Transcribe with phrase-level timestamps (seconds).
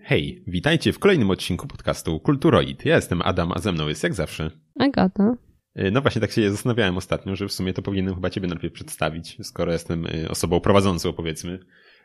[0.00, 2.84] Hej, witajcie w kolejnym odcinku podcastu Kulturoid.
[2.84, 4.50] Ja jestem Adam, a ze mną jest jak zawsze
[4.80, 5.32] Agata.
[5.78, 8.74] Y, No właśnie, tak się zastanawiałem ostatnio, że w sumie to powinienem chyba ciebie najpierw
[8.74, 11.58] przedstawić, skoro jestem y, osobą prowadzącą, powiedzmy,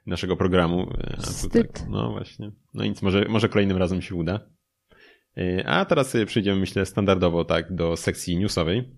[0.06, 0.82] naszego programu.
[0.84, 1.74] Y, A tu Wstyd.
[1.74, 2.52] tak, no właśnie.
[2.74, 4.40] No nic, może, może kolejnym razem się uda.
[5.66, 8.92] A teraz przejdziemy, myślę, standardowo tak do sekcji newsowej.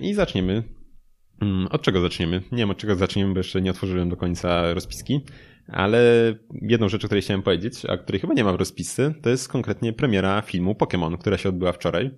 [0.00, 0.62] I zaczniemy.
[1.40, 2.42] Mm, Od czego zaczniemy?
[2.52, 5.20] Nie wiem od czego zaczniemy, bo jeszcze nie otworzyłem do końca rozpiski.
[5.68, 6.00] Ale
[6.62, 9.48] jedną rzecz, o której chciałem powiedzieć, a której chyba nie ma w rozpisce, to jest
[9.48, 12.10] konkretnie premiera filmu Pokémon, która się odbyła wczoraj.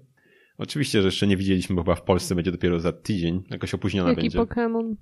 [0.59, 4.09] Oczywiście, że jeszcze nie widzieliśmy, bo chyba w Polsce będzie dopiero za tydzień, jakoś opóźniona
[4.09, 4.39] Jaki będzie.
[4.39, 4.95] Pokémon?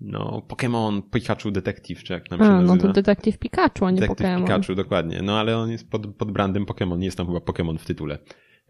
[0.00, 2.74] No, Pokémon Pikachu Detective, czy jak nam się A, nazywa.
[2.74, 4.42] no to detektyw Pikachu, a nie Detective Pokémon.
[4.42, 5.20] Pikachu, dokładnie.
[5.22, 8.18] No ale on jest pod, pod brandem Pokémon, nie jest tam chyba Pokémon w tytule.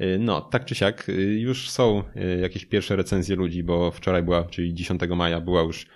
[0.01, 4.23] Y, No, tak czy siak, y, już są y, jakieś pierwsze recenzje ludzi, bo wczoraj
[4.23, 5.87] była, czyli 10 maja była już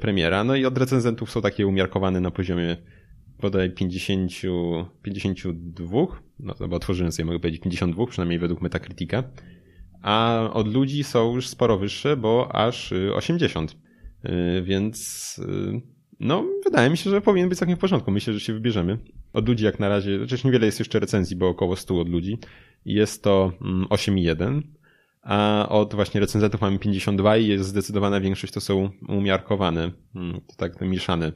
[0.00, 2.76] premiera, no i od recenzentów są takie umiarkowane na poziomie
[3.40, 4.32] bodaj 50,
[5.02, 6.06] 52,
[6.38, 9.24] no to bo otworzyłem sobie, mogę powiedzieć 52, przynajmniej według Metacritica,
[10.02, 13.76] a od ludzi są już sporo wyższe, bo aż y, 80.
[14.24, 15.40] Y, Więc
[16.20, 18.10] no, wydaje mi się, że powinien być całkiem w porządku.
[18.10, 18.98] Myślę, że się wybierzemy.
[19.34, 22.38] Od ludzi jak na razie, chociaż niewiele jest jeszcze recenzji, bo około 100 od ludzi.
[22.84, 24.62] Jest to mm, 8,1,
[25.22, 30.54] a od właśnie recenzentów mamy 52 i jest zdecydowana większość to są umiarkowane, mm, to
[30.56, 31.32] tak mieszane y,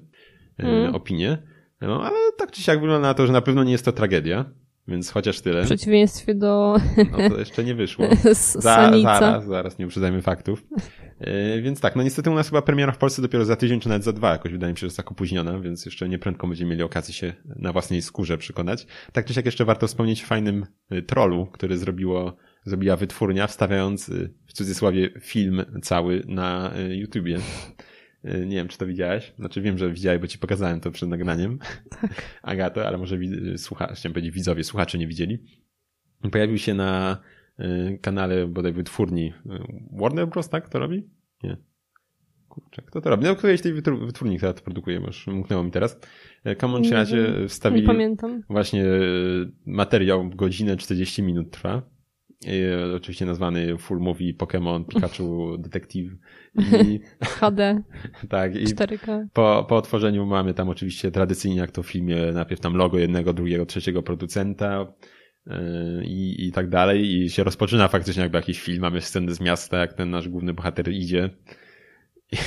[0.59, 0.95] Mm.
[0.95, 1.39] opinie.
[1.81, 4.45] No, ale tak czy siak wygląda na to, że na pewno nie jest to tragedia,
[4.89, 5.63] więc chociaż tyle.
[5.63, 8.07] W przeciwieństwie do No to jeszcze nie wyszło.
[8.33, 10.67] Za, zaraz, zaraz, nie uprzedzajmy faktów.
[11.21, 13.89] Yy, więc tak, no niestety u nas chyba premiera w Polsce dopiero za tydzień, czy
[13.89, 16.47] nawet za dwa, jakoś wydaje mi się, że jest tak opóźniona, więc jeszcze nie prędko
[16.47, 18.87] będziemy mieli okazję się na własnej skórze przekonać.
[19.13, 24.09] Tak czy siak jeszcze warto wspomnieć o fajnym y, trollu, który zrobiło, zrobiła wytwórnia, wstawiając
[24.09, 27.39] y, w cudzysłowie film cały na YouTubie.
[28.35, 29.33] Y, Nie wiem, czy to widziałeś.
[29.39, 31.59] Znaczy wiem, że widziałeś, bo ci pokazałem to przed nagraniem.
[32.43, 35.39] Agato, ale może wi- słucha, chciałem powiedzieć widzowie, słuchacze nie widzieli.
[36.33, 37.19] Pojawił się na
[37.61, 39.33] y, kanale bodaj wytwórni y,
[40.01, 40.49] Warner Bros.
[40.49, 41.09] tak to robi?
[41.43, 41.57] Nie.
[42.49, 43.25] Kurczę, kto to robi?
[43.25, 45.99] No, którejś tej wytwór- wytwórni, która to produkuje, już umknęło mi teraz.
[46.47, 47.43] Y, Common razie wiem.
[47.43, 48.43] Nie wstawili pamiętam.
[48.51, 51.83] właśnie y, materiał, godzinę 40 minut trwa.
[52.47, 56.13] Y, Oczywiście nazwany full movie Pokémon Pikachu Detective.
[56.59, 57.83] I HD,
[58.29, 59.27] tak, i 4K.
[59.33, 63.33] po, po otworzeniu mamy tam oczywiście tradycyjnie, jak to w filmie, najpierw tam logo jednego,
[63.33, 64.95] drugiego, trzeciego producenta
[65.47, 65.55] yy,
[66.05, 67.17] i, i tak dalej.
[67.17, 68.81] I się rozpoczyna faktycznie jakby jakiś film.
[68.81, 71.31] Mamy scenę z miasta, jak ten nasz główny bohater idzie.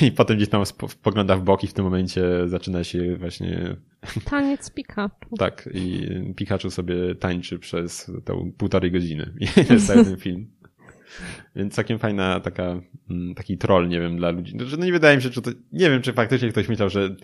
[0.01, 3.75] I potem gdzieś tam spo- spogląda w bok i w tym momencie zaczyna się właśnie
[4.29, 5.37] Taniec Pikachu.
[5.37, 9.33] tak i Pikachu sobie tańczy przez tą półtorej godziny.
[9.39, 10.47] I jest cały ten film.
[11.55, 14.51] Więc całkiem fajna taka, mm, taki troll, nie wiem, dla ludzi.
[14.51, 17.15] Znaczy, No nie wydaje mi się, czy to, nie wiem, czy faktycznie ktoś myślał, że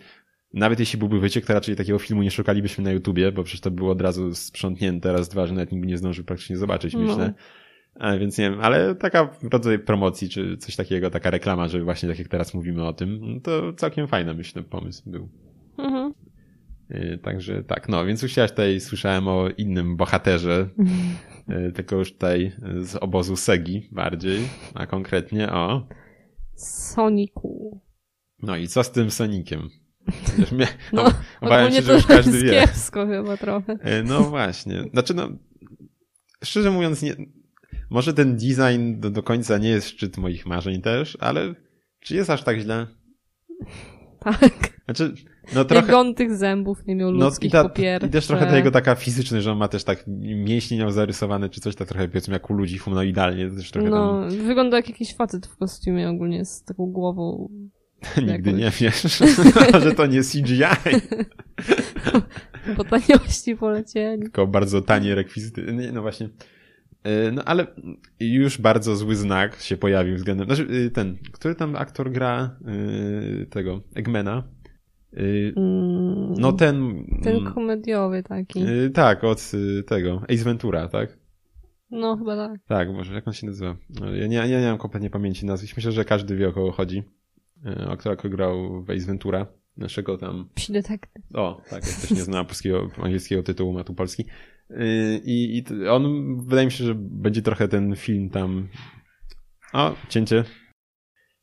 [0.54, 3.70] nawet jeśli byłby wyciek, to raczej takiego filmu nie szukalibyśmy na YouTubie, bo przecież to
[3.70, 7.00] było od razu sprzątnięte raz, dwa, że nawet nikt nie zdążył praktycznie zobaczyć, No.
[7.00, 7.34] myślę.
[7.36, 7.67] A,
[8.20, 12.18] więc nie wiem, ale taka rodzaj promocji, czy coś takiego, taka reklama, że właśnie tak
[12.18, 15.28] jak teraz mówimy o tym, to całkiem fajny, myślę, pomysł był.
[15.78, 16.14] Mhm.
[16.90, 20.68] Yy, Także tak, no więc już ja tutaj słyszałem o innym bohaterze,
[21.48, 24.40] yy, tylko już tutaj z obozu Segi bardziej,
[24.74, 25.86] a konkretnie o.
[26.56, 27.80] Soniku.
[28.42, 29.68] No i co z tym Sonikiem?
[30.52, 31.10] Mnie, No, no,
[31.40, 32.60] obawiam się, że już każdy jest wie.
[32.60, 33.72] kiepsko chyba trochę.
[33.72, 35.28] Yy, No właśnie, znaczy no,
[36.44, 37.14] szczerze mówiąc, nie,
[37.90, 41.54] może ten design do, do końca nie jest szczyt moich marzeń też, ale
[42.00, 42.86] czy jest aż tak źle?
[44.20, 44.78] Tak.
[44.84, 45.14] Znaczy,
[45.54, 45.92] no Trochę...
[45.92, 48.08] Jak tych zębów nie miał No ludzkich i, ta, po pierwsze.
[48.08, 50.04] i też trochę tego taka fizyczny, że on ma też tak
[50.34, 54.20] mięśnie miał zarysowane, czy coś tak trochę powiedzmy jak u ludzi humanoidalnie, też trochę No,
[54.46, 57.48] wygląda jak jakiś facet w kostiumie ogólnie z taką głową.
[58.14, 59.22] tam nigdy nie wiesz,
[59.82, 60.62] że to nie CGI,
[62.76, 64.22] Po taniości polecieli.
[64.22, 65.72] tylko bardzo tanie rekwizyty.
[65.72, 66.28] Nie, No właśnie.
[67.04, 67.66] E, No ale
[68.20, 72.56] już bardzo zły znak się pojawił względem, znaczy y, ten, który tam aktor gra
[73.42, 74.42] y, tego, Eggmana?
[75.18, 77.04] Y, Mm, No ten...
[77.22, 78.64] Ten mm, komediowy taki.
[78.94, 79.52] Tak, od
[79.86, 81.18] tego, Ace Ventura, tak?
[81.90, 82.60] No, chyba tak.
[82.66, 83.76] Tak, może jak on się nazywa?
[84.00, 85.76] No, Ja nie, ja nie mam kompletnie pamięci nazwisk.
[85.76, 87.02] Myślę, że każdy wie o kogo chodzi.
[87.66, 89.46] E, Aktor, który grał w Ace Ventura.
[89.76, 90.48] Naszego tam...
[90.54, 91.22] Psi detektyw.
[91.34, 94.24] O, tak, ja też nie znam polskiego, angielskiego tytułu, ma tu polski.
[95.24, 98.68] I, I on, wydaje mi się, że będzie trochę ten film tam...
[99.72, 100.44] O, cięcie.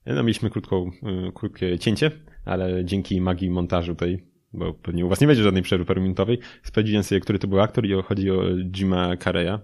[0.06, 2.12] No, mieliśmy krótką, e, krótkie cięcie,
[2.46, 4.24] ale dzięki magii montażu tutaj,
[4.54, 7.86] bo pewnie u was nie będzie żadnej przerwy paruminutowej, sprawdziłem sobie, który to był aktor
[7.86, 8.44] i chodzi o
[8.76, 9.60] Jima Carreya, e,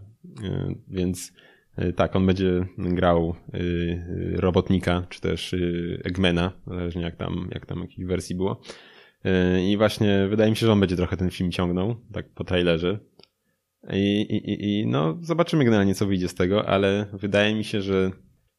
[0.87, 1.33] więc
[1.75, 3.35] e, tak, on będzie grał
[4.35, 5.55] robotnika, czy też
[6.03, 8.61] Eggmana, zależnie jak tam, jak tam jakiej wersji było.
[9.69, 12.99] I właśnie wydaje mi się, że on będzie trochę ten film ciągnął, tak po trailerze.
[13.89, 18.11] I, i, i no, zobaczymy generalnie, co wyjdzie z tego, ale wydaje mi się, że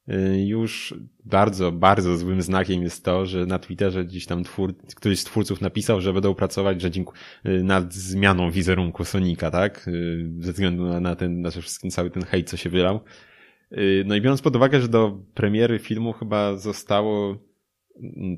[0.06, 5.20] yy, już bardzo, bardzo złym znakiem jest to, że na Twitterze gdzieś tam twór, któryś
[5.20, 9.90] z twórców napisał, że będą pracować że dziękuję, nad zmianą wizerunku Sonika, tak?
[10.38, 13.00] Ze względu na, na ten, na wszystkim cały ten hejt, co się wylał.
[14.04, 17.38] No i biorąc pod uwagę, że do premiery filmu chyba zostało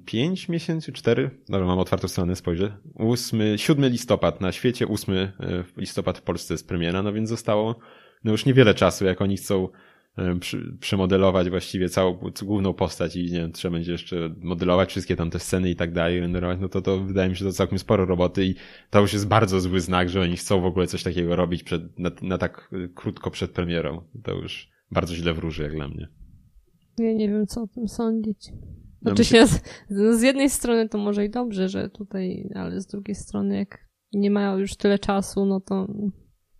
[0.05, 1.31] 5 miesięcy, 4?
[1.49, 2.77] Dobra, mam otwartą stronę, spojrzę.
[2.95, 5.31] 8, 7 listopad na świecie, 8 e,
[5.77, 7.79] listopad w Polsce jest premiera, no więc zostało
[8.25, 9.69] no już niewiele czasu, jak oni chcą
[10.17, 15.17] e, przy, przemodelować właściwie całą główną postać i nie wiem, trzeba będzie jeszcze modelować wszystkie
[15.17, 17.79] tam te sceny i tak dalej, renderować, no to to wydaje mi się to całkiem
[17.79, 18.55] sporo roboty i
[18.91, 21.99] to już jest bardzo zły znak, że oni chcą w ogóle coś takiego robić przed,
[21.99, 24.03] na, na tak e, krótko przed premierą.
[24.23, 26.09] To już bardzo źle wróży jak dla mnie.
[26.99, 28.53] Ja nie wiem, co o tym sądzić.
[29.05, 29.62] Znaczy się, z,
[30.19, 33.79] z jednej strony to może i dobrze, że tutaj, ale z drugiej strony jak
[34.12, 35.87] nie mają już tyle czasu, no to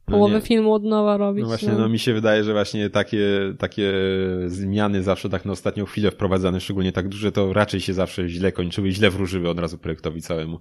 [0.05, 1.43] połowę no filmu od nowa robić.
[1.43, 1.79] No właśnie, no.
[1.79, 1.89] no.
[1.89, 3.93] mi się wydaje, że właśnie takie, takie
[4.47, 8.53] zmiany zawsze tak na ostatnią chwilę wprowadzane, szczególnie tak duże, to raczej się zawsze źle
[8.53, 10.61] kończyły, źle wróżyły od razu projektowi całemu.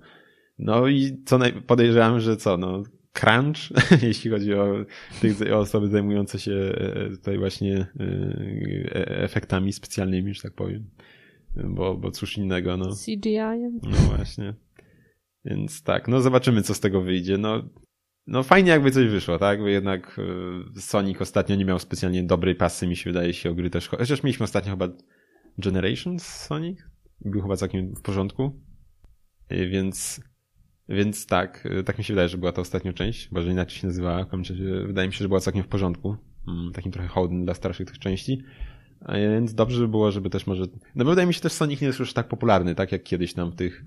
[0.59, 1.53] No i co naj...
[1.53, 2.83] podejrzewam, że co, no
[3.13, 3.57] crunch,
[4.07, 4.85] jeśli chodzi o,
[5.21, 10.89] tych, o osoby zajmujące się e, tutaj właśnie e, efektami specjalnymi, że tak powiem
[11.55, 12.85] bo, bo cóż innego, no.
[13.05, 13.37] CGI.
[13.83, 14.53] No właśnie.
[15.45, 17.37] Więc tak, no zobaczymy, co z tego wyjdzie.
[17.37, 17.69] No,
[18.27, 19.59] no fajnie jakby coś wyszło, tak?
[19.59, 20.19] Bo jednak
[20.77, 23.87] e, Sonic ostatnio nie miał specjalnie dobrej pasy, mi się wydaje się o gry też.
[23.87, 24.87] Chociaż mieliśmy ostatnio chyba
[25.57, 26.79] Generations Sonic.
[27.21, 28.61] Był chyba całkiem w porządku.
[29.49, 30.21] E, więc,
[30.89, 33.79] więc tak, e, tak mi się wydaje, że była to ostatnia część, bo że inaczej
[33.79, 34.27] się nazywała.
[34.85, 36.15] Wydaje mi się, że była całkiem w porządku.
[36.47, 38.43] Mm, takim trochę hołdem dla starszych tych części.
[39.09, 40.63] Więc dobrze by było, żeby też może...
[40.95, 43.51] No wydaje mi się też Sonic nie jest już tak popularny, tak jak kiedyś tam
[43.51, 43.83] w tych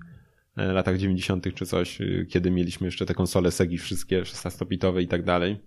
[0.57, 1.53] e, latach 90.
[1.53, 5.57] czy coś, y, kiedy mieliśmy jeszcze te konsole Segi wszystkie 16-bitowe i tak dalej.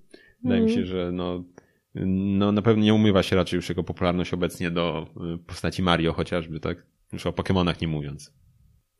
[0.43, 0.87] Wydaje mi się, mhm.
[0.87, 1.44] że no,
[2.05, 6.12] no na pewno nie umywa się raczej już jego popularność obecnie do y, postaci Mario
[6.12, 6.87] chociażby, tak?
[7.12, 8.35] Już o Pokémonach nie mówiąc.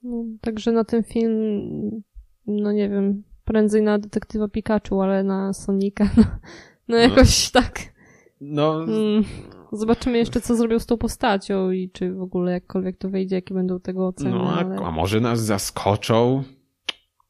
[0.03, 1.61] No, także na ten film,
[2.46, 6.25] no nie wiem, prędzej na detektywa Pikachu, ale na Sonika, no,
[6.88, 7.61] no jakoś no.
[7.61, 8.00] tak.
[8.41, 9.25] No, mm.
[9.73, 13.55] Zobaczymy jeszcze, co zrobią z tą postacią i czy w ogóle jakkolwiek to wyjdzie, jakie
[13.55, 14.31] będą tego oceny.
[14.31, 14.77] No, a, ale...
[14.77, 16.43] a może nas zaskoczą?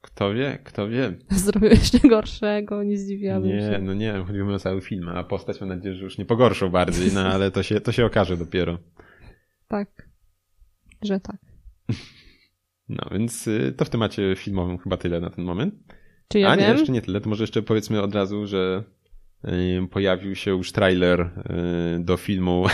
[0.00, 1.18] Kto wie, kto wie.
[1.30, 3.78] Zrobią jeszcze gorszego, nie zdziwiłabym nie, się.
[3.82, 7.12] No nie, chodzimy o cały film, a postać mam nadzieję, że już nie pogorszą bardziej,
[7.14, 8.78] no ale to się, to się okaże dopiero.
[9.68, 10.08] Tak,
[11.02, 11.36] że tak.
[12.88, 15.74] No, więc y, to w temacie filmowym chyba tyle na ten moment.
[16.28, 16.66] Czy ja A wiem?
[16.66, 18.84] nie, jeszcze nie tyle, to może jeszcze powiedzmy od razu, że
[19.90, 22.66] pojawił się już trailer y, do filmu,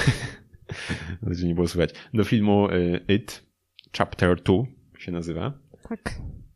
[1.44, 3.46] nie było słychać, do filmu y, It,
[3.98, 4.54] Chapter 2
[4.98, 5.52] się nazywa.
[5.88, 6.14] Tak.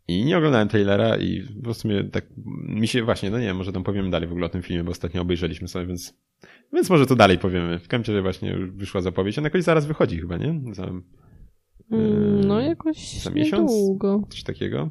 [0.09, 2.25] I nie oglądałem trailera i w sumie tak
[2.69, 4.85] mi się właśnie, no nie wiem, może tam powiemy dalej w ogóle o tym filmie,
[4.85, 6.15] bo ostatnio obejrzeliśmy sobie, więc,
[6.73, 7.79] więc może to dalej powiemy.
[7.79, 10.61] W każdym razie właśnie już wyszła zapowiedź, ona jakoś zaraz wychodzi chyba, nie?
[10.73, 10.85] Za,
[11.91, 13.73] mm, no jakoś za miesiąc?
[13.73, 14.23] Niedługo.
[14.29, 14.91] Coś takiego.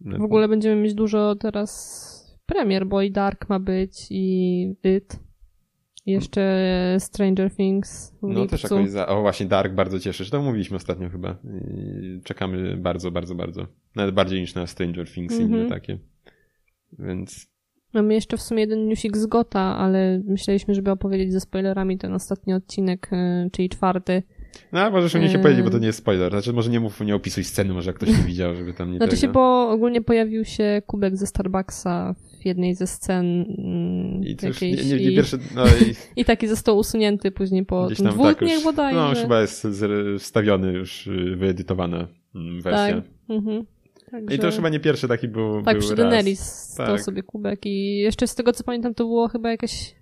[0.00, 2.15] W ogóle będziemy mieć dużo teraz
[2.46, 5.26] premier, bo i Dark ma być i It.
[6.06, 8.14] Jeszcze Stranger Things.
[8.22, 9.06] no też jakoś za...
[9.06, 10.30] O właśnie Dark bardzo cieszy się.
[10.30, 11.36] To mówiliśmy ostatnio chyba.
[12.24, 13.66] czekamy bardzo, bardzo, bardzo.
[13.96, 15.54] Nawet bardziej niż na Stranger Things mm -hmm.
[15.54, 15.98] i inne takie.
[16.98, 17.46] Więc...
[17.94, 22.14] Mamy jeszcze w sumie jeden newsik z Gota, ale myśleliśmy, żeby opowiedzieć ze spoilerami ten
[22.14, 24.22] ostatni odcinek, e, czyli czwarty.
[24.72, 26.32] No, możesz o niej się powiedzieć, bo to nie jest spoiler.
[26.32, 28.96] Znaczy, może nie mów, nie opisuj sceny, może jak ktoś nie widział, żeby tam nie
[28.96, 29.20] Znaczy tego.
[29.20, 32.14] się, bo ogólnie pojawił się kubek ze Starbucksa
[32.46, 33.26] jednej ze scen
[33.58, 34.84] mm, I jakiejś.
[34.84, 38.38] Nie, nie, nie pierwszy, no i, I taki został usunięty później po tam dwóch tak
[38.38, 39.00] dniach bodajże.
[39.00, 39.66] No, chyba jest
[40.18, 42.94] wstawiony już, y, wyedytowana mm, wersja.
[42.94, 43.04] Tak.
[43.28, 43.66] Mhm.
[44.10, 44.34] Także...
[44.34, 47.00] I to już chyba nie pierwszy taki był Tak, był przy Daenerys tak.
[47.00, 49.94] sobie kubek i jeszcze z tego co pamiętam to było chyba jakieś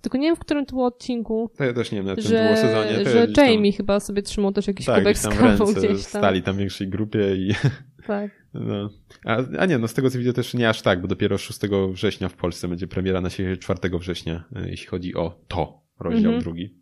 [0.00, 1.50] tylko nie wiem, w którym to było odcinku.
[1.56, 3.10] To ja też nie wiem, na że, było sezonie.
[3.10, 3.76] że Jamie tam...
[3.76, 5.98] chyba sobie trzymał też jakiś tak, kubek z kawą gdzieś tam.
[5.98, 7.54] Stali tam w większej grupie i...
[8.06, 8.30] Tak.
[8.54, 8.90] No.
[9.24, 11.60] A, a nie, no z tego co widzę też nie aż tak, bo dopiero 6
[11.92, 16.32] września w Polsce będzie premiera na siebie 4 września, e, jeśli chodzi o to, rozdział
[16.32, 16.42] mhm.
[16.42, 16.78] drugi.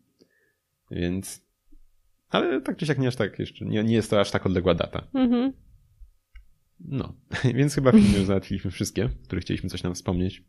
[0.91, 1.47] Więc,
[2.29, 4.75] ale tak czy siak nie aż tak jeszcze, nie, nie jest to aż tak odległa
[4.75, 5.09] data.
[5.15, 5.53] Mhm.
[6.81, 7.15] No,
[7.59, 10.45] więc chyba filmy załatwiliśmy wszystkie, które chcieliśmy coś nam wspomnieć.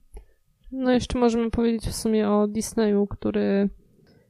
[0.71, 3.69] No jeszcze możemy powiedzieć w sumie o Disneyu, który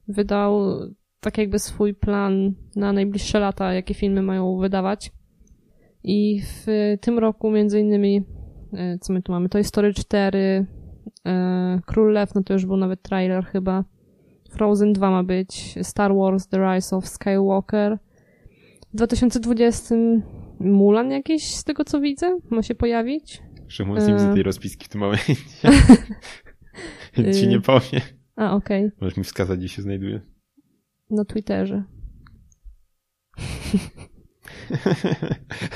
[0.07, 0.79] wydał
[1.19, 5.11] tak jakby swój plan na najbliższe lata, jakie filmy mają wydawać.
[6.03, 6.65] I w
[7.01, 8.23] tym roku między innymi,
[8.73, 10.65] e, co my tu mamy, Toy Story 4,
[11.25, 13.83] e, Król Lew, no to już był nawet trailer chyba,
[14.49, 17.97] Frozen 2 ma być, Star Wars The Rise of Skywalker.
[18.93, 19.95] W 2020
[20.59, 23.41] Mulan jakiś z tego co widzę ma się pojawić.
[23.67, 24.33] Szymon nie widzę E.
[24.33, 25.35] tej rozpiski w tym momencie.
[27.39, 28.01] Ci nie powiem.
[28.35, 28.91] A, okej.
[29.01, 30.21] Możesz mi wskazać, gdzie się znajduje.
[31.09, 31.83] Na Twitterze.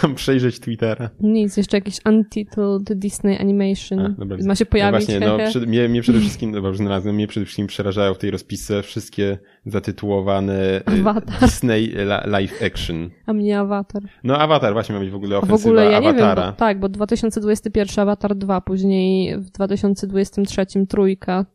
[0.04, 1.10] Mam przejrzeć Twittera.
[1.20, 4.00] Nic, jeszcze jakiś Untitled Disney Animation.
[4.00, 5.06] A, dobra, ma się No pojawić.
[5.06, 8.14] właśnie, no, przed, mnie, mnie przede wszystkim, no, bo już znalazłem, mnie przede wszystkim przerażają
[8.14, 11.40] w tej rozpisce wszystkie zatytułowane y, Avatar.
[11.42, 11.94] Disney
[12.26, 13.10] live action.
[13.26, 14.04] A mnie Avatar.
[14.24, 16.52] No Avatar właśnie ma być w ogóle A w ofensywa ogóle ja nie wiem, bo,
[16.52, 21.46] tak, bo 2021 Avatar 2, później w 2023 trójka,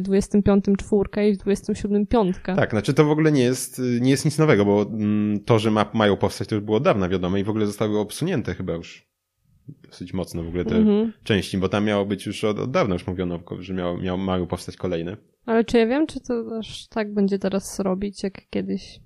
[0.00, 2.56] w 25 czwórka i w 27 piątka.
[2.56, 5.70] Tak, znaczy to w ogóle nie jest, nie jest nic nowego, bo mm, to, że
[5.70, 8.72] ma, mają powstać, to już było od dawna wiadome i w ogóle zostały obsunięte chyba
[8.72, 9.12] już
[9.88, 11.12] dosyć mocno w ogóle te Mhm.
[11.24, 14.46] części, bo tam miało być już od, od dawna już mówiono, że miało, miało, mają
[14.46, 15.16] powstać kolejne.
[15.46, 19.00] Ale czy ja wiem, czy to aż tak będzie teraz robić, jak kiedyś?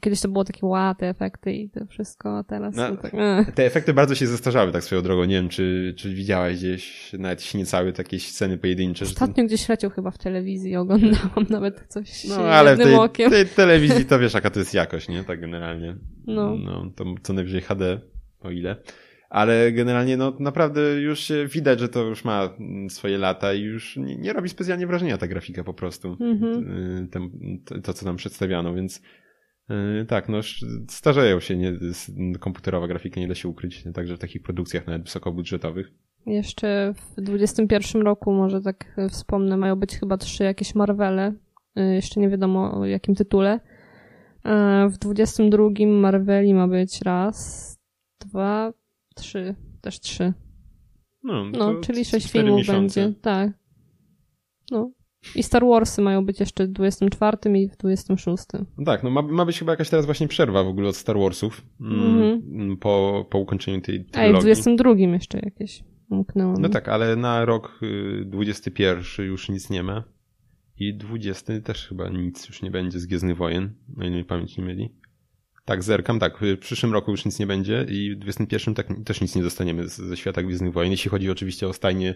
[0.00, 3.14] Kiedyś to było takie ła, te efekty i to wszystko, a teraz No, tak...
[3.14, 3.54] eh.
[3.54, 5.24] Te efekty bardzo się zestarzały tak swoją drogą.
[5.24, 9.04] Nie wiem, czy, czy widziałaś gdzieś nawet śniecały takie sceny pojedyncze.
[9.04, 13.30] Ostatnio gdzieś leciał chyba w telewizji, oglądałam nawet coś No, ale w jednym tej, okiem.
[13.30, 15.24] tej telewizji to wiesz, jaka to jest jakość, nie?
[15.24, 15.96] Tak generalnie.
[16.26, 16.56] No.
[16.56, 18.00] no to co najwyżej HD,
[18.40, 18.76] o ile.
[19.30, 23.60] Ale generalnie, no naprawdę już się widać, że to już ma mm, swoje lata i
[23.60, 26.12] już nie, nie robi specjalnie wrażenia ta grafika po prostu.
[26.12, 27.30] Y, Tem,
[27.64, 29.02] to, to, co nam przedstawiano, więc
[30.08, 30.38] tak, no
[30.88, 31.72] starzeją się, nie,
[32.40, 35.92] komputerowa grafika nie da się ukryć, także w takich produkcjach nawet wysokobudżetowych.
[36.26, 41.32] Jeszcze w 21 roku, może tak e, wspomnę, mają być chyba trzy jakieś Marvele.
[41.76, 43.60] E, Jeszcze nie wiadomo o jakim tytule.
[44.44, 47.76] E, W 22 Marveli ma być raz,
[48.20, 48.72] dwa,
[49.14, 49.54] trzy.
[49.80, 50.32] Też trzy.
[51.22, 53.00] No, No, czyli sześć filmów miesiące.
[53.00, 53.20] będzie.
[53.20, 53.50] Tak.
[54.70, 54.90] No.
[55.34, 58.44] I Star Warsy mają być jeszcze w 24 i w 26.
[58.78, 61.18] No Tak, no ma, ma być chyba jakaś teraz właśnie przerwa w ogóle od Star
[61.18, 62.76] Warsów mm, Mhm.
[62.76, 64.40] po, po ukończeniu tej A i w trylogii.
[64.40, 66.52] 22 jeszcze jakieś umknęło.
[66.58, 66.72] No mi.
[66.72, 70.04] tak, ale na rok y, 21 już nic nie ma.
[70.80, 74.56] I 20 też chyba nic już nie będzie z Gwiezdnych Wojen, o ile mi pamięć
[74.58, 74.94] nie myli.
[75.64, 79.20] Tak, zerkam, tak, w przyszłym roku już nic nie będzie i w 21 tak, też
[79.20, 82.14] nic nie dostaniemy ze świata Gwiezdnych Wojen, jeśli chodzi oczywiście o stajnie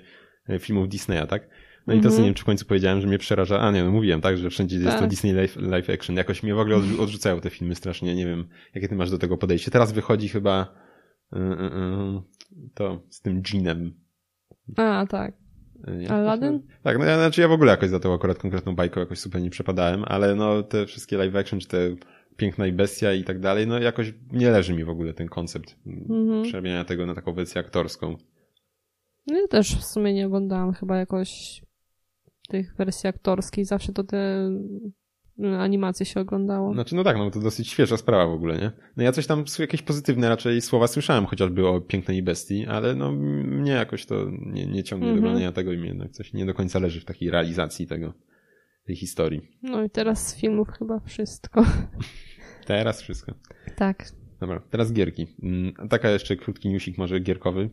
[0.49, 1.49] e, filmów Disneya, tak?
[1.87, 2.23] No i to, co Mhm.
[2.23, 4.51] nie wiem, czy w końcu powiedziałem, że mnie przeraża, a nie, no mówiłem, tak, że
[4.51, 5.11] wszędzie jest to Tak.
[5.11, 6.17] Disney live, live action.
[6.17, 9.19] Jakoś mnie w ogóle odrzu- odrzucają te filmy strasznie, nie wiem, jakie ty masz do
[9.19, 9.71] tego podejście.
[9.71, 10.75] Teraz wychodzi chyba
[11.33, 13.95] y, y, y, to z tym Jeanem,
[14.77, 15.35] A, tak.
[15.99, 16.63] jak Aladdin?
[16.83, 19.43] Tak, no ja, znaczy ja w ogóle jakoś za tą akurat konkretną bajką jakoś super
[19.43, 21.79] nie przepadałem, ale no te wszystkie live action, czy te
[22.37, 25.77] Piękna i Bestia i tak dalej, no jakoś nie leży mi w ogóle ten koncept
[25.87, 26.43] Mhm.
[26.43, 28.17] przerabiania tego na taką wersję aktorską.
[29.27, 31.63] No ja też w sumie nie oglądałam chyba jakoś
[32.53, 33.67] tych wersji aktorskich.
[33.67, 34.17] Zawsze to te
[35.39, 36.75] mm, animacje się oglądało.
[36.75, 38.73] Znaczy no tak, no to dosyć świeża sprawa w ogóle, nie?
[38.97, 43.13] No ja coś tam, jakieś pozytywne raczej słowa słyszałem chociażby o Pięknej Bestii, ale no
[43.13, 45.19] mnie jakoś to nie, nie ciągnie do Mhm.
[45.19, 48.13] oglądania tego i mnie jednak coś nie do końca leży w takiej realizacji tego,
[48.87, 49.59] tej historii.
[49.63, 51.65] No i teraz z filmów chyba wszystko.
[52.67, 53.35] Teraz wszystko.
[53.77, 54.05] tak.
[54.41, 55.27] Dobra, teraz gierki.
[55.43, 57.71] Mm, Taka jeszcze krótki newsik może gierkowy,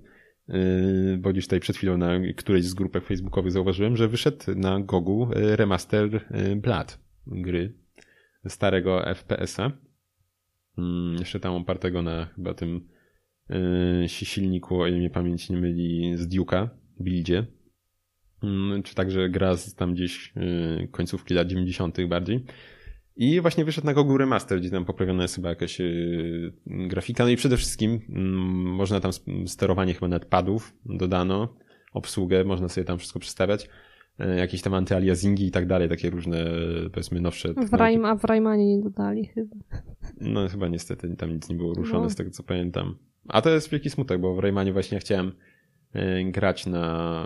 [1.18, 5.30] bo gdzieś tutaj przed chwilą na którejś z grupek facebookowych zauważyłem, że wyszedł na Gogu
[5.36, 7.74] yy, remaster yy, Blood gry
[8.48, 9.72] starego FPS-a.
[10.78, 12.88] Mm, Jeszcze tam opartego na chyba tym
[13.50, 16.68] yy, silniku, o ile mnie pamięć nie myli, z Duke'a,
[17.00, 17.46] buildzie.
[18.44, 21.98] Mm, Czy także gra z tam gdzieś yy, końcówki lat 90.
[22.08, 22.46] bardziej.
[23.22, 27.24] I właśnie wyszedł na Google Remaster, gdzie tam poprawiona jest chyba jakaś yy, grafika.
[27.24, 28.26] No i przede wszystkim mm,
[28.76, 29.12] można tam
[29.46, 31.54] sterowanie chyba nawet padów dodano,
[31.94, 33.70] obsługę, można sobie tam wszystko przestawiać.
[34.20, 36.46] Yy, jakieś tam antyaliasingi i tak dalej, takie różne
[36.94, 37.74] powiedzmy nowsze W.
[37.74, 39.56] Rajm, a w Rajmanie nie dodali chyba.
[40.22, 42.10] No chyba niestety tam nic nie było ruszone No.
[42.10, 42.96] z tego co pamiętam.
[43.28, 45.32] A to jest wielki smutek, bo w Raymanie właśnie ja chciałem e,
[46.32, 47.26] grać na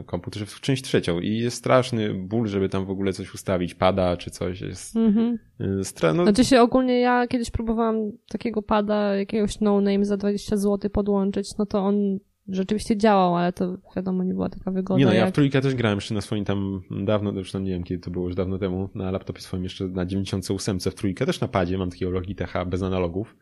[0.00, 3.74] e, komputerze w część trzecią i jest straszny ból, żeby tam w ogóle coś ustawić,
[3.74, 4.60] pada czy coś.
[4.60, 5.38] Jest Mhm.
[5.60, 10.56] e, stra- no, Znaczy się ogólnie ja kiedyś próbowałam takiego pada jakiegoś no-name za 20
[10.56, 12.18] zł podłączyć, no to on
[12.48, 15.28] rzeczywiście działał, ale to wiadomo nie była taka wygoda Nie no, ja jak...
[15.28, 18.26] w trójkę też grałem jeszcze na swoim tam dawno, zresztą nie wiem kiedy to było,
[18.26, 21.90] już dawno temu, na laptopie swoim jeszcze na 98 w trójkę, też na padzie, mam
[21.90, 23.36] takiego Logitecha bez analogów.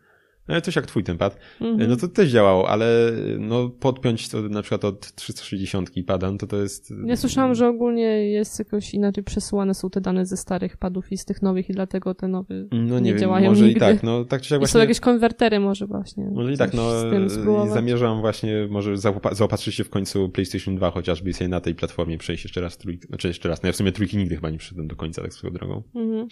[0.48, 1.38] No, coś jak twój ten pad.
[1.60, 1.90] Mhm.
[1.90, 6.46] No to też działało, ale no podpiąć to na przykład od 360 pada, no to
[6.46, 6.94] to jest...
[7.06, 11.18] Ja słyszałam, że ogólnie jest jakoś inaczej przesyłane są te dane ze starych padów i
[11.18, 13.76] z tych nowych i dlatego te nowe No nie, nie wiem, działają może nigdy.
[13.76, 14.80] i tak, no tak czy siak I są właśnie...
[14.80, 16.24] jakieś konwertery może właśnie.
[16.32, 16.90] Może i tak, no
[17.30, 17.70] spróbować.
[17.72, 21.74] zamierzam właśnie może zaopa- zaopatrzyć się w końcu PlayStation 2 chociażby i sobie na tej
[21.74, 24.50] platformie przejść jeszcze raz trójkę, znaczy jeszcze raz, no ja w sumie trójki nigdy chyba
[24.50, 26.28] nie przyszedłem do końca tak swoją drogą, Mhm.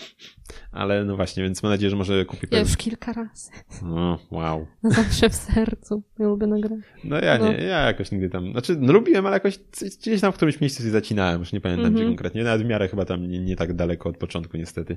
[0.72, 3.50] ale no właśnie, więc mam nadzieję, że może kupię Ja już kilka razy.
[3.82, 4.66] No O, wow.
[4.84, 6.02] Zawsze w sercu.
[6.18, 6.78] Ja lubię nagrać.
[7.04, 7.48] No ja No.
[7.52, 9.58] nie, ja jakoś nigdy tam, znaczy no, lubiłem, ale jakoś
[10.00, 12.08] gdzieś tam w którymś miejscu się zacinałem, już nie pamiętam gdzie Mhm.
[12.16, 14.96] konkretnie, nawet w miarę chyba tam nie, nie tak daleko od początku niestety.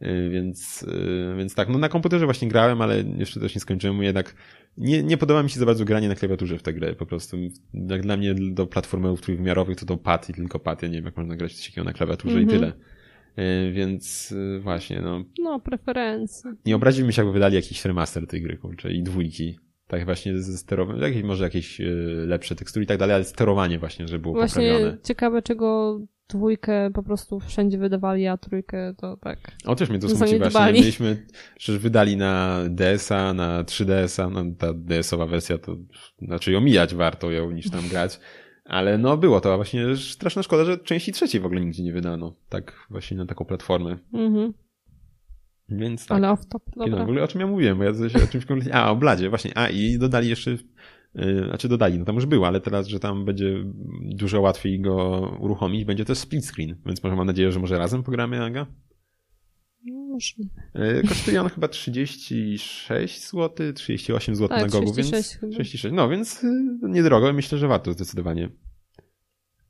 [0.00, 4.02] Yy, Więc, yy, więc tak, no na komputerze właśnie grałem, ale jeszcze też nie skończyłem,
[4.02, 4.34] jednak
[4.78, 7.36] nie, nie podoba mi się za bardzo granie na klawiaturze w tę grę, po prostu
[7.74, 11.04] jak dla mnie do platformerów trójwymiarowych to to pad i tylko pad, ja nie wiem
[11.04, 12.60] jak można grać coś takiego na klawiaturze i Mhm.
[12.60, 12.72] tyle.
[13.36, 16.54] Yy, Więc yy, właśnie, no No, preferencje.
[16.66, 19.58] nie obraziłbym się, jakby wydali jakiś remaster tej gry, kurczę, i dwójki.
[19.88, 21.84] Tak właśnie ze sterowaniem, jakieś, może jakieś e,
[22.26, 24.98] lepsze tekstury i tak dalej, ale sterowanie właśnie, żeby było Właśnie poprawione.
[25.02, 29.38] ciekawe, czego dwójkę po prostu wszędzie wydawali, a trójkę to tak.
[29.64, 30.72] O, też mnie to smuci właśnie.
[30.72, 31.26] Mieliśmy,
[31.56, 35.76] przecież wydali na DS-a, na 3DS-a, no ta DS-owa wersja to,
[36.22, 38.20] znaczy omijać warto ją niż tam grać.
[38.66, 41.92] Ale no było to, a właśnie straszna szkoda, że części trzeciej w ogóle nigdzie nie
[41.92, 42.36] wydano.
[42.48, 43.98] Tak właśnie na taką platformę.
[44.12, 44.52] Mhm.
[45.68, 46.16] Więc tak.
[46.16, 47.02] Ale off top, Kiedy, w dobra.
[47.02, 48.74] ogóle o czym ja mówiłem, bo ja coś o czymś kompletnie...
[48.74, 49.58] A, o Bladzie, właśnie.
[49.58, 50.50] A, i dodali jeszcze...
[51.14, 53.64] Yy, znaczy dodali, no tam już było, ale teraz, że tam będzie
[54.02, 58.02] dużo łatwiej go uruchomić, będzie też split screen, więc może mam nadzieję, że może razem
[58.02, 58.66] pogramy, Aga?
[59.92, 60.50] Możliwe.
[60.74, 65.40] Yy, kosztuje on chyba 36 zł, 38 zł na Gogu, 36 więc...
[65.40, 65.52] chyba.
[65.52, 66.50] 36, no więc yy,
[66.82, 68.48] niedrogo, myślę, że warto zdecydowanie.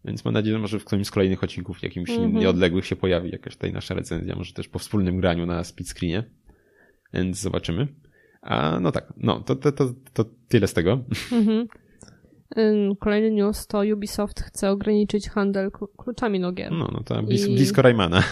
[0.05, 2.35] Więc mam nadzieję, że może w którymś z kolejnych odcinków, jakimś Mhm.
[2.35, 6.31] nieodległych się pojawi jakaś tutaj nasza recenzja, może też po wspólnym graniu na split screenie.
[7.15, 7.89] Więc zobaczymy.
[8.43, 11.05] A no tak, no to, to, to, to tyle z tego.
[11.33, 11.67] Mhm.
[12.59, 16.73] Ym, Kolejny news to Ubisoft chce ograniczyć handel klu- kluczami do gier.
[16.73, 18.23] No, no to I- blisko Raymana.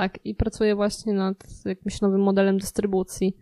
[0.00, 3.36] Tak, i pracuje właśnie nad jakimś nowym modelem dystrybucji.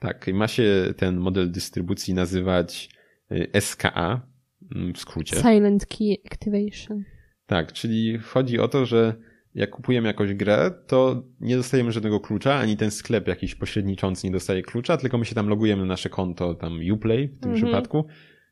[0.00, 2.88] Tak, i ma się ten model dystrybucji nazywać
[3.32, 4.26] y, SKA
[4.74, 5.36] mm, w skrócie.
[5.36, 7.04] Silent Key Activation.
[7.46, 9.14] Tak, czyli chodzi o to, że
[9.54, 14.32] jak kupujemy jakąś grę, to nie dostajemy żadnego klucza, ani ten sklep jakiś pośredniczący nie
[14.32, 17.54] dostaje klucza, tylko my się tam logujemy na nasze konto, tam Uplay w tym Mhm.
[17.54, 18.04] przypadku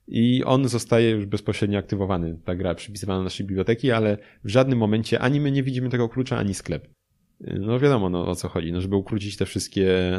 [0.06, 4.78] i on zostaje już bezpośrednio aktywowany, ta gra przypisywana do naszej biblioteki, ale w żadnym
[4.78, 6.88] momencie ani my nie widzimy tego klucza, ani sklep.
[7.61, 10.16] No wiadomo no, o co chodzi, no żeby ukrócić te wszystkie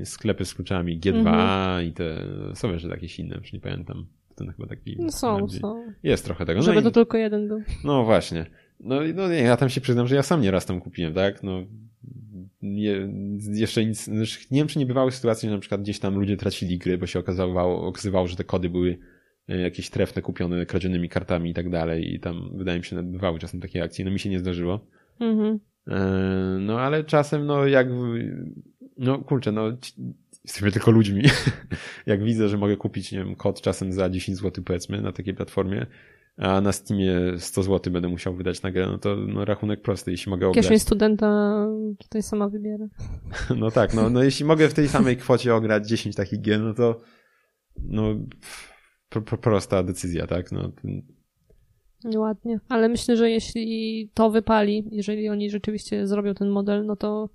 [0.00, 1.86] y, sklepy z kluczami G2 Mhm.
[1.86, 4.06] i te, są jeszcze jakieś inne, już nie pamiętam.
[4.34, 5.84] Ten chyba taki No są, bardziej- są.
[6.02, 6.60] Jest trochę tego.
[6.60, 7.62] No Żeby i- to tylko jeden był.
[7.84, 8.46] no właśnie.
[8.80, 11.42] No, i- no nie, ja tam się przyznam, że ja sam nieraz tam kupiłem, tak?
[11.42, 11.62] No,
[12.62, 13.08] nie,
[13.52, 16.36] jeszcze nic, znaczy, nie wiem, czy nie bywały sytuacje, że na przykład gdzieś tam ludzie
[16.36, 18.98] tracili gry, bo się okazywało, okazywało że te kody były
[19.48, 23.38] e, jakieś trefne, kupione kradzionymi kartami i tak dalej i tam, wydaje mi się, bywały
[23.38, 24.80] czasem takie akcje, no mi się nie zdarzyło.
[25.20, 25.58] Mhm.
[25.88, 27.86] E, No, ale czasem, no, jak,
[28.98, 29.72] no, kurczę, no,
[30.44, 31.22] jesteśmy tylko ludźmi.
[32.06, 35.34] jak widzę, że mogę kupić, nie wiem, kod czasem za 10 zł, powiedzmy, na takiej
[35.34, 35.86] platformie,
[36.36, 40.10] a na Steamie 100 zł będę musiał wydać na grę, no to no, rachunek prosty,
[40.10, 40.64] jeśli mogę ograć.
[40.64, 41.66] Kieszeń studenta
[41.98, 42.86] tutaj sama wybiera.
[43.56, 46.74] No tak, no, no jeśli mogę w tej samej kwocie ograć 10 takich gier, no
[46.74, 47.00] to
[47.82, 48.02] no
[49.08, 50.52] pro, prosta decyzja, tak?
[50.52, 50.72] No,
[52.04, 52.60] Nieładnie.
[52.68, 57.28] Ale myślę, że jeśli to wypali, jeżeli oni rzeczywiście zrobią ten model, no to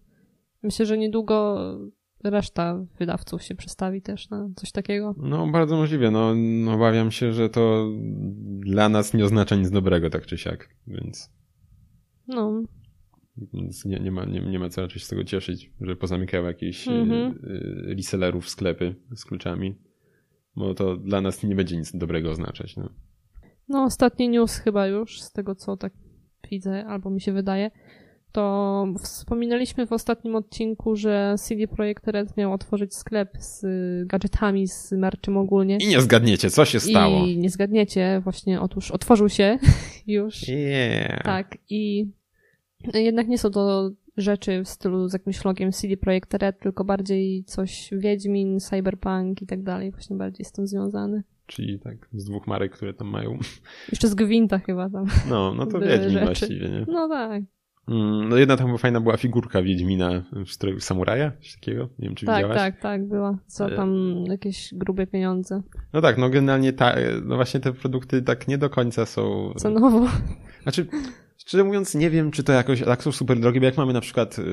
[0.63, 1.57] myślę, że niedługo
[2.23, 5.15] reszta wydawców się przestawi też na coś takiego.
[5.17, 6.33] no bardzo możliwe, no,
[6.73, 7.91] obawiam się, że to
[8.59, 11.29] dla nas nie oznacza nic dobrego, tak czy siak, więc,
[12.27, 12.63] No,
[13.53, 16.47] więc nie, nie, ma, nie, nie ma co raczej się z tego cieszyć, że pozamykały
[16.47, 17.31] jakieś Mhm.
[17.31, 19.75] y, y, resellerów sklepy z kluczami,
[20.55, 22.89] bo to dla nas nie będzie nic dobrego oznaczać, no.
[23.67, 25.93] No ostatni news chyba już, z tego co tak
[26.51, 27.71] widzę, albo mi się wydaje,
[28.31, 33.65] to wspominaliśmy w ostatnim odcinku, że CD Projekt Red miał otworzyć sklep z
[34.07, 35.77] gadżetami, z merczem ogólnie.
[35.77, 37.25] I nie zgadniecie, co się stało.
[37.25, 39.57] I nie zgadniecie, właśnie otóż otworzył się
[40.07, 40.47] już.
[40.47, 41.23] Yeah.
[41.23, 42.11] Tak, i
[42.93, 47.43] jednak nie są to rzeczy w stylu z jakimś logiem CD Projekt Red, tylko bardziej
[47.43, 51.23] coś Wiedźmin, Cyberpunk i tak dalej, właśnie bardziej z tym związany.
[51.45, 53.37] Czyli tak, z dwóch marek, które tam mają.
[53.91, 55.05] Jeszcze z Gwinta chyba tam.
[55.29, 56.85] No, no to Wiedźmin właściwie, nie?
[56.87, 57.41] No tak,
[57.87, 61.89] Mm, No jedna tam fajna była figurka Wiedźmina w stroju samuraja, coś takiego.
[61.99, 62.57] Nie wiem, czy tak, widziałaś.
[62.57, 63.37] tak, tak, była.
[63.47, 63.75] Za E.
[63.75, 65.61] tam jakieś grube pieniądze.
[65.93, 69.53] No tak, no generalnie ta, no właśnie te produkty tak nie do końca są...
[69.57, 70.07] Cenowo.
[70.63, 70.87] Znaczy,
[71.37, 74.01] szczerze mówiąc, nie wiem, czy to jakoś tak są super drogie, bo jak mamy na
[74.01, 74.43] przykład y,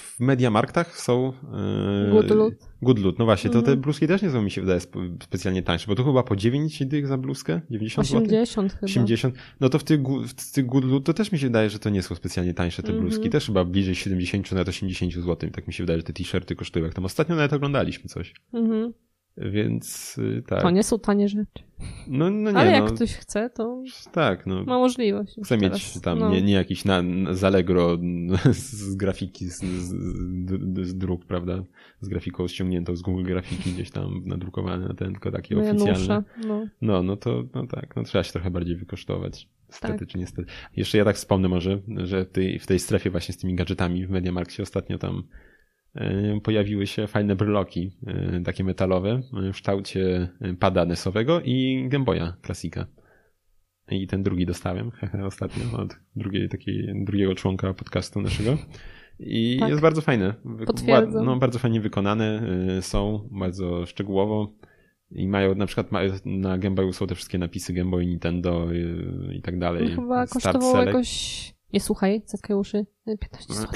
[0.00, 1.32] w Mediamarktach są...
[2.08, 2.54] y, Good Loot.
[2.82, 3.80] Good Loot, no właśnie, to te Mhm.
[3.80, 6.86] bluzki też nie są, mi się wydaje, sp- specjalnie tańsze, bo to chyba po 9
[6.86, 7.60] dych za bluzkę?
[7.70, 8.22] 90 zł?
[8.22, 8.84] 80 chyba.
[8.84, 9.34] 80.
[9.60, 10.00] No to w tych,
[10.36, 12.82] w tych Good Loot to też mi się wydaje, że to nie są specjalnie tańsze
[12.82, 13.08] te Mhm.
[13.08, 13.30] bluzki.
[13.30, 15.50] Też chyba bliżej 70, nawet 80 zł.
[15.50, 16.84] Tak mi się wydaje, że te t-shirty kosztują.
[16.84, 18.34] Jak tam ostatnio nawet oglądaliśmy coś.
[18.54, 18.92] Mhm.
[19.36, 20.62] Więc y, tak.
[20.62, 21.64] To nie są tanie rzeczy.
[22.08, 24.64] No, no nie, Ale jak no, ktoś chce, to tak, no.
[24.64, 25.36] ma możliwość.
[25.44, 26.00] Chcę mieć teraz.
[26.00, 26.30] tam no.
[26.30, 27.98] nie, nie jakiś na, na z Allegro
[28.52, 29.94] z grafiki, z, z,
[30.86, 31.64] z, druk, prawda?
[32.00, 36.22] Z grafiką ściągniętą z Google Grafiki gdzieś tam nadrukowane na ten, tylko takie oficjalne.
[36.46, 36.66] No.
[36.82, 39.48] No, no to no tak, no trzeba się trochę bardziej wykosztować.
[39.68, 40.08] Niestety Tak.
[40.08, 40.52] czy niestety.
[40.76, 44.06] Jeszcze ja tak wspomnę może, że w tej, w tej strefie właśnie z tymi gadżetami
[44.06, 45.22] w MediaMarkcie ostatnio tam
[46.42, 49.10] pojawiły się fajne bryloki, e, takie metalowe,
[49.48, 52.86] e, w kształcie pada NES-owego i Game Boya klasika.
[53.90, 54.90] I ten drugi dostałem
[55.26, 58.58] ostatnio od drugiej, takiej, drugiego członka podcastu naszego.
[59.18, 59.68] I Tak.
[59.68, 60.34] jest bardzo fajne.
[60.66, 61.24] Potwierdzam.
[61.24, 62.42] No, bardzo fajnie wykonane
[62.80, 64.52] są, bardzo szczegółowo.
[65.10, 65.86] I mają na przykład
[66.24, 69.88] na Game Boyu są te wszystkie napisy Game Boy, Nintendo i, i tak dalej.
[69.96, 70.86] No chyba Start kosztowało Select.
[70.86, 71.54] jakoś...
[71.72, 72.86] Nie słuchaj, zatkaj uszy.
[73.20, 73.68] 15 zł.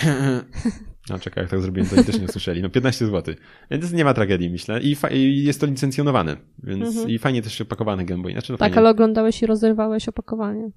[1.11, 2.63] No czekaj, jak tak zrobiłem, to oni też nie słyszeli.
[2.63, 3.35] No 15 zł.
[3.71, 4.81] Więc nie ma tragedii, myślę.
[4.81, 7.11] I, fa- i jest to licencjonowane, więc Mhm.
[7.11, 8.33] i fajnie też opakowany Game Boy.
[8.33, 8.79] Znaczy, no Tak, fajnie.
[8.79, 10.71] ale oglądałeś i rozrywałeś opakowanie.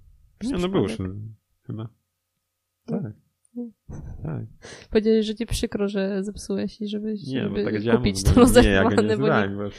[0.43, 0.97] Nie, no był już
[1.67, 1.89] chyba.
[2.85, 3.01] Tak.
[3.55, 3.63] No.
[4.23, 4.43] Tak.
[4.89, 8.69] Powiedzieli, że ci przykro, że zepsułeś i żebyś Nie, bo żeby tak kupić to Nie,
[8.69, 9.69] ja go nie rozerwane, bo nie.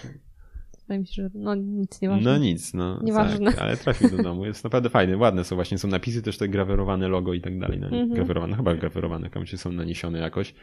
[0.88, 2.32] Wydaje mi się, że no nic nie ważne.
[2.32, 3.00] No nic, no.
[3.02, 3.52] Nieważne.
[3.52, 4.44] Tak, ale trafił do domu.
[4.46, 7.78] Jest naprawdę fajny, ładne są właśnie, są napisy też te grawerowane logo i tak dalej.
[7.80, 8.08] No, Mhm.
[8.14, 10.54] Grawerowane, chyba grawerowane, tam się są naniesione jakoś.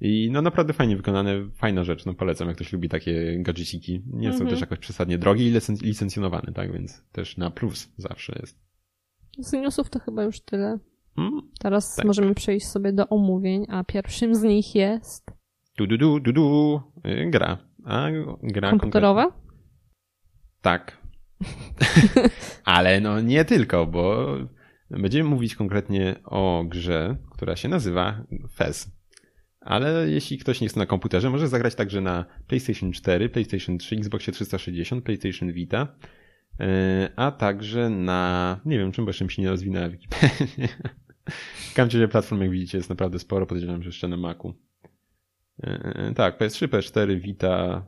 [0.00, 4.02] I no naprawdę fajnie wykonane, fajna rzecz, no polecam, jak ktoś lubi takie gadżeciki.
[4.12, 4.50] Nie są Mhm.
[4.50, 8.58] też jakoś przesadnie drogie i licen- licencjonowane, tak, więc też na plus zawsze jest.
[9.38, 10.78] Z newsów to chyba już tyle.
[11.18, 11.40] Mm.
[11.60, 12.06] Teraz Tak.
[12.06, 15.30] możemy przejść sobie do omówień, a pierwszym z nich jest
[15.78, 16.80] Du, du, du, du, du.
[17.30, 17.58] Gra.
[17.84, 18.06] A
[18.42, 19.22] gra komputerowa.
[19.22, 19.47] konkretnie-
[20.68, 20.96] Tak.
[22.64, 24.26] Ale no nie tylko, bo
[24.90, 28.90] będziemy mówić konkretnie o grze, która się nazywa Fez.
[29.60, 33.96] Ale jeśli ktoś nie chce na komputerze, może zagrać także na PlayStation 4, PlayStation 3,
[33.96, 35.96] Xboxie 360, PlayStation Vita,
[36.58, 36.66] yy,
[37.16, 40.68] a także na, nie wiem, czym, bo jeszcze mi się nie rozwinęła Wikipedia.
[41.76, 44.67] Razie platform, jak widzicie, jest naprawdę sporo, podejrzewam, że jeszcze na Macu.
[45.58, 47.84] Yy, Tak, PS3, PS4, Vita,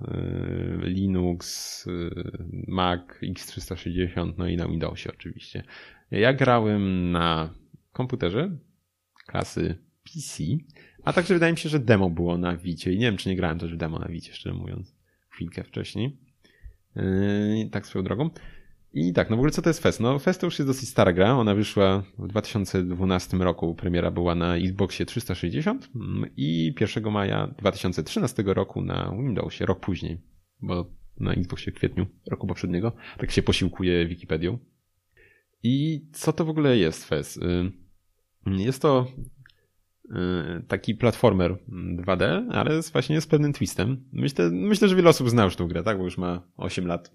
[0.81, 1.87] yy, Linux,
[2.69, 5.63] Mac, X360, no i na Windowsie oczywiście.
[6.11, 7.55] Ja grałem na
[7.93, 8.57] komputerze
[9.27, 10.45] klasy PC,
[11.05, 13.37] a także wydaje mi się, że demo było na Vicie i nie wiem, czy nie
[13.37, 14.97] grałem też w demo na Vicie, szczerze mówiąc,
[15.29, 16.19] chwilkę wcześniej.
[17.71, 18.31] Tak swoją drogą.
[18.93, 20.01] I tak, no w ogóle co to jest Fest?
[20.01, 24.35] No Fest to już jest dosyć stara gra, ona wyszła w 2012 roku, premiera była
[24.35, 30.21] na Xboxie 360 mm, i 1 maja 2013 roku na Windowsie, rok później,
[30.63, 34.59] bo na Xboxie w kwietniu roku poprzedniego, tak się posiłkuje Wikipedią.
[35.63, 37.37] I co to w ogóle jest Fez?
[37.37, 37.73] Y,
[38.47, 39.07] Jest to
[40.05, 41.57] y, taki platformer
[42.07, 44.05] 2D, ale właśnie z pewnym twistem.
[44.13, 45.99] Myślę, myślę, że wiele osób zna już tą grę, tak?
[45.99, 47.13] Bo już ma 8 lat,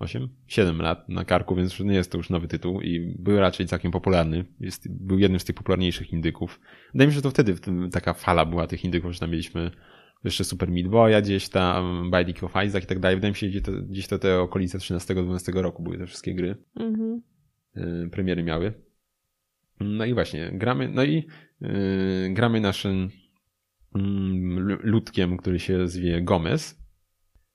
[0.00, 0.28] 8?
[0.46, 3.90] 7 lat na karku, więc nie jest to już nowy tytuł i był raczej całkiem
[3.92, 4.44] popularny.
[4.60, 6.60] Jest, był jednym z tych popularniejszych indyków.
[6.92, 7.54] Wydaje mi się, że to wtedy
[7.92, 9.70] taka fala była tych indyków, że tam mieliśmy
[10.24, 13.16] jeszcze Super Meat Boya gdzieś tam, Binding of Isaac i tak dalej.
[13.16, 16.34] Wydaje mi się, że gdzieś to, gdzieś to te okolice 13-12 roku były te wszystkie
[16.34, 17.22] gry Mhm.
[17.76, 18.72] y, premiery miały.
[19.80, 21.26] No i właśnie, gramy, no i
[21.62, 23.10] y, gramy naszym
[23.94, 26.80] mm, lu- ludkiem, który się zwie Gomez.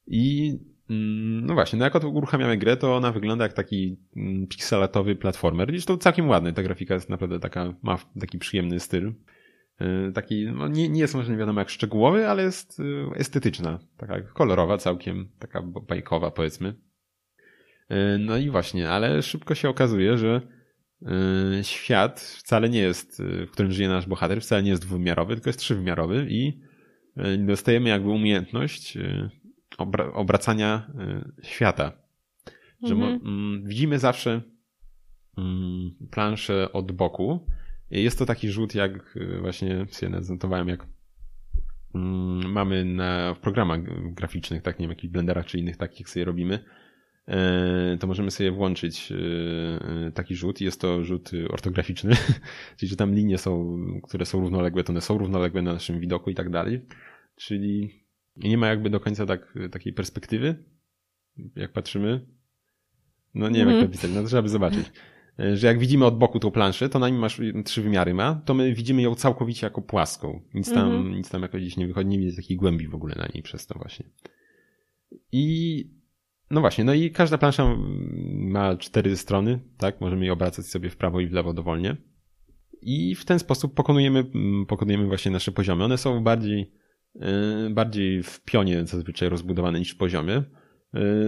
[0.08, 0.53] I
[0.89, 5.83] no właśnie, no jak uruchamiamy grę, to ona wygląda jak taki mm, pixelatowy platformer.
[5.85, 9.13] To całkiem ładny, ta grafika jest naprawdę taka, ma taki przyjemny styl.
[9.81, 13.79] Y, Taki, no nie, nie jest może nie wiadomo jak szczegółowy, ale jest y, estetyczna,
[13.97, 16.75] taka kolorowa całkiem, taka bajkowa powiedzmy.
[17.91, 20.41] Y, No i właśnie, ale szybko się okazuje, że
[21.61, 25.59] świat wcale nie jest, w którym żyje nasz bohater, wcale nie jest dwuwymiarowy, tylko jest
[25.59, 26.59] trzywymiarowy i
[27.37, 28.97] dostajemy jakby umiejętność
[29.77, 30.88] obra- obracania
[31.41, 31.91] y, świata.
[32.83, 33.21] Że Mhm.
[33.25, 34.41] mm, widzimy zawsze
[35.38, 37.47] mm, planszę od boku.
[37.91, 40.88] Jest to taki rzut, jak y, właśnie sobie zanotowałem, jak
[41.95, 43.79] mm, mamy na, w programach
[44.13, 46.59] graficznych, tak, nie wiem, jakichś blenderach czy innych takich, sobie robimy,
[47.27, 49.13] e, to możemy sobie włączyć
[50.13, 50.61] taki rzut.
[50.61, 52.13] Jest to rzut y, ortograficzny,
[52.77, 56.29] czyli że tam linie są, które są równoległe, to one są równoległe na naszym widoku
[56.29, 56.81] i tak dalej.
[57.35, 58.04] Czyli
[58.37, 60.63] nie ma jakby do końca tak, takiej perspektywy,
[61.55, 62.25] jak patrzymy.
[63.33, 63.91] No nie wiem, jak to Mhm.
[63.91, 64.91] pisać, no to trzeba by zobaczyć.
[65.39, 68.35] E, Że jak widzimy od boku tą planszę, to na nim masz trzy wymiary ma,
[68.45, 70.41] to my widzimy ją całkowicie jako płaską.
[70.53, 71.15] Nic tam, Mhm.
[71.15, 73.67] nic tam jakoś gdzieś nie wychodzi, nie widać takiej głębi w ogóle na niej przez
[73.67, 74.05] to właśnie.
[75.31, 75.87] I
[76.51, 77.77] no właśnie, no i każda plansza mm,
[78.51, 80.01] ma cztery strony, tak?
[80.01, 81.97] Możemy je obracać sobie w prawo i w lewo dowolnie.
[82.81, 85.83] I w ten sposób pokonujemy, mm, pokonujemy właśnie nasze poziomy.
[85.83, 86.71] One są bardziej
[87.69, 90.43] bardziej w pionie zazwyczaj rozbudowane niż w poziomie.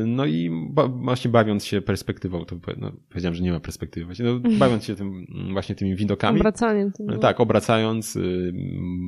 [0.06, 4.26] No i ba właśnie bawiąc się perspektywą, to no, powiedziałem, że nie ma perspektywy, właśnie,
[4.26, 6.40] no, bawiąc się tym, właśnie tymi widokami.
[6.40, 6.92] Obracaniem.
[6.92, 7.18] Tym, no.
[7.18, 8.54] Tak, obracając, y,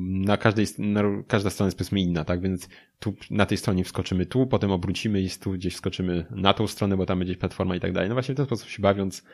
[0.08, 4.26] na każdej, na, każda strona jest powiedzmy inna, tak, więc tu na tej stronie wskoczymy
[4.26, 7.80] tu, potem obrócimy i tu gdzieś wskoczymy na tą stronę, bo tam będzie platforma i
[7.80, 8.08] tak dalej.
[8.08, 9.24] No właśnie w ten sposób się bawiąc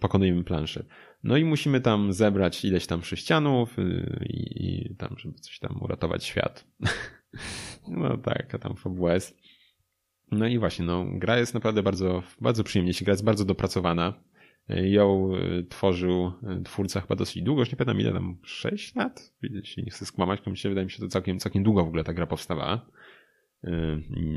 [0.00, 0.84] pokonujemy planszę.
[1.24, 6.24] No i musimy tam zebrać ileś tam sześcianów yy, i tam, żeby coś tam uratować
[6.24, 6.66] świat.
[7.88, 9.12] no tak, a tam fabuła.
[10.30, 14.22] No i właśnie, no, gra jest naprawdę bardzo, bardzo przyjemnie się gra, jest bardzo dopracowana.
[14.68, 16.32] Ją e, tworzył
[16.64, 19.34] twórca chyba dosyć długo, już nie pamiętam ile tam, 6 lat?
[19.42, 21.88] Jeśli nie chcę skłamać, to mi się wydaje mi się, to całkiem, całkiem długo w
[21.88, 22.86] ogóle ta gra powstawała.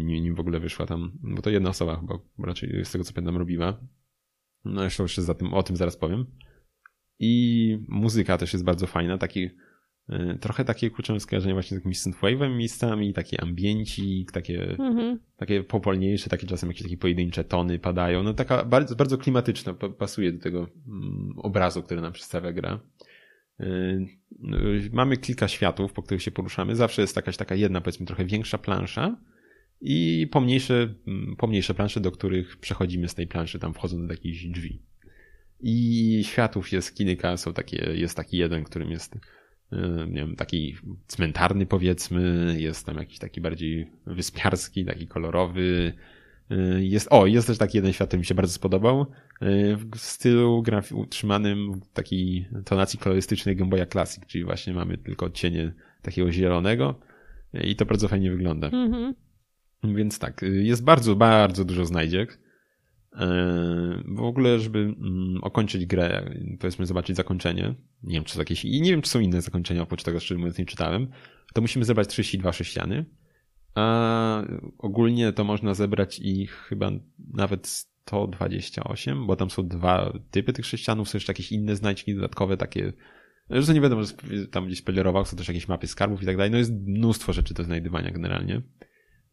[0.03, 3.37] Nim w ogóle wyszła tam, bo to jedna osoba chyba raczej z tego co pamiętam
[3.37, 3.79] robiła.
[4.65, 6.25] No jeszcze, jeszcze za tym, o tym zaraz powiem.
[7.19, 9.49] I muzyka też jest bardzo fajna, taki
[10.13, 15.19] Y, trochę takie kurczę skojarzenie właśnie z jakimś synthwave'em miejscami, takie ambienci, takie, mhm.
[15.37, 18.23] takie popolniejsze, takie czasem jakieś takie pojedyncze tony padają.
[18.23, 22.79] No taka bardzo, bardzo klimatyczna, pasuje do tego mm, obrazu, który nam przedstawia gra.
[23.59, 24.05] Y,
[24.39, 24.57] no,
[24.93, 26.75] mamy kilka światów, po których się poruszamy.
[26.75, 29.17] Zawsze jest jakaś taka jedna, powiedzmy, trochę większa plansza
[29.81, 34.45] i pomniejsze, mm, pomniejsze plansze, do których przechodzimy z tej planszy, tam wchodząc do jakichś
[34.45, 34.81] drzwi.
[35.61, 39.15] I światów jest kilka, są takie, jest taki jeden, którym jest
[39.71, 40.75] E, nie wiem, taki
[41.07, 45.93] cmentarny powiedzmy, jest tam jakiś taki bardziej wyspiarski, taki kolorowy.
[46.51, 49.05] E, jest, o, jest też taki jeden świat, który mi się bardzo spodobał, e,
[49.75, 55.25] w stylu graf utrzymanym w takiej tonacji kolorystycznej Game Boya Classic, czyli właśnie mamy tylko
[55.25, 56.99] odcienie takiego zielonego
[57.63, 58.67] i to bardzo fajnie wygląda.
[58.67, 59.13] Mm -hmm.
[59.83, 62.39] Więc tak, jest bardzo, bardzo dużo znajdziek.
[63.15, 68.65] E, w ogóle, żeby mm, okończyć grę, powiedzmy zobaczyć zakończenie, nie wiem czy są jakieś,
[68.65, 71.07] i nie wiem czy są inne zakończenia, oprócz tego szczerze mówiąc nie czytałem,
[71.53, 73.05] to musimy zebrać 32 sześciany,
[73.75, 74.43] a
[74.77, 76.91] ogólnie to można zebrać ich chyba
[77.33, 82.57] nawet 128, bo tam są dwa typy tych sześcianów, są jeszcze jakieś inne znajdźki dodatkowe,
[82.57, 82.93] takie,
[83.49, 84.03] że nie będę
[84.51, 87.53] tam gdzieś spoilerował, są też jakieś mapy skarbów i tak dalej, no jest mnóstwo rzeczy
[87.53, 88.61] do znajdywania generalnie.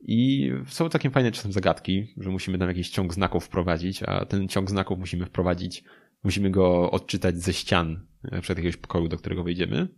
[0.00, 4.48] I są całkiem fajne czasem zagadki, że musimy tam jakiś ciąg znaków wprowadzić, a ten
[4.48, 5.84] ciąg znaków musimy wprowadzić,
[6.24, 9.88] musimy go odczytać ze ścian, na przykład jakiegoś pokoju, do którego wejdziemy.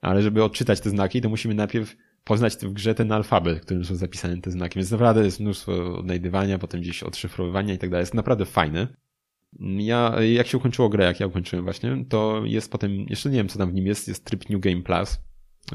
[0.00, 3.94] Ale żeby odczytać te znaki, to musimy najpierw poznać w grze ten alfabet, którym są
[3.96, 4.78] zapisane te znaki.
[4.78, 8.02] Więc naprawdę jest mnóstwo odnajdywania, potem gdzieś odszyfrowywania i tak dalej.
[8.02, 8.88] Jest naprawdę fajne.
[9.60, 13.48] Ja, jak się ukończyło grę, jak ja ukończyłem właśnie, to jest potem, jeszcze nie wiem
[13.48, 15.18] co tam w nim jest, jest tryb New Game Plus,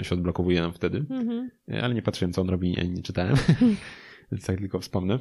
[0.02, 0.98] się odblokowuje nam wtedy.
[1.10, 1.50] Mhm.
[1.82, 3.36] Ale nie patrzyłem, co on robi, nie, nie czytałem.
[4.32, 5.19] Więc tak tylko wspomnę.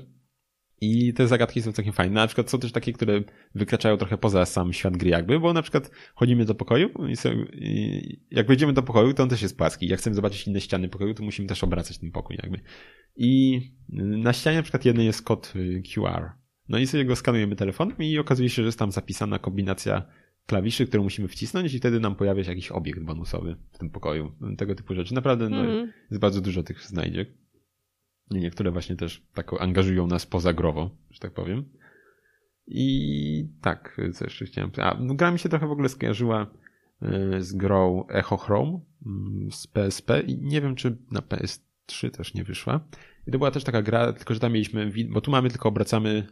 [0.81, 2.15] I te zagadki są całkiem fajne.
[2.15, 3.23] Na przykład są też takie, które
[3.55, 7.31] wykraczają trochę poza sam świat gry jakby, bo na przykład chodzimy do pokoju i, są,
[7.53, 9.89] i jak wejdziemy do pokoju, to on też jest płaski.
[9.89, 12.61] Jak chcemy zobaczyć inne ściany pokoju, to musimy też obracać ten pokój jakby.
[13.17, 16.31] I na ścianie na przykład jeden jest kod y, QR.
[16.69, 20.03] No i sobie go skanujemy telefonem i okazuje się, że jest tam zapisana kombinacja
[20.47, 24.33] klawiszy, które musimy wcisnąć i wtedy nam pojawia się jakiś obiekt bonusowy w tym pokoju.
[24.59, 25.15] Tego typu rzeczy.
[25.15, 25.93] Naprawdę no, mm.
[26.11, 27.29] jest bardzo dużo tych znajdziek.
[28.31, 31.65] Niektóre właśnie też tak angażują nas pozagrowo, że tak powiem.
[32.67, 34.71] I tak, co jeszcze chciałem...
[34.77, 36.47] A, no, gra mi się trochę w ogóle skojarzyła
[37.03, 42.35] e, z grą Echo Chrome mm, z PSP i nie wiem, czy na PS3 też
[42.35, 42.81] nie wyszła.
[43.27, 46.27] I to była też taka gra, tylko że tam mieliśmy, bo tu mamy tylko obracamy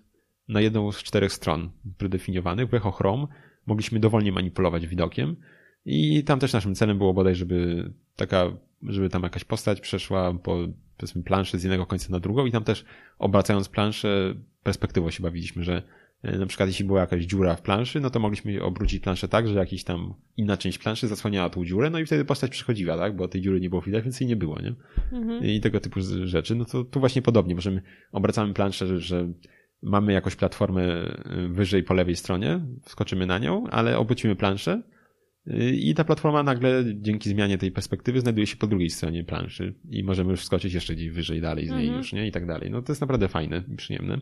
[0.49, 3.27] na jedną z czterech stron predefiniowanych w Echo Chrome
[3.66, 5.37] mogliśmy dowolnie manipulować widokiem.
[5.85, 10.59] I tam też naszym celem było bodaj, żeby taka, żeby tam jakaś postać przeszła po
[11.01, 12.85] powiedzmy planszę z jednego końca na drugą i tam też
[13.18, 15.83] obracając planszę perspektywą się bawiliśmy, że
[16.23, 19.49] e, na przykład jeśli była jakaś dziura w planszy, no to mogliśmy obrócić planszę tak,
[19.49, 23.16] że jakiś tam inna część planszy zasłaniała tą dziurę, no i wtedy postać przechodziła, tak,
[23.16, 24.75] bo tej dziury nie było widać, więc jej nie było, nie?
[25.12, 25.44] Mhm.
[25.44, 29.33] I tego typu rzeczy, no to tu właśnie podobnie, możemy, obracamy planszę, że, że
[29.83, 30.83] mamy jakąś platformę
[31.45, 34.83] y, wyżej po lewej stronie, wskoczymy na nią, ale obrócimy planszę
[35.47, 39.75] y, i ta platforma nagle dzięki zmianie tej perspektywy znajduje się po drugiej stronie planszy
[39.90, 41.99] i możemy już wskoczyć jeszcze gdzieś wyżej dalej z niej mhm.
[41.99, 42.27] już, nie?
[42.27, 42.71] I tak dalej.
[42.71, 44.21] No to jest naprawdę fajne i przyjemne.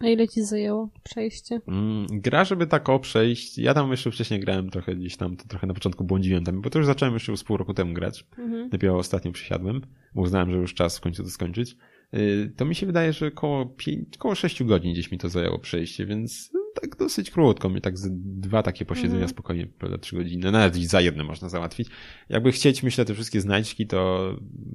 [0.00, 1.60] A ile ci zajęło przejście?
[1.68, 3.58] Mm, gra, żeby tak o przejść.
[3.58, 6.70] Ja tam jeszcze wcześniej grałem trochę gdzieś tam, to trochę na początku błądziłem tam, bo
[6.70, 8.24] to już zacząłem jeszcze z pół roku temu grać.
[8.38, 8.68] Mhm.
[8.68, 9.80] Dopiero ostatnio przysiadłem,
[10.14, 11.76] bo uznałem, że już czas w końcu to skończyć.
[12.14, 15.58] Y, to mi się wydaje, że około, 5, około 6 godzin gdzieś mi to zajęło
[15.58, 17.68] przejście, więc tak dosyć krótko.
[17.68, 19.28] Mi tak dwa takie posiedzenia mm.
[19.28, 21.88] spokojnie, prawda, 3 godziny, nawet za jedne można załatwić.
[22.28, 24.30] Jakby chcieć, myślę, te wszystkie znajdźki, to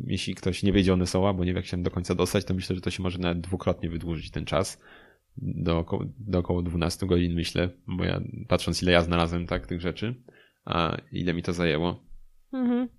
[0.07, 2.53] jeśli ktoś nie wiedział, one są, bo nie wie jak się do końca dostać, to
[2.53, 4.81] myślę, że to się może nawet dwukrotnie wydłużyć ten czas.
[5.37, 9.81] Do około, do około 12 godzin myślę, bo ja patrząc ile ja znalazłem tak tych
[9.81, 10.15] rzeczy,
[10.65, 12.03] a ile mi to zajęło.
[12.53, 12.89] Mhm.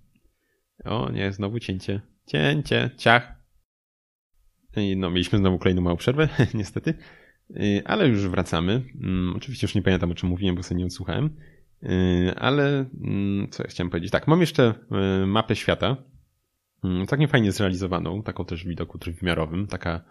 [0.85, 2.01] O nie, znowu cięcie.
[2.25, 3.36] Cięcie, ciach.
[4.97, 6.93] No, mieliśmy znowu kolejną małą przerwę, niestety.
[7.51, 8.83] Y, ale już wracamy.
[9.01, 11.29] Mm, oczywiście już nie pamiętam o czym mówiłem, bo sobie nie odsłuchałem.
[11.83, 14.11] Y, ale mm, co ja chciałem powiedzieć?
[14.11, 14.73] Tak, mam jeszcze
[15.23, 15.97] y, mapę świata.
[17.07, 19.67] Taką fajnie zrealizowaną, taką też w widoku trójwymiarowym.
[19.67, 20.01] Taka,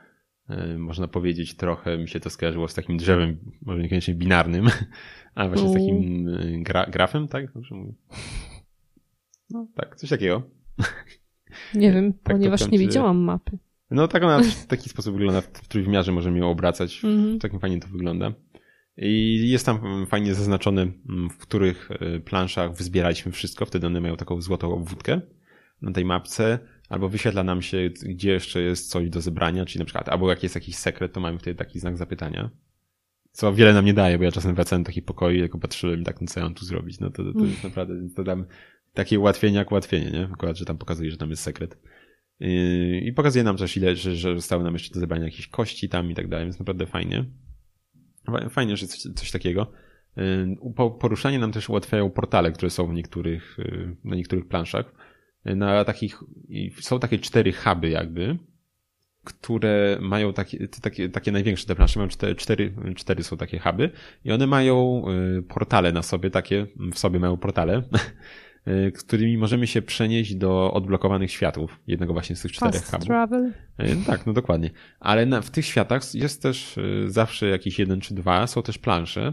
[0.79, 4.66] można powiedzieć, trochę mi się to skojarzyło z takim drzewem, może niekoniecznie binarnym,
[5.35, 6.26] a właśnie z takim
[6.62, 7.52] gra grafem, tak?
[7.52, 7.92] Dobrze mówię?
[9.50, 10.42] No tak, coś takiego.
[11.74, 13.59] Nie wiem, tak ponieważ nie widziałam mapy.
[13.90, 17.05] No tak ona w taki sposób wygląda w trójwymiarze, możemy ją obracać.
[17.05, 17.40] Mm -hmm.
[17.40, 18.33] Takim fajnie to wygląda.
[18.96, 23.66] I jest tam fajnie zaznaczone, mm, w których e, planszach wyzbieraliśmy wszystko.
[23.66, 25.20] Wtedy one mają taką złotą obwódkę
[25.83, 26.59] na tej mapce.
[26.88, 30.42] Albo wyświetla nam się, gdzie jeszcze jest coś do zebrania, czyli na przykład, albo jak
[30.42, 32.51] jest jakiś sekret, to mamy wtedy taki znak zapytania.
[33.33, 36.20] Co wiele nam nie daje, bo ja czasem wracałem do takich pokoi tylko patrzyłem tak,
[36.20, 37.01] no co ja mam tu zrobić.
[37.01, 38.44] No to, to, to jest naprawdę, to dam
[38.92, 40.29] takie ułatwienie jak ułatwienie, nie?
[40.33, 41.79] Akurat, że tam pokazuje, że tam jest sekret.
[42.40, 46.11] I pokazuje nam też ile, że, że zostały nam jeszcze do zebrania jakieś kości tam
[46.11, 47.25] i tak dalej, więc naprawdę fajnie.
[48.51, 49.72] Fajnie, że coś, coś takiego.
[51.01, 53.57] Poruszanie nam też ułatwiają portale, które są w niektórych,
[54.05, 54.94] na niektórych planszach.
[55.44, 56.20] Na takich,
[56.81, 58.38] są takie cztery huby jakby,
[59.25, 63.90] które mają takie, takie, takie największe te plansze, mają cztery, cztery, cztery są takie huby
[64.25, 65.05] i one mają
[65.49, 67.88] portale na sobie, takie w sobie mają portale Y,
[68.98, 73.07] którymi możemy się przenieść do odblokowanych światów, jednego właśnie z tych czterech Fast hubów.
[73.07, 73.52] travel.
[73.81, 74.70] Y, tak, no dokładnie.
[75.00, 78.79] Ale na, w tych światach jest też y, zawsze jakiś jeden czy dwa, są też
[78.79, 79.33] plansze,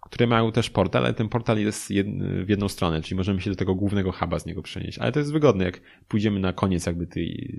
[0.00, 2.06] które mają też portal, ale ten portal jest jed,
[2.44, 4.98] w jedną stronę, czyli możemy się do tego głównego huba z niego przenieść.
[4.98, 7.56] Ale to jest wygodne, jak pójdziemy na koniec jakby tej,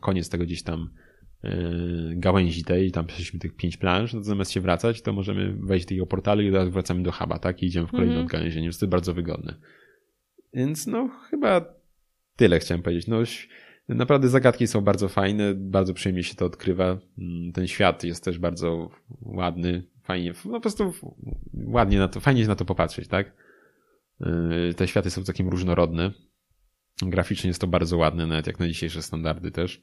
[0.00, 0.90] koniec tego gdzieś tam
[2.16, 5.86] gałęzi tej, tam przeszliśmy tych pięć plansz, no to zamiast się wracać, to możemy wejść
[5.86, 7.62] do tego portalu i teraz wracamy do huba, tak?
[7.62, 8.26] I idziemy w kolejne mm -hmm.
[8.26, 9.54] odgałęzienie, więc to jest bardzo wygodne.
[10.54, 11.64] Więc no chyba
[12.36, 13.06] tyle chciałem powiedzieć.
[13.08, 13.18] No
[13.88, 16.98] naprawdę zagadki są bardzo fajne, bardzo przyjemnie się to odkrywa.
[17.18, 18.90] Mm, ten świat jest też bardzo
[19.22, 20.92] ładny, fajnie, no po prostu
[21.54, 23.32] ładnie na to, fajnie na to popatrzeć, tak?
[24.20, 26.12] Yy, te światy są całkiem różnorodne.
[27.02, 29.82] Graficznie jest to bardzo ładne, nawet jak na dzisiejsze standardy też.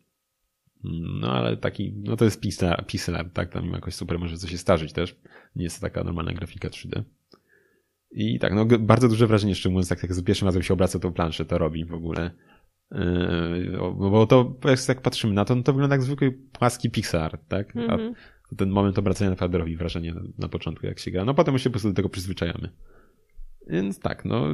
[0.85, 3.49] Mm, no ale taki, no to jest pixel, pixel art, tak?
[3.49, 5.15] Tam jakoś super może coś się starzyć też.
[5.55, 7.03] Nie jest to taka normalna grafika 3D.
[8.11, 11.13] I tak, no bardzo duże wrażenie, mówiąc, tak jak za pierwszym razem się obraca tą
[11.13, 12.31] planszę, to robi w ogóle.
[12.91, 14.55] Yy, bo to,
[14.87, 17.75] jak patrzymy na to, no to wygląda jak zwykły płaski Pixar, tak?
[17.75, 18.13] Mm -hmm.
[18.51, 21.25] A ten moment obracania naprawdę robi wrażenie na, na, początku, jak się gra.
[21.25, 22.69] No potem już się po prostu do tego przyzwyczajamy.
[23.67, 24.45] Więc tak, no,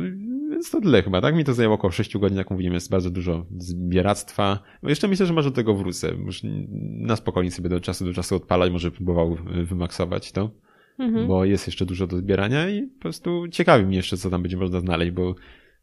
[0.50, 1.36] więc to tyle chyba, tak?
[1.36, 4.60] Mi to zajęło około 6 godzin, jak mówiłem, jest bardzo dużo zbieractwa.
[4.84, 6.12] No jeszcze myślę, że może do tego wrócę.
[6.26, 6.42] Już
[6.82, 10.52] na spokojnie sobie do czasu do czasu odpalać, może próbował wymaksować to
[11.00, 11.28] mhm.
[11.28, 14.58] bo jest jeszcze dużo do zbierania i po prostu ciekawi mnie jeszcze, co tam będzie
[14.58, 15.36] można znaleźć, bo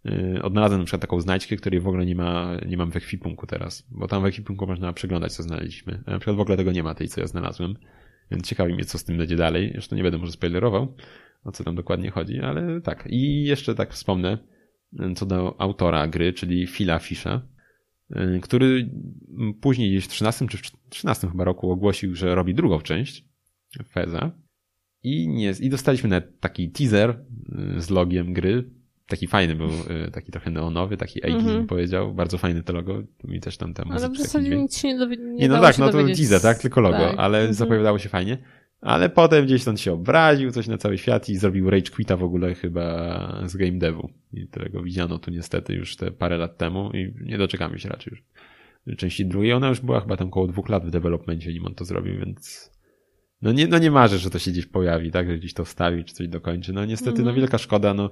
[0.04, 3.46] yy, odnalazłem na przykład taką znajdźkę, której w ogóle nie ma, nie mam w ekwipunku
[3.46, 6.02] teraz, bo tam w ekwipunku można przeglądać, co znaleźliśmy.
[6.06, 7.74] A na przykład w ogóle tego nie ma, tej, co ja znalazłem,
[8.30, 9.72] więc ciekawi mnie, co z tym będzie dalej.
[9.74, 10.96] Jeszcze nie będę może spoilerował,
[11.44, 13.04] o co tam dokładnie chodzi, ale tak.
[13.10, 14.38] I jeszcze tak wspomnę,
[15.16, 17.42] co do autora gry, czyli Phila Fisha,
[18.10, 18.90] y, który
[19.60, 23.24] później gdzieś w 13 czy w 13 chyba roku ogłosił, że robi drugą część
[23.92, 24.43] Feza.
[25.04, 27.10] I, nie, I dostaliśmy nawet taki teaser
[27.76, 28.64] y, z logiem gry.
[29.06, 31.66] Taki fajny był, y, taki trochę neonowy, taki Aegis mm -hmm.
[31.66, 32.14] powiedział.
[32.14, 33.02] Bardzo fajny to logo.
[33.24, 33.90] Mi też tam tam.
[33.90, 35.26] Ale w zasadzie nic się nie dowiedzieć.
[35.32, 36.58] Nie, no tak, no to teaser, tak?
[36.58, 37.14] Tylko logo, tak.
[37.18, 37.54] ale mm -hmm.
[37.54, 38.38] zapowiadało się fajnie.
[38.80, 42.22] Ale potem gdzieś tam się obraził, coś na cały świat i zrobił Rage Quita w
[42.22, 44.10] ogóle chyba z game devu,
[44.50, 48.96] którego widziano tu niestety już te parę lat temu i nie doczekamy się raczej już
[48.96, 49.52] części drugiej.
[49.52, 52.73] Ona już była chyba tam około dwóch lat w developmencie, nim on to zrobił, więc
[53.44, 56.04] no nie, no nie marzę, że to się gdzieś pojawi, tak, że gdzieś to wstawi,
[56.04, 56.72] czy coś dokończy.
[56.72, 57.24] No niestety, mm.
[57.24, 57.40] no mhm.
[57.40, 58.10] wielka szkoda, no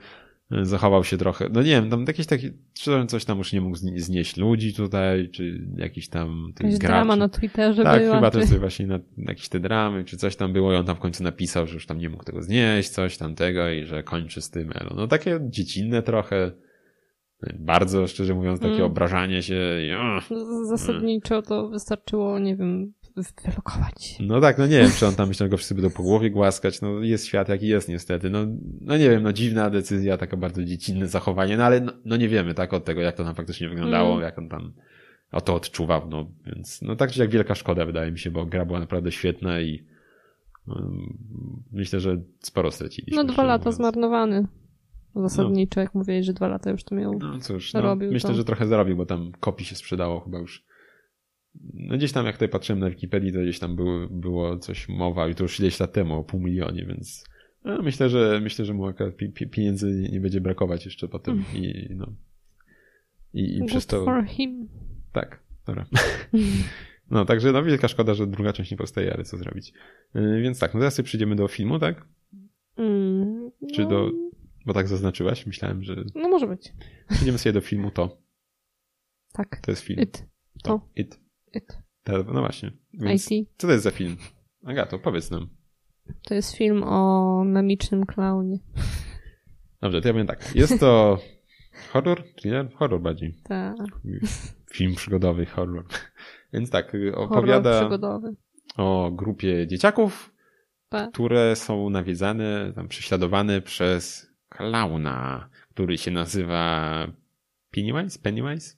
[0.63, 3.77] zachował się trochę, no nie wiem, tam jakieś takie, czy coś tam już nie mógł
[3.97, 6.79] znieść ludzi tutaj, czy jakiś tam graczy.
[6.79, 8.49] drama na Twitterze Tak, była, chyba czy...
[8.49, 11.23] to właśnie na, jakieś te dramy, czy coś tam było i on tam w końcu
[11.23, 14.51] napisał, że już tam nie mógł tego znieść, coś tam tego i że kończy z
[14.51, 14.95] tym Elo.
[14.97, 16.53] No takie dziecinne trochę,
[17.59, 18.87] bardzo szczerze mówiąc, takie mm.
[18.87, 19.61] obrażanie się.
[19.89, 20.21] I, oh,
[20.65, 22.93] Zasadniczo to wystarczyło, nie wiem,
[23.45, 24.17] wylokować.
[24.21, 26.81] No tak, no nie wiem, czy on tam myślał, go wszyscy będą po głowie głaskać.
[26.81, 28.31] No jest świat jaki jest niestety.
[28.31, 28.39] No,
[28.81, 32.29] no nie wiem, no dziwna decyzja, taka bardzo dziecinne zachowanie, no ale no, no nie
[32.29, 34.23] wiemy tak od tego, jak to tam faktycznie wyglądało, mm.
[34.23, 34.73] jak on tam
[35.33, 38.47] o to odczuwał, no więc no tak czy jak wielka szkoda wydaje mi się, bo
[38.47, 39.87] gra była naprawdę świetna i
[40.67, 41.19] um,
[41.73, 43.17] myślę, że sporo straciliśmy.
[43.17, 43.77] No dwa lata mówiąc.
[43.77, 44.47] zmarnowany.
[45.15, 45.83] Zasadniczo, no.
[45.83, 47.19] jak mówiłeś, że dwa lata już to miał.
[47.19, 48.37] No cóż, no, myślę, to...
[48.37, 50.65] że trochę zarobił, bo tam kopii się sprzedało chyba już
[51.75, 55.29] no gdzieś tam, jak tutaj patrzyłem na Wikipedii, to gdzieś tam było, było coś mowa
[55.29, 57.25] i to już ileś lat temu o pół milionie, więc
[57.65, 58.93] no, myślę, że myślę, że mu
[59.51, 61.65] pieniędzy nie będzie brakować jeszcze potem mm.
[61.65, 62.13] i no.
[63.35, 64.05] I, i Good przez to...
[64.05, 64.69] for him.
[65.13, 65.87] Tak, dobra.
[67.11, 69.73] No, także no wielka szkoda, że druga część nie powstaje, ale co zrobić.
[70.15, 72.07] Yy, więc tak, no teraz sobie przyjdziemy do filmu, tak?
[72.77, 74.11] Mm, Czy no, do...
[74.67, 76.73] Bo tak zaznaczyłaś, myślałem, że No może być.
[77.11, 78.19] przejdziemy sobie do filmu To.
[79.33, 79.61] Tak.
[79.61, 80.01] To jest film.
[80.01, 80.27] It.
[80.63, 80.89] To.
[80.97, 81.21] It.
[81.55, 81.79] It.
[82.05, 82.73] Ta- No właśnie.
[82.95, 83.49] Więc IT.
[83.57, 84.17] co to jest za film?
[84.65, 85.49] Agato, powiedz nam.
[86.25, 88.59] To jest film o memicznym klaunie.
[89.81, 90.55] Dobrze, to ja powiem tak.
[90.55, 91.19] Jest to
[91.93, 92.23] horror?
[92.37, 92.73] Thriller?
[92.75, 93.35] Horror bardziej.
[93.45, 93.77] Tak.
[94.73, 95.85] Film przygodowy, horror.
[96.53, 98.35] Więc tak, opowiada przygodowy.
[98.77, 100.35] o grupie dzieciaków,
[100.89, 101.13] Tak.
[101.13, 107.07] które są nawiedzane, tam prześladowane przez klauna, który się nazywa
[107.71, 108.19] Pennywise?
[108.19, 108.77] Pennywise?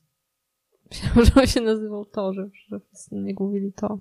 [0.91, 2.49] Myślałam, że on się nazywał to, że,
[3.13, 3.99] nie mówili to.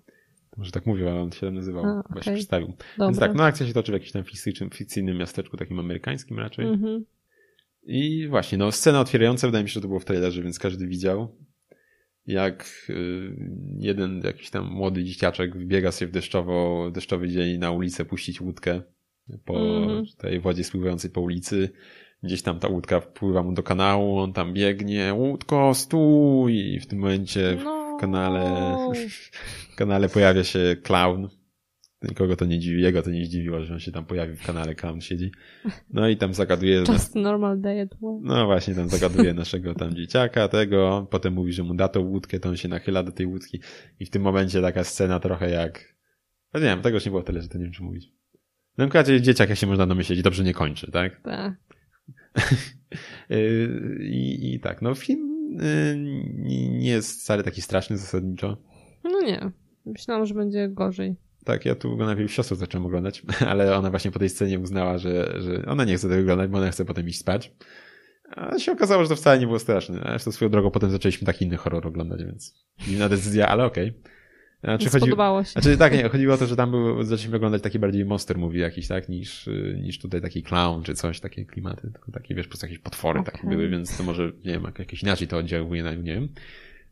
[0.57, 2.67] Może tak mówił, ale on się nazywał, A, bo się przedstawił.
[2.67, 3.27] Więc Dobra.
[3.27, 6.65] tak, no akcja się toczy w jakimś tam fikcyjnym, fikcyjnym miasteczku, takim amerykańskim raczej.
[6.65, 7.05] Mhm.
[7.83, 10.87] I właśnie, no scena otwierająca, wydaje mi się, że to było w trailerze, więc każdy
[10.87, 11.35] widział,
[12.27, 13.35] jak y,
[13.77, 18.81] jeden jakiś tam młody dzieciaczek wbiega sobie w deszczowo, deszczowy dzień na ulicę puścić łódkę
[19.45, 20.05] po Mhm.
[20.17, 21.69] tej wodzie spływającej po ulicy.
[22.23, 26.55] Gdzieś tam ta łódka wpływa mu do kanału, on tam biegnie, łódko, stój!
[26.73, 27.97] I w tym momencie No.
[27.97, 28.77] w kanale,
[29.71, 31.27] w kanale pojawia się clown.
[32.09, 34.75] Nikogo to nie dziwi, jego to nie zdziwiło, że on się tam pojawił w kanale,
[34.75, 35.31] clown siedzi.
[35.93, 37.87] No i tam zagaduje nas- Just a normal day
[38.21, 42.39] no właśnie, tam zagaduje naszego tam dzieciaka, tego, potem mówi, że mu da tą łódkę,
[42.39, 43.59] to on się nachyla do tej łódki
[43.99, 45.95] i w tym momencie taka scena trochę jak...
[46.53, 48.11] No nie wiem, tego już nie było tyle, że to nie wiem, czy mówić.
[48.77, 51.21] No w każdym razie dzieciak, jak się można domyśleć, dobrze nie kończy, tak?
[51.21, 51.53] Tak.
[53.99, 55.97] I, I tak, no film yy,
[56.69, 58.57] nie jest wcale taki straszny zasadniczo.
[59.03, 59.51] No nie.
[59.85, 61.15] Myślałam, że będzie gorzej.
[61.45, 64.97] Tak, ja tu go najpierw siostrą zacząłem oglądać, ale ona właśnie po tej scenie uznała,
[64.97, 67.51] że, że ona nie chce tego oglądać, bo ona chce potem iść spać.
[68.29, 70.01] A się okazało, że to wcale nie było straszne.
[70.03, 73.93] A zresztą swoją drogą potem zaczęliśmy taki inny horror oglądać, więc dziwna decyzja, ale okej.
[74.63, 75.05] Znaczy, chodzi...
[75.05, 75.49] Spodobało się.
[75.51, 78.59] znaczy tak, nie, chodziło o to, że tam był, zaczęliśmy oglądać taki bardziej monster movie
[78.59, 82.45] jakiś, tak, niż, y, niż tutaj taki clown czy coś, takie klimaty, tylko takie, wiesz,
[82.45, 83.49] po prostu jakieś potwory takie Okej.
[83.49, 86.29] były, więc to może, nie wiem, jak- jakoś inaczej to oddziałuje na, nie wiem.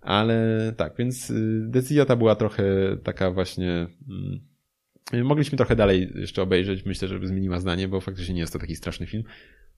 [0.02, 2.64] Ale tak, więc y, decyzja ta była trochę
[3.04, 3.88] taka właśnie,
[5.14, 8.60] mm, mogliśmy trochę dalej jeszcze obejrzeć, myślę, żeby zmieniła zdanie, bo faktycznie nie jest to
[8.60, 9.24] taki straszny film.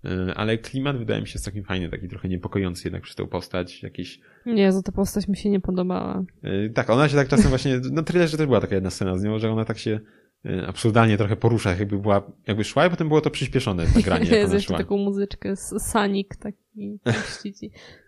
[0.05, 3.27] Y, Ale klimat wydaje mi się jest takim fajny, taki trochę niepokojący jednak przez tę
[3.27, 6.23] postać, jakieś Nie, za ta postać mi się nie podobała.
[6.43, 9.23] Yy, Tak, ona się tak czasem właśnie, no trailerze też była taka jedna scena z
[9.23, 9.99] nią, że ona tak się
[10.43, 14.31] yy, absurdalnie trochę porusza, jakby była, jakby szła i potem było to przyspieszone nagranie, jak
[14.39, 14.77] Jest ona szła.
[14.77, 16.63] taką muzyczkę, Sanik taki.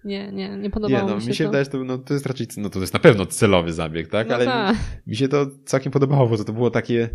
[0.06, 1.50] Nie, nie, nie Nie, podobało no mi się, mi się to.
[1.50, 4.30] wydaje, że to, no, to jest raczej, no to jest na pewno celowy zabieg, tak?
[4.30, 4.78] No Ale tak.
[5.08, 7.10] mi się to całkiem podobało, bo to, to było takie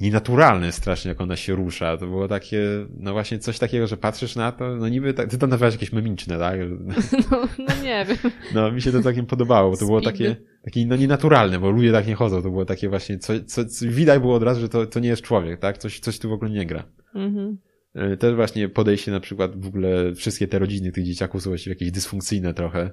[0.00, 1.96] nienaturalne strasznie, jak ona się rusza.
[1.96, 2.62] To było takie,
[2.96, 5.92] no właśnie coś takiego, że patrzysz na to, no niby, tak, ty to nazywasz jakieś
[5.92, 6.60] memiczne, tak?
[7.30, 8.16] No, no nie wiem.
[8.54, 11.92] No mi się to całkiem podobało, bo to było takie, takie no nienaturalne, bo ludzie
[11.92, 14.68] tak nie chodzą, to było takie właśnie, co, co, co widać było od razu, że
[14.68, 15.78] to, to nie jest człowiek, tak?
[15.78, 16.84] Coś, coś tu w ogóle nie gra.
[17.14, 17.58] Mhm.
[17.94, 21.74] E, Też właśnie podejście na przykład w ogóle wszystkie te rodziny tych dzieciaków są właściwie
[21.74, 22.90] jakieś dysfunkcyjne trochę.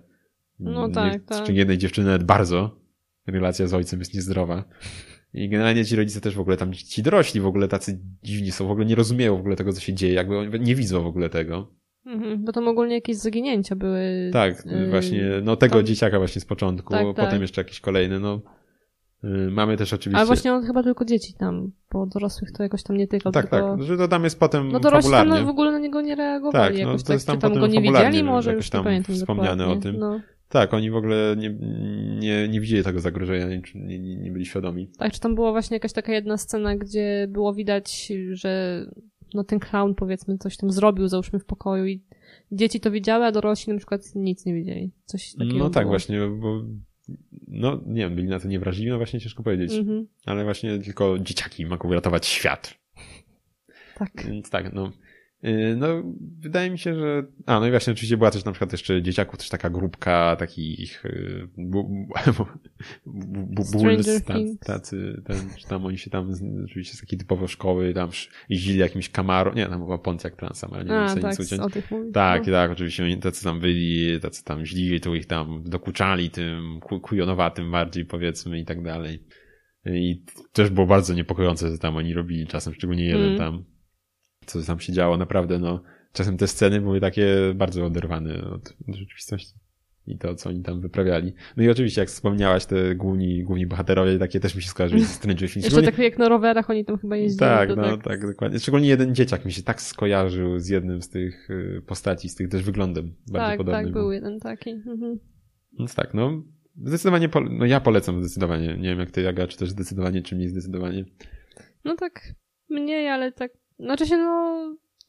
[0.60, 1.44] No Nie- tak, tak.
[1.46, 2.80] Czy jednej dziewczyny nawet bardzo.
[3.28, 4.64] Relacja z ojcem jest niezdrowa.
[5.38, 8.68] I generalnie ci rodzice też w ogóle tam, ci dorośli w ogóle tacy dziwni są,
[8.68, 11.08] w ogóle nie rozumieją w ogóle tego, co się dzieje, jakby oni nie widzą w
[11.08, 11.68] ogóle tego.
[12.06, 12.46] Mhm.
[12.46, 14.30] Bo tam ogólnie jakieś zaginięcia były.
[14.34, 17.42] Tak, Yy, właśnie, no tego tam- dzieciaka właśnie z początku, Tak, potem tak.
[17.42, 18.42] jeszcze jakieś kolejne, no.
[19.24, 20.18] Y, Mamy też oczywiście...
[20.18, 23.50] Ale właśnie on chyba tylko dzieci tam, bo dorosłych to jakoś tam nie tykał, tak,
[23.50, 23.78] tylko...
[23.78, 26.54] tak, że to tam jest potem No dorośli tam w ogóle na niego nie reagowali
[26.54, 28.70] Tak, no, jakoś to tak, jest tam czy tam potem go nie widzieli może, już
[28.70, 29.90] tam nie pamiętam wspomniane dokładnie.
[29.90, 30.00] o tym.
[30.00, 30.20] No.
[30.50, 31.50] Tak, oni w ogóle nie,
[32.20, 34.90] nie, nie, widzieli tego zagrożenia, nie, nie, nie byli świadomi.
[34.98, 38.82] Tak, czy tam była właśnie jakaś taka jedna scena, gdzie było widać, że
[39.34, 42.02] no ten clown powiedzmy coś tam zrobił, załóżmy w pokoju i
[42.52, 44.92] dzieci to widziały, a dorośli na przykład nic nie widzieli.
[45.06, 45.92] Coś takiego No tak, było.
[45.92, 46.64] właśnie, bo
[47.48, 49.74] no nie wiem, byli na to niewrażliwi, no właśnie ciężko powiedzieć.
[49.74, 50.08] Mhm.
[50.26, 52.78] Ale właśnie tylko dzieciaki mogą ratować świat.
[53.98, 54.12] Tak.
[54.28, 54.92] Więc tak, no.
[55.44, 55.88] Yy, No,
[56.40, 57.24] wydaje mi się, że.
[57.46, 61.04] A, no i właśnie oczywiście była też na przykład jeszcze dzieciaków, też taka grupka takich.
[63.64, 66.32] Stranger bulls, tacy, ten, że tam oni się tam,
[66.66, 68.10] oczywiście z takiej typowo szkoły, tam
[68.50, 71.48] jeździli jakimś Camaro, nie, tam była Pontiac Transam, ale nie wiem, A, co tak, nic
[71.48, 71.62] uciąć.
[71.62, 72.14] o tych mówisz.
[72.14, 72.54] Tak, no.
[72.54, 77.00] tak, oczywiście oni tacy tam byli, tacy tam źli, tu ich tam dokuczali tym ku-
[77.00, 79.24] kujonowatym bardziej powiedzmy i tak dalej.
[79.86, 80.24] I
[80.54, 83.38] też było bardzo niepokojące, co tam oni robili czasem, szczególnie jeden Mm.
[83.38, 83.64] tam,
[84.48, 85.84] co tam się działo, naprawdę no,
[86.14, 89.54] czasem te sceny były takie bardzo oderwane od, od rzeczywistości.
[90.08, 91.34] i to, co oni tam wyprawiali.
[91.58, 95.10] No i oczywiście, jak wspomniałaś, te główni, główni bohaterowie, takie też mi się skojarzyły z
[95.10, 95.66] Stranger Things.
[95.66, 97.40] Jeszcze tak jak na rowerach oni tam chyba jeździli.
[97.40, 98.04] Tak, no tak.
[98.04, 98.60] tak, dokładnie.
[98.60, 102.50] Szczególnie jeden dzieciak mi się tak skojarzył z jednym z tych y, postaci, z tych
[102.50, 103.84] też wyglądem bardzo tak, podobnym.
[103.84, 104.70] Tak, był jeden taki.
[104.70, 105.20] Mhm.
[105.80, 106.44] Więc tak, no
[106.86, 108.78] zdecydowanie, po, no ja polecam zdecydowanie.
[108.78, 111.06] Nie wiem jak ty, Jaga, czy też zdecydowanie, czy mniej zdecydowanie.
[111.86, 112.34] No tak
[112.70, 114.58] mniej, ale tak, znaczy się no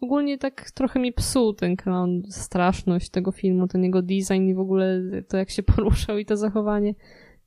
[0.01, 4.61] ogólnie tak trochę mi psuł ten clown, straszność tego filmu, ten jego design i w
[4.61, 6.95] ogóle to jak się poruszał i to zachowanie.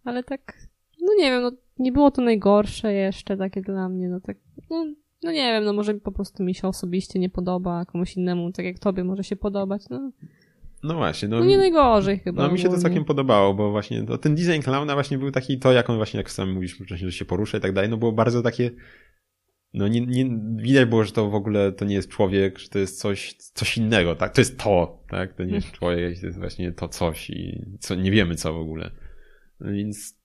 [0.04, 0.58] Ale tak,
[1.02, 4.38] no nie wiem, no nie było to najgorsze jeszcze takie dla mnie, no tak,
[4.70, 4.86] no,
[5.24, 8.52] no nie wiem, no może po prostu mi się osobiście nie podoba, a komuś innemu,
[8.52, 10.12] tak jak tobie może się podobać, no.
[10.84, 11.28] No właśnie.
[11.28, 12.44] No, no nie najgorzej chyba.
[12.44, 15.60] No mi się to całkiem podobało, bo właśnie to, ten design clowna właśnie był taki,
[15.60, 17.98] to jak on właśnie, jak sam mówisz wcześniej, że się porusza i tak dalej, no
[17.98, 18.72] było bardzo takie
[19.74, 22.80] no nie, nie, widać było, że to w ogóle to nie jest człowiek, że to
[22.80, 24.34] jest coś, coś innego, tak?
[24.34, 25.34] To jest to, tak?
[25.34, 28.58] To nie jest człowiek, to jest właśnie to coś i co, nie wiemy co w
[28.58, 28.92] ogóle.
[29.60, 30.20] No więc,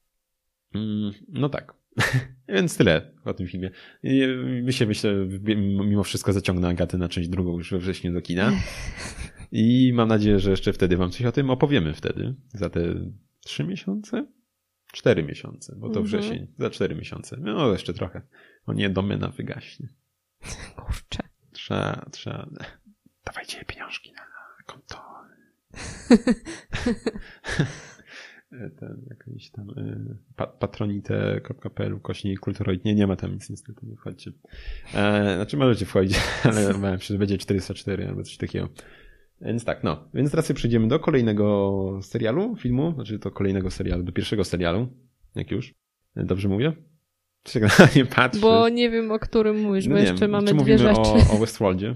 [0.75, 1.75] mm, no tak.
[2.49, 3.71] Więc tyle o tym filmie.
[4.63, 5.27] My się myślę,
[5.85, 8.53] mimo wszystko zaciągnę Agatę na część drugą już we wrześniu do kina.
[9.53, 12.35] I mam nadzieję, że jeszcze wtedy wam coś o tym opowiemy wtedy.
[12.55, 12.81] Za te
[13.45, 14.27] trzy miesiące?
[14.93, 16.05] Cztery miesiące, bo to mhm.
[16.07, 16.47] wrzesień.
[16.59, 17.37] Za cztery miesiące.
[17.41, 18.23] No jeszcze trochę.
[18.67, 19.89] O nie, domena wygaśnie.
[20.77, 21.23] Kurczę.
[21.53, 22.49] Trzeba, trzeba.
[23.25, 24.23] Dawajcie pieniążki na
[24.67, 25.05] konto.
[28.81, 30.17] ten jakiś tam y,
[30.59, 32.85] patronite.pl kośnik kulturoid.
[32.85, 34.33] Nie, nie ma tam nic niestety, nie wchodźcie.
[34.95, 36.63] E, znaczy możecie wchodzić, ale
[37.01, 38.69] się, że będzie 404 albo coś takiego.
[39.41, 40.09] Więc tak, no.
[40.15, 44.89] Więc teraz przejdziemy do kolejnego serialu, filmu, znaczy do kolejnego serialu, do pierwszego serialu,
[45.35, 45.75] jak już.
[46.17, 46.73] Dobrze mówię?
[47.51, 47.61] Się
[47.97, 48.41] nie patrzy.
[48.41, 51.01] Bo nie wiem, o którym mówisz, no bo jeszcze mamy dwie rzeczy.
[51.01, 51.95] O, o Westworldzie?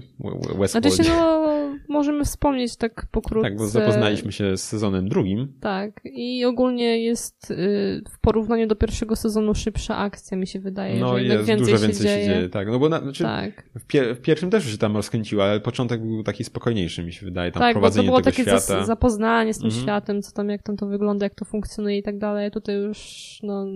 [0.59, 0.89] Westworldzie.
[0.89, 1.51] Znaczy się, no,
[1.89, 3.49] możemy wspomnieć tak pokrótce.
[3.49, 5.53] Tak, bo zapoznaliśmy się z sezonem drugim.
[5.59, 10.99] Tak, i ogólnie jest y, w porównaniu do pierwszego sezonu szybsza akcja, mi się wydaje,
[10.99, 12.25] no, że jest, więcej, dużo więcej się dzieje.
[12.25, 12.49] się dzieje.
[12.49, 13.63] Tak, no bo na, znaczy, tak.
[13.79, 17.25] w, pier w, pierwszym też się tam rozkręciło, ale początek był taki spokojniejszy, mi się
[17.25, 18.85] wydaje, tam tak, prowadzenie bo to było takie świata.
[18.85, 19.83] zapoznanie z tym mhm.
[19.83, 22.51] światem, co tam, jak tam to wygląda, jak to funkcjonuje i tak dalej.
[22.51, 23.67] Tutaj już, no,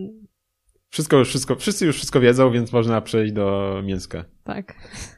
[0.95, 4.25] wszystko, wszystko, wszyscy już wszystko wiedzą, więc można przejść do mięska.
[4.43, 4.75] Tak,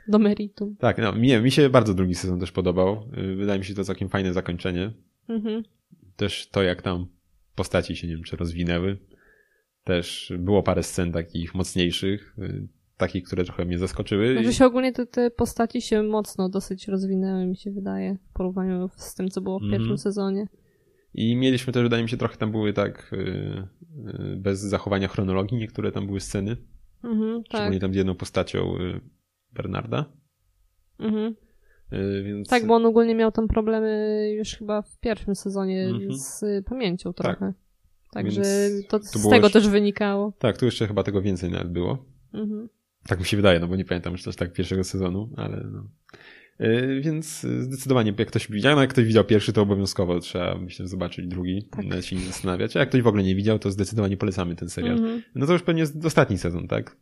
[0.08, 0.76] do meritum.
[0.80, 3.04] Tak, no, mi, mi się bardzo drugi sezon też podobał.
[3.18, 4.94] Y, wydaje mi się to całkiem fajne zakończenie.
[5.30, 5.64] Mhm.
[6.16, 7.08] Też to, jak tam
[7.56, 8.98] postaci się, nie wiem, czy rozwinęły.
[9.84, 12.68] Też było parę scen takich mocniejszych, y,
[12.98, 14.34] takich, które trochę mnie zaskoczyły.
[14.34, 18.90] Znaczy się ogólnie te, te postaci się mocno dosyć rozwinęły, mi się wydaje, w porównaniu
[18.96, 19.98] z tym, co było w pierwszym mhm.
[19.98, 20.48] sezonie.
[21.18, 25.58] I mieliśmy też, wydaje mi się, trochę tam były tak y, y, bez zachowania chronologii,
[25.58, 26.58] niektóre tam były sceny.
[27.04, 27.82] Mhm, Szczególnie tak.
[27.82, 29.02] tam z jedną postacią y,
[29.54, 30.06] Bernarda.
[31.00, 31.36] Mhm.
[32.24, 32.50] Więc...
[32.50, 36.14] Tak, bo on ogólnie miał tam problemy już chyba w pierwszym sezonie mhm.
[36.14, 37.26] z pamięcią tak.
[37.26, 37.54] trochę.
[37.54, 38.24] Tak.
[38.24, 38.44] Także
[38.90, 39.50] to, z tego jeszcze...
[39.50, 40.34] też wynikało.
[40.40, 42.06] Tak, tu jeszcze chyba tego więcej nawet było.
[42.34, 42.70] Mhm.
[43.08, 45.88] Tak mi się wydaje, no bo nie pamiętam już też tak pierwszego sezonu, ale no.
[46.60, 50.88] E, więc zdecydowanie, jak ktoś widział, no jak ktoś widział pierwszy, to obowiązkowo trzeba, myślę,
[50.88, 52.04] zobaczyć drugi, tak.
[52.04, 52.78] się nie zastanawiać.
[52.78, 54.98] A jak ktoś w ogóle nie widział, to zdecydowanie polecamy ten serial.
[54.98, 55.22] -hmm.
[55.36, 56.98] No to już pewnie jest ostatni sezon, tak?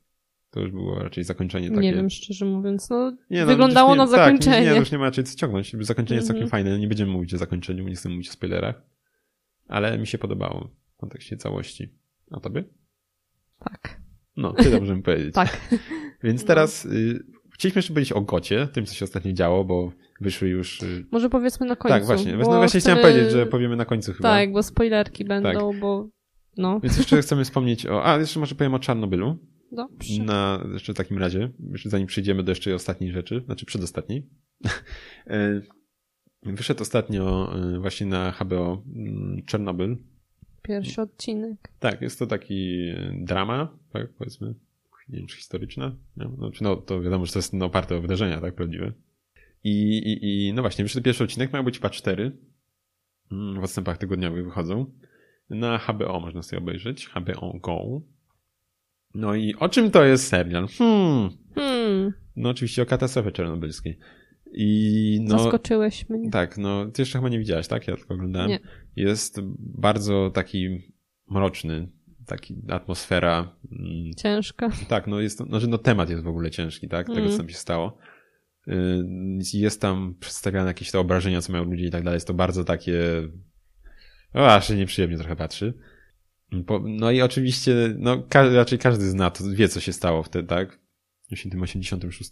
[0.51, 1.81] To już było raczej zakończenie takie.
[1.81, 4.65] Nie wiem, szczerze mówiąc, no, nie, no wyglądało nie, na zakończenie.
[4.65, 5.75] Tak, nie, już nie ma raczej co ciągnąć.
[5.79, 6.51] Zakończenie jest całkiem -hmm.
[6.51, 8.81] fajne, nie będziemy mówić o zakończeniu, nie chcemy mówić o spoilerach,
[9.67, 11.93] ale mi się podobało w kontekście całości.
[12.31, 12.63] A tobie?
[13.59, 14.01] Tak.
[14.37, 15.35] No, ty dobrze mi powiedzieć.
[15.35, 15.59] tak.
[16.23, 16.47] Więc no.
[16.47, 19.91] teraz y, Chcieliśmy jeszcze powiedzieć o Gocie, tym, co się ostatnio działo, bo
[20.21, 20.81] wyszły już...
[20.81, 21.93] Y, Może powiedzmy na końcu.
[21.93, 22.37] Tak, właśnie.
[22.37, 22.95] No właśnie chcemy...
[22.95, 24.29] chciałem powiedzieć, że powiemy na końcu chyba.
[24.29, 25.79] Tak, bo spoilerki będą, tak.
[25.79, 26.09] bo
[26.57, 26.79] no.
[26.79, 28.05] Więc jeszcze chcemy wspomnieć o...
[28.05, 29.37] A, jeszcze może powiem o Czarnobylu.
[29.71, 30.23] Dobrze.
[30.23, 34.29] Na, jeszcze w takim razie, jeszcze zanim przejdziemy do jeszcze ostatniej rzeczy, znaczy przedostatniej.
[36.43, 39.97] Wyszedł ostatnio e, właśnie na HBO mm, Czarnobyl.
[40.61, 41.71] Pierwszy odcinek.
[41.79, 44.55] Tak, jest to taki drama, tak, powiedzmy,
[45.09, 45.95] nie wiem, czy historyczna.
[46.17, 48.93] No, znaczy, no, to wiadomo, że to jest no, oparte o wydarzenia, tak, prawdziwe.
[49.63, 52.37] I, i, i no właśnie, wyszedł pierwszy odcinek, miał być pa 4.
[53.31, 54.91] Mm, w odstępach tygodniowych wychodzą.
[55.49, 57.05] Na HBO można sobie obejrzeć.
[57.05, 58.01] HBO Go.
[59.15, 60.67] No i o czym to jest serial?
[60.67, 61.29] Hmm.
[61.55, 62.13] hmm.
[62.35, 63.99] No oczywiście o katastrofie czarnobylskiej.
[64.53, 66.29] I no, Zaskoczyłeś mnie.
[66.29, 67.87] Tak, no ty jeszcze chyba nie widziałaś, tak?
[67.87, 68.49] Ja tylko oglądałem.
[68.49, 68.59] Nie.
[68.95, 70.93] Jest bardzo taki
[71.29, 71.87] mroczny,
[72.25, 73.55] taki atmosfera.
[73.71, 74.69] Mm, Ciężka.
[74.87, 77.07] Tak, no jest, że no temat jest w ogóle ciężki, tak?
[77.07, 77.31] Tego, mm.
[77.31, 77.97] co tam się stało.
[78.67, 78.73] Y,
[79.53, 82.17] jest tam przedstawiane jakieś te obrażenia, co mają ludzie i tak dalej.
[82.17, 83.01] Jest to bardzo takie,
[84.33, 85.73] o, aż się nieprzyjemnie trochę patrzy.
[86.83, 90.79] No i oczywiście, no raczej każdy zna to, wie co się stało wtedy, tak?
[91.31, 92.31] 86.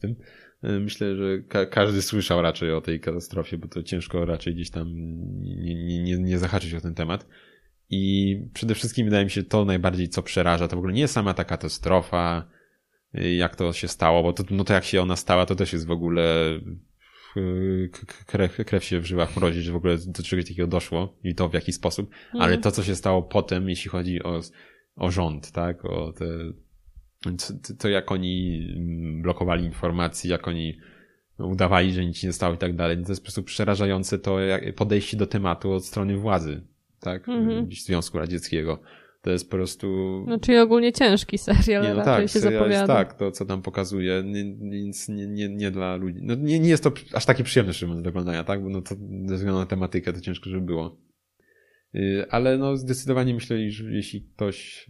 [0.64, 4.70] E, myślę, że ka każdy słyszał raczej o tej katastrofie, bo to ciężko raczej gdzieś
[4.70, 4.88] tam
[5.42, 7.28] nie, nie, nie zahaczyć o ten temat.
[7.94, 11.34] I przede wszystkim wydaje mi się to najbardziej, co przeraża, to w ogóle nie sama
[11.34, 12.50] ta katastrofa,
[13.14, 15.88] jak to się stało, bo to, no to jak się ona stała, to też jest
[15.88, 16.24] w ogóle
[18.26, 21.50] krew, krew się w żyłach mrozi, że w ogóle do czegoś takiego doszło i to
[21.50, 22.42] w jaki sposób, mm.
[22.42, 24.40] ale to, co się stało potem, jeśli chodzi o,
[24.96, 26.26] o rząd, tak, o te,
[27.22, 28.68] to, to jak oni
[29.22, 30.78] blokowali informacji, jak oni
[31.38, 34.38] udawali, że nic nie stało i tak dalej, to jest po prostu przerażające to
[34.76, 36.62] podejście do tematu od strony władzy,
[37.04, 37.84] tak, -hmm.
[37.86, 38.80] Związku Radzieckiego.
[39.24, 39.88] To jest po prostu.
[40.28, 42.70] No, czyli ogólnie ciężki serial, nie, no tak, się zapowiada.
[42.70, 44.24] Jest, tak, to co tam pokazuje,
[44.60, 46.20] nic nie, nie, nie dla ludzi.
[46.22, 48.64] No, nie, nie jest to aż takie przyjemne, szczerze do oglądania, tak?
[48.64, 48.96] Bo no to
[49.26, 50.98] ze względu na tematykę to ciężko, żeby było.
[51.96, 54.88] Y, ale no zdecydowanie myślę, że jeśli ktoś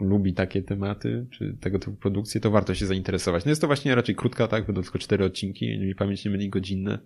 [0.00, 3.44] lubi takie tematy, czy tego typu produkcje, to warto się zainteresować.
[3.44, 4.66] No jest to właśnie raczej krótka, tak?
[4.66, 6.98] Będą tylko cztery odcinki, nie pamięć nie myli godzinne.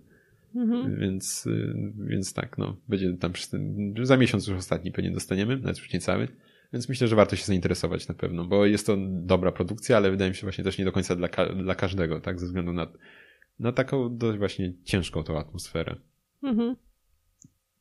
[0.55, 0.99] Mhm.
[0.99, 1.47] Więc,
[1.97, 3.33] więc tak, no, będzie tam
[4.03, 6.27] za miesiąc już ostatni pewnie dostaniemy, nawet już nie cały.
[6.73, 10.31] Więc myślę, że warto się zainteresować na pewno, bo jest to dobra produkcja, ale wydaje
[10.31, 11.27] mi się właśnie też nie do końca dla,
[11.63, 12.87] dla każdego, tak, ze względu na,
[13.59, 15.95] na taką dość właśnie ciężką tą atmosferę.
[16.43, 16.75] Mhm.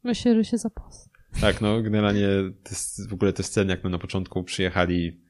[0.05, 1.09] Myślę, że się zapos.
[1.41, 2.27] Tak, no, generalnie
[2.63, 2.75] te,
[3.09, 5.21] w ogóle te sceny, jak my na początku przyjechali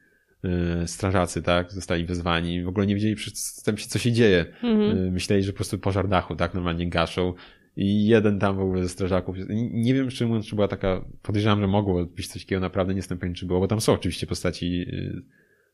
[0.85, 4.45] strażacy, tak, zostali wezwani, w ogóle nie wiedzieli przedtem się, co się dzieje.
[4.63, 4.97] Mhm.
[4.97, 7.33] Yy, myśleli, że po prostu pożar dachu, tak, normalnie gaszą
[7.75, 9.35] i jeden tam w ogóle ze strażaków.
[9.71, 13.17] Nie wiem, czy, czy była taka, podejrzewam, że mogło być coś takiego, naprawdę nie jestem
[13.17, 15.21] pewien, czy było, bo tam są oczywiście postaci, yy,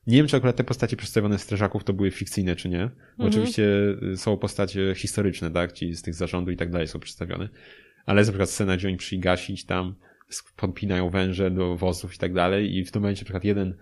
[0.06, 2.82] nie wiem, czy akurat te postacie przedstawione strażaków to były fikcyjne, czy nie.
[2.82, 2.92] Mhm.
[3.18, 3.64] Oczywiście
[4.16, 7.48] są postacie historyczne, tak, ci z tych zarządu i tak dalej są przedstawione.
[8.06, 9.94] Ale jest na przykład scena, gdzie oni przyjdą gasić tam,
[10.56, 13.74] podpinają węże do wozów i tak dalej i w tym momencie na przykład jeden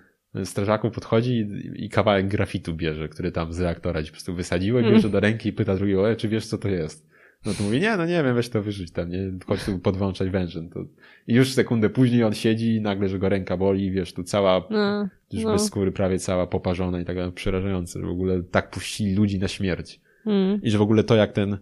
[0.45, 4.81] strażaków podchodzi i, i kawałek grafitu bierze, który tam z reaktora ci po prostu wysadziło,
[4.81, 4.93] mm.
[4.93, 7.09] bierze do ręki i pyta drugiego, e, czy wiesz co to jest?
[7.47, 10.31] No to mówi, nie, no nie wiem, weź to wyrzuć tam, nie, chodź tu podłączać
[10.31, 10.71] wężem.
[10.71, 10.85] To...
[11.27, 14.65] I już sekundę później on siedzi i nagle, że go ręka boli, wiesz, tu cała,
[14.71, 15.53] no, już no.
[15.53, 19.39] bez skóry prawie cała poparzona i tak dalej, przerażające, że w ogóle tak puścili ludzi
[19.39, 20.01] na śmierć.
[20.27, 20.63] Mm.
[20.63, 21.59] I że w ogóle to jak ten,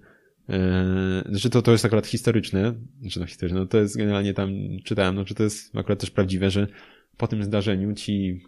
[0.49, 4.51] Yy, że to, to jest akurat historyczne, znaczy no historyczne, no to jest generalnie tam,
[4.85, 6.67] czytałem, no czy to jest akurat też prawdziwe, że
[7.17, 8.45] po tym zdarzeniu ci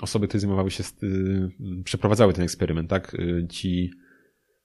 [0.00, 1.50] osoby, które zajmowały się, yy,
[1.84, 3.90] przeprowadzały ten eksperyment, tak, yy, ci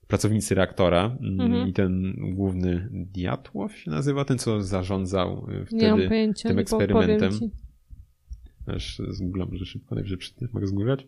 [0.07, 1.68] pracownicy reaktora mm, mhm.
[1.68, 7.32] i ten główny Diatłow się nazywa, ten co zarządzał wtedy pojęcia, tym eksperymentem.
[8.68, 10.18] Aż zgooglam, że szybko, najwyżej
[10.53, 11.07] mogę zgooglać.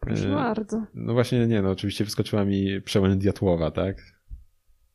[0.00, 0.86] Proszę e, bardzo.
[0.94, 3.96] No właśnie, nie, no oczywiście wyskoczyła mi przełęcz Diatłowa, tak?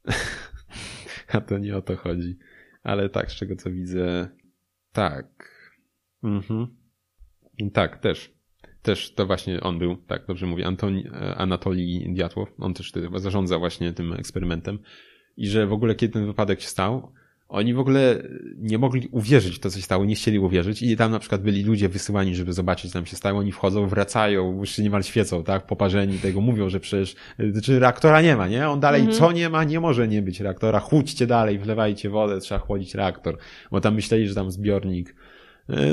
[1.33, 2.37] A to nie o to chodzi.
[2.83, 4.29] Ale tak, z czego co widzę,
[4.91, 5.53] tak.
[6.23, 6.67] Mhm.
[7.73, 8.33] Tak, też.
[8.81, 12.49] Też to właśnie on był, tak, dobrze mówię, Antoni, e, Anatolii Diatłow.
[12.59, 14.79] On też chyba zarządza właśnie tym eksperymentem.
[15.37, 17.11] I że w ogóle kiedy ten wypadek się stał,
[17.53, 18.23] oni w ogóle
[18.57, 21.41] nie mogli uwierzyć w to, co się stało, nie chcieli uwierzyć i tam na przykład
[21.41, 25.43] byli ludzie wysyłani, żeby zobaczyć, co tam się stało, oni wchodzą, wracają, już niemal świecą,
[25.43, 27.15] tak, poparzeni tego, mówią, że przecież,
[27.63, 28.69] czy reaktora nie ma, nie?
[28.69, 29.19] On dalej, mhm.
[29.19, 33.37] co nie ma, nie może nie być reaktora, chłódźcie dalej, wlewajcie wodę, trzeba chłodzić reaktor,
[33.71, 35.15] bo tam myśleli, że tam zbiornik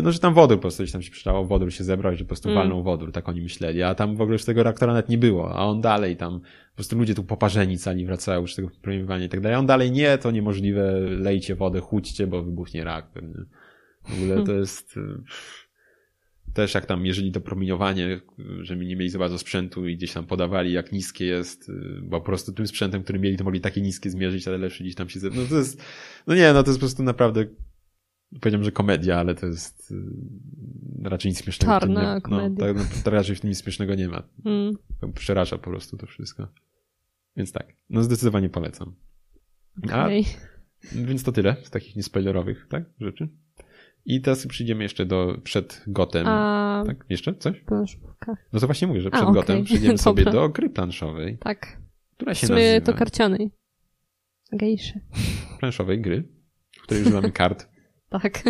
[0.02, 2.48] no, że tam wodór po prostu tam się przydało, wodór się zebrał, że po prostu
[2.48, 2.62] mm.
[2.62, 5.54] walną wodór, tak oni myśleli, a tam w ogóle już tego reaktora nawet nie było,
[5.54, 9.28] a on dalej tam, po prostu ludzie tu poparzeni cali wracają już tego promieniowania i
[9.28, 13.22] tak dalej, a on dalej nie, to niemożliwe, lejcie wodę, chłódźcie, bo wybuchnie reaktor.
[13.22, 13.44] Nie?
[14.04, 14.60] W ogóle to hmm.
[14.60, 15.00] jest e,
[16.54, 18.20] też jak tam, jeżeli to promieniowanie,
[18.60, 21.72] że mi nie mieli za bardzo sprzętu i gdzieś tam podawali, jak niskie jest, e,
[22.02, 24.94] bo po prostu tym sprzętem, który mieli, to mogli takie niskie zmierzyć, ale lepszy gdzieś
[24.94, 25.20] tam się...
[25.22, 25.82] No to jest,
[26.26, 27.46] no nie, no to jest po prostu naprawdę
[28.40, 29.94] powiedziałem, że komedia, ale to jest y,
[31.04, 31.80] raczej nic śmiesznego.
[31.80, 32.72] Czarna nie, no, komedia.
[32.72, 34.22] No, tak, to raczej w tym nic śmiesznego nie ma.
[34.44, 34.72] Mm.
[35.14, 36.48] Przeraża po prostu to wszystko.
[37.36, 38.94] Więc tak, no zdecydowanie polecam.
[39.84, 39.98] Okay.
[39.98, 40.08] A,
[40.92, 43.28] więc to tyle z takich niespoilerowych, tak, rzeczy.
[44.04, 46.26] I teraz przyjdziemy jeszcze do, przed Gotem.
[46.26, 46.84] A...
[46.86, 47.60] Tak, jeszcze coś?
[47.60, 48.36] Planszówka.
[48.52, 49.64] No to właśnie mówię, że przed A, Gotem okay.
[49.64, 51.38] przyjdziemy sobie do gry planszowej.
[51.38, 51.80] Tak.
[52.16, 52.86] Która się w sumie nazywa...
[52.86, 53.50] to karcianej.
[54.52, 55.00] Gejszy.
[55.60, 56.28] Planszowej gry,
[56.78, 57.69] w której używamy kart
[58.10, 58.42] tak.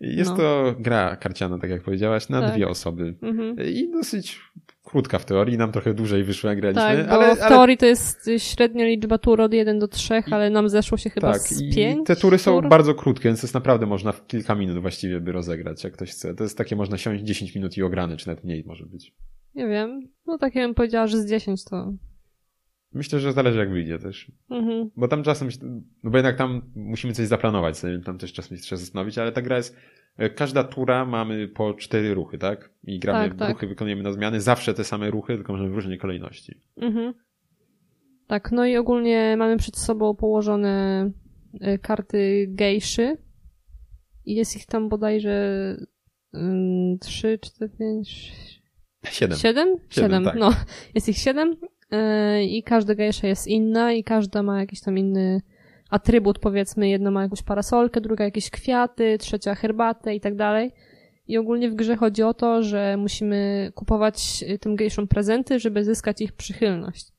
[0.00, 0.36] Jest no.
[0.36, 2.54] to gra karciana, tak jak powiedziałaś, na tak.
[2.54, 3.14] dwie osoby.
[3.22, 3.56] Mhm.
[3.68, 4.40] I dosyć
[4.84, 6.82] krótka w teorii, nam trochę dłużej wyszła graliśmy.
[6.82, 7.48] Tak, ale, w ale...
[7.48, 11.32] teorii to jest średnia liczba tur od 1 do 3, ale nam zeszło się chyba
[11.32, 12.00] tak, z 5.
[12.00, 12.68] I te tury są tur?
[12.68, 16.10] bardzo krótkie, więc to jest naprawdę można w kilka minut właściwie by rozegrać, jak ktoś
[16.10, 16.34] chce.
[16.34, 19.14] To jest takie, można siąść 10 minut i ograne, czy nawet mniej może być.
[19.54, 20.08] Nie wiem.
[20.26, 21.92] No tak ja bym powiedziała, że z 10 to
[22.96, 24.32] Myślę, że zależy jak wyjdzie też.
[24.50, 24.90] Mhm.
[24.96, 25.48] Bo tam czasem,
[26.02, 29.32] no bo jednak tam musimy coś zaplanować, sobie tam też czasem się trzeba zastanowić, ale
[29.32, 29.76] ta gra jest,
[30.16, 32.70] e, każda tura mamy po cztery ruchy, tak?
[32.84, 33.48] I gramy, Tak, tak.
[33.50, 36.60] ruchy wykonujemy na zmiany, zawsze te same ruchy, tylko możemy w różnej kolejności.
[36.76, 37.14] Mhm.
[38.26, 41.10] Tak, no i ogólnie mamy przed sobą położone
[41.54, 43.16] y, karty gejszy
[44.24, 45.76] i jest ich tam bodajże
[46.34, 48.32] ym, 3, 4, 5,
[49.10, 49.38] Siedem.
[49.38, 49.66] 7?
[49.90, 50.34] Siedem, 7, tak.
[50.36, 50.50] no.
[50.94, 51.56] Jest ich 7
[52.48, 55.40] i każda gejsza jest inna i każda ma jakiś tam inny
[55.90, 56.88] atrybut, powiedzmy.
[56.88, 60.72] Jedna ma jakąś parasolkę, druga jakieś kwiaty, trzecia herbatę i tak dalej.
[61.28, 65.84] I ogólnie w grze chodzi o to, że musimy kupować y, tym gejszom prezenty, żeby
[65.84, 67.12] zyskać ich przychylność.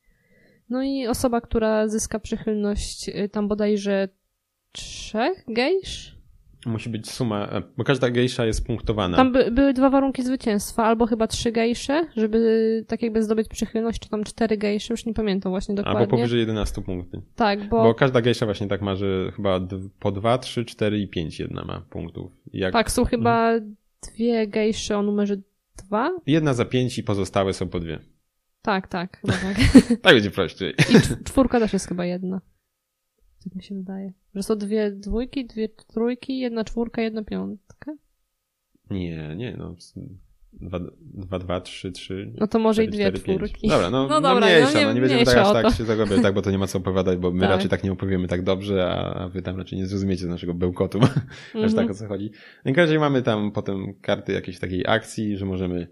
[0.70, 4.09] No i osoba, która zyska przychylność y, tam bodajże
[4.72, 6.16] trzech gejsz?
[6.68, 9.18] Musi być suma, e, bo każda gejsza jest punktowana.
[9.18, 13.99] Tam by, były dwa warunki zwycięstwa, albo chyba trzy gejsze, żeby tak jakby zdobyć przychylność,
[13.99, 15.99] czy tam cztery gejsze, już nie pamiętam właśnie dokładnie.
[15.99, 17.24] Albo powyżej 11 punktów.
[17.36, 19.59] Tak, bo, Bo każda gejsza właśnie tak ma, że chyba
[19.99, 22.32] po 2, 3, 4 i 5 jedna ma punktów.
[22.53, 23.51] Jak tak, są chyba
[24.13, 25.36] dwie gejsze o numerze
[25.86, 26.11] dwa?
[26.28, 27.99] Jedna za 5 i pozostałe są po dwie.
[28.61, 29.57] Tak, tak, chyba tak.
[30.01, 30.72] Tak będzie prościej.
[30.72, 32.41] I cz- czwórka też jest chyba jedna.
[33.50, 34.14] Tak mi się wydaje.
[34.36, 37.93] Że są dwie dwójki, dwie trójki, jedna czwórka, jedna piątka.
[38.89, 39.76] Nie, nie, no.
[40.54, 42.34] 2, 2, 2 3, 3.
[42.38, 43.38] No to może i 4, dwie 4, 5.
[43.52, 43.68] czwórki.
[43.68, 45.84] Dobra, no, No no, dobra, mniejsza, no no nie- nie, będziemy tak aż tak się
[45.84, 47.50] zagłębiać, tak, bo to nie ma co opowiadać, bo my Tak.
[47.50, 51.00] raczej tak nie opowiemy tak dobrze, a wy tam raczej nie zrozumiecie z naszego bełkotu,
[51.04, 51.10] aż
[51.56, 51.74] Mhm.
[51.74, 52.32] tak o co chodzi.
[52.62, 55.88] W każdym razie mamy tam potem karty jakiejś takiej akcji, że możemy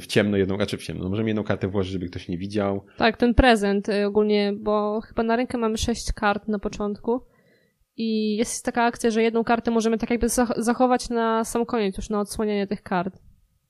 [0.00, 2.84] w ciemno jedną, znaczy w ciemno, możemy jedną kartę włożyć, żeby ktoś nie widział.
[2.96, 7.20] Tak, ten prezent y, ogólnie, bo chyba na rękę mamy sześć kart na początku
[7.96, 11.96] i jest taka akcja, że jedną kartę możemy tak jakby zach- zachować na sam koniec,
[11.96, 13.18] już na odsłanianie tych kart.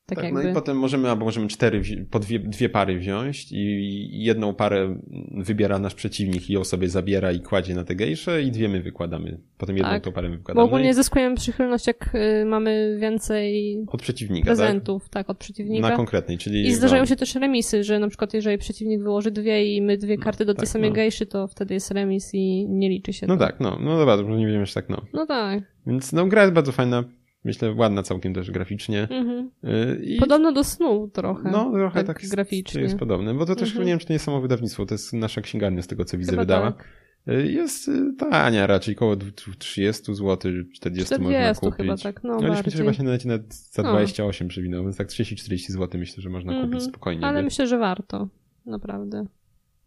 [0.06, 0.44] Tak, Tak, jakby.
[0.44, 4.96] no i potem możemy, albo możemy cztery, po dwie, dwie pary wziąć i jedną parę
[5.36, 8.82] wybiera nasz przeciwnik i ją sobie zabiera i kładzie na te gejsze i dwie my
[8.82, 9.38] wykładamy.
[9.58, 10.04] Potem jedną Tak.
[10.04, 10.64] tą parę my Bo wykładamy.
[10.66, 15.44] ogólnie No zyskujemy przychylność, jak y, mamy więcej od przeciwnika, prezentów, tak, od tak?
[15.44, 15.88] przeciwnika.
[15.90, 16.66] Na konkretnej, czyli...
[16.66, 19.98] I zdarzają no, się też remisy, że na przykład jeżeli przeciwnik wyłoży dwie i my
[19.98, 20.94] dwie karty do tej tak, samej no.
[20.96, 23.40] gejszy, to wtedy jest remis i nie liczy się No to.
[23.46, 25.02] tak, no, no dobra, to nie wiem jeszcze tak, no.
[25.12, 25.62] No tak.
[25.86, 27.04] Więc no gra jest bardzo fajna,
[27.44, 29.02] myślę ładna całkiem też graficznie.
[29.02, 29.50] Mhm.
[29.62, 31.50] Yy, I Podobno do snu trochę.
[31.50, 32.80] no trochę tak, graficznie.
[32.82, 33.86] jest podobne, bo to też Mhm.
[33.86, 36.18] nie wiem, czy to nie jest samo wydawnictwo, to jest nasza księgarnia z tego, co
[36.18, 36.72] widzę, Chyba wydała.
[36.72, 36.84] tak.
[37.26, 41.76] Yy, Jest yy, tania raczej, około dw- 30 zł, 40, można 40 kupić.
[41.76, 43.92] chyba tak, no No, myśmy się właśnie nawet nawet za No.
[43.92, 46.70] 28 przewinął, więc tak 30-40 zł myślę, że można Mhm.
[46.70, 47.24] kupić spokojnie.
[47.26, 48.28] Ale by- myślę, że warto.
[48.66, 49.26] Naprawdę.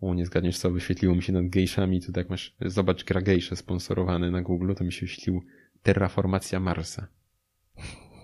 [0.01, 3.55] O, nie zgadniesz co, wyświetliło mi się nad gejszami, to tak masz, zobacz gra gejsze
[3.55, 5.41] sponsorowane na Google, to mi się wyświetlił
[5.83, 7.07] Terraformacja Marsa.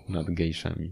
[0.08, 0.88] Nad gejszami.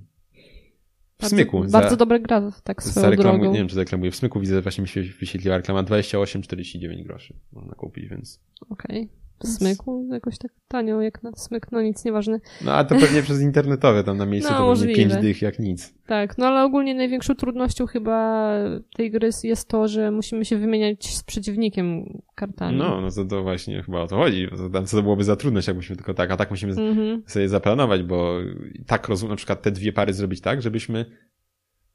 [1.19, 1.65] W Bardzo, smyku.
[1.71, 3.53] Bardzo za, dobra gra, tak swoją zareklamuję, drogą.
[3.53, 7.35] nie wiem czy zareklamuję, w smyku widzę, właśnie mi się wyświetliła reklama 28,49 groszy.
[7.53, 8.41] Można kupić, więc.
[8.71, 9.09] Okej.
[9.09, 12.41] W smyku jakoś tak tanio jak na smyk, no nic, nieważne.
[12.65, 15.11] No a to pewnie przez internetowe tam na miejscu No, to pewnie możliwe.
[15.11, 15.95] 5 dych jak nic.
[16.07, 18.51] Tak, no ale ogólnie największą trudnością chyba
[18.97, 22.79] tej gry jest to, że musimy się wymieniać z przeciwnikiem kartami.
[22.79, 24.49] No, no to, to właśnie chyba o to chodzi.
[24.57, 27.23] To, tam- co to byłoby za trudność, jakbyśmy tylko tak, a tak musimy Mhm.
[27.27, 28.39] sobie zaplanować, bo
[28.87, 31.05] tak rozumiem, na przykład te dwie pary zrobić tak, żebyśmy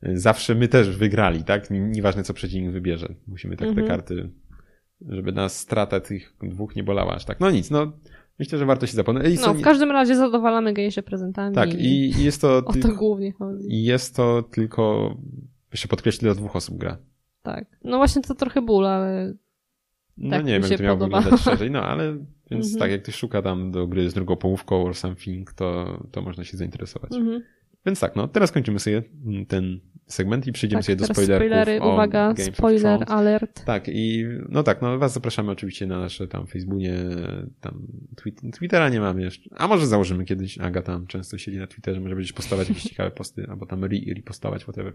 [0.07, 1.67] y, zawsze my też wygrali, tak?
[1.71, 3.15] Nieważne co przeciwnik wybierze.
[3.27, 3.85] Musimy tak Mhm.
[3.87, 4.29] te karty,
[5.09, 7.39] żeby nas strata tych dwóch nie bolała aż tak.
[7.39, 7.91] No nic, no
[8.39, 9.41] myślę, że warto się zapomnieć.
[9.41, 11.55] No, w każdym razie zadowalamy gejsze prezentami.
[11.55, 13.73] Tak, i, i jest to, O to głównie chodzi.
[13.73, 15.15] i jest to tylko,
[15.71, 16.97] jeszcze podkreślę, do dwóch osób gra.
[17.43, 17.65] Tak.
[17.83, 19.33] No właśnie to trochę ból, ale
[20.17, 21.17] No Tak nie wiem, jak to miało podoba.
[21.21, 22.11] wyglądać szerzej, no ale
[22.51, 22.79] więc Mhm.
[22.79, 26.43] tak, jak ktoś szuka tam do gry z drugą połówką or something, to, to można
[26.43, 27.11] się zainteresować.
[27.15, 27.43] mhm.
[27.85, 31.47] Więc tak, no teraz kończymy sobie mm, ten segment i przejdziemy tak, sobie do spoilerów.
[31.47, 33.65] spoilery, uwaga, spoiler alert.
[33.65, 36.93] Tak, i no tak, no was zapraszamy oczywiście na nasze tam Facebookie,
[37.61, 37.87] tam
[38.53, 42.15] Twittera nie mamy jeszcze, a może założymy kiedyś, Aga tam często siedzi na Twitterze, może
[42.15, 44.93] będziesz postawać jakieś ciekawe posty, albo tam re, repostować, whatever.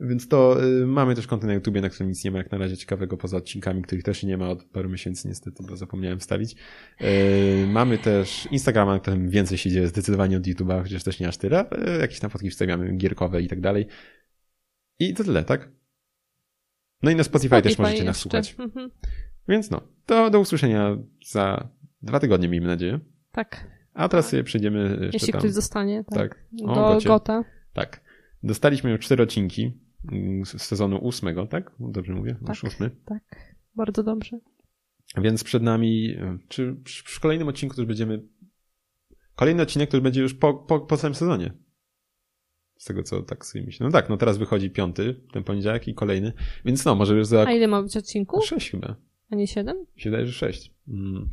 [0.00, 2.58] Więc to y, mamy też kontent na YouTubie, na którym nic nie ma jak na
[2.58, 6.54] razie ciekawego, poza odcinkami, których też nie ma od paru miesięcy niestety, bo zapomniałem wstawić.
[7.02, 11.28] Y, mamy też Instagrama, na którym więcej się dzieje zdecydowanie od YouTube'a, chociaż też nie
[11.28, 13.86] aż tyle, ale jakieś tam fotki wstawiamy, gierkowe i tak dalej.
[14.98, 15.68] I to tyle, tak?
[17.02, 18.44] No i na Spotify, też Spotify możecie nas jeszcze.
[18.44, 18.54] słuchać.
[18.58, 18.90] Mhm.
[19.48, 20.96] Więc no, to do usłyszenia
[21.26, 21.68] za
[22.02, 23.00] dwa tygodnie, miejmy nadzieję.
[23.32, 25.38] Tak, A teraz sobie przejdziemy jeszcze jeśli tam.
[25.40, 26.04] ktoś zostanie.
[26.04, 26.18] Tak.
[26.18, 26.38] Tak.
[26.64, 27.08] O, Do gocie.
[27.08, 27.44] Gota.
[27.72, 28.00] Tak.
[28.42, 29.79] Dostaliśmy już cztery odcinki
[30.44, 31.72] z sezonu ósmego, tak?
[31.80, 32.36] Dobrze mówię?
[32.40, 32.48] Tak.
[32.48, 32.90] Już ósmy.
[33.04, 34.38] Tak, bardzo dobrze.
[35.16, 38.22] Więc przed nami, e, czy przy kolejnym odcinku już będziemy.
[39.34, 41.52] Kolejny odcinek już będzie już po, po, po całym sezonie.
[42.78, 43.86] Z tego, co tak sobie myślę.
[43.86, 46.32] No tak, no teraz wychodzi piąty, ten poniedziałek i kolejny,
[46.64, 47.46] więc no, może już za...
[47.46, 48.44] A ile ma być odcinków?
[48.44, 48.96] Sześć chyba.
[49.30, 49.86] A nie siedem?
[49.96, 50.74] Się wydaje, że sześć.
[50.88, 51.28] Mm.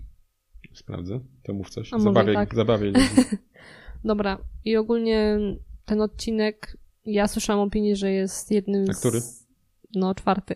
[0.73, 1.89] Sprawdzę, to mów coś.
[1.97, 2.53] Zabawiaj, tak.
[2.53, 2.99] ludzi.
[4.03, 4.37] Dobra.
[4.65, 5.37] I ogólnie
[5.85, 6.77] ten odcinek,
[7.07, 8.99] ja słyszałam opinię, że jest jednym A z...
[8.99, 9.19] który?
[9.95, 10.55] No, czwarty.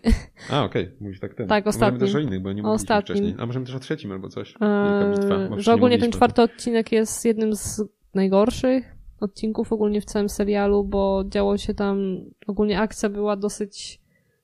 [0.50, 1.48] A, okej, mówisz tak ten.
[1.48, 2.00] Tak, Możemy ostatni.
[2.00, 3.16] też o innych, bo nie mówiliśmy ostatnim.
[3.16, 3.34] wcześniej.
[3.38, 4.54] A możemy też o trzecim albo coś.
[4.60, 5.16] Eee,
[5.56, 7.82] że ogólnie ten czwarty odcinek jest jednym z
[8.14, 14.01] najgorszych odcinków ogólnie w całym serialu, bo działo się tam, ogólnie akcja była dosyć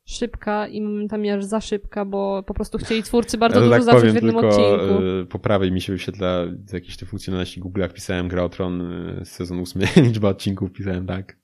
[0.08, 4.00] szybka i momentami aż za szybka, bo po prostu chcieli twórcy bardzo dużo tak zacząć
[4.00, 5.02] powiem, w jednym tylko odcinku.
[5.22, 8.92] e, po prawej mi się wyświetla jakieś te funkcjonalności Google, jak pisałem Gra o Tron
[9.20, 11.36] e, sezon ósmy, liczba odcinków pisałem tak.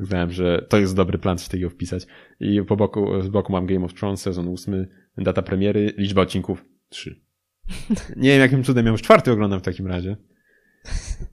[0.00, 2.06] Uznałem, że to jest dobry plan coś takiego wpisać.
[2.40, 4.88] I po boku, z boku mam Game of Thrones sezon ósmy,
[5.18, 7.20] data premiery, liczba odcinków trzy.
[8.16, 10.16] Nie wiem jakim cudem ja już czwarty oglądam w takim razie.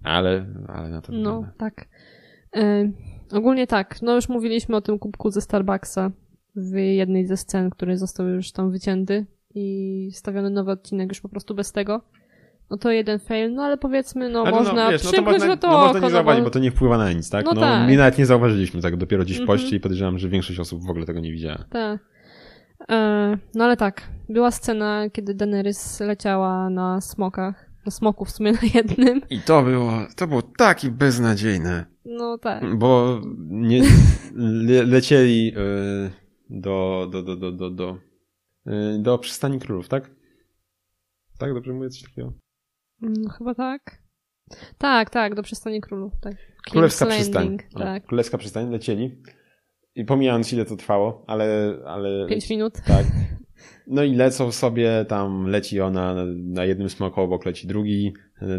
[0.03, 1.53] Ale, ale na to No, wygląda.
[1.57, 1.87] tak.
[2.55, 2.91] E,
[3.31, 6.11] ogólnie tak, no już mówiliśmy o tym kubku ze Starbucksa
[6.55, 9.25] w jednej ze scen, który został już tam wycięty
[9.55, 12.01] i stawiony nowy odcinek już po prostu bez tego.
[12.69, 15.67] No to jeden fail, no ale powiedzmy, no Ale można wiesz, przymknąć można, na to
[15.67, 17.45] no można oko, nie zauważyć, no bo to nie wpływa na nic, tak?
[17.45, 17.87] No No, tak.
[17.87, 19.59] My nawet nie zauważyliśmy tego dopiero dziś w Mhm.
[19.59, 21.63] poście i podejrzewam, że większość osób w ogóle tego nie widziała.
[21.69, 21.99] Tak.
[22.91, 28.51] E, no ale tak, była scena, kiedy Daenerys leciała na smokach, na smoku w sumie
[28.51, 29.21] na jednym.
[29.29, 31.85] I to było, to było takie beznadziejne.
[32.05, 32.75] No tak.
[32.77, 33.81] Bo nie,
[34.35, 36.11] le, lecieli y,
[36.51, 37.97] do, do, do, do, do, do,
[38.67, 40.11] y, do przystani królów, tak?
[41.37, 42.33] Tak, dobrze mówię coś takiego?
[43.03, 44.01] Mm, chyba tak.
[44.77, 46.33] Tak, tak, do przystani królów, tak.
[46.33, 47.43] King's Królewska przystań.
[47.43, 48.05] Landing, O, Tak.
[48.05, 49.21] Królewska przystań, lecieli.
[49.95, 51.77] I pomijając ile to trwało, ale...
[51.85, 52.73] ale Pięć minut.
[52.87, 53.05] Tak.
[53.87, 58.13] No i lecą sobie, tam leci ona na jednym smoku, obok leci drugi,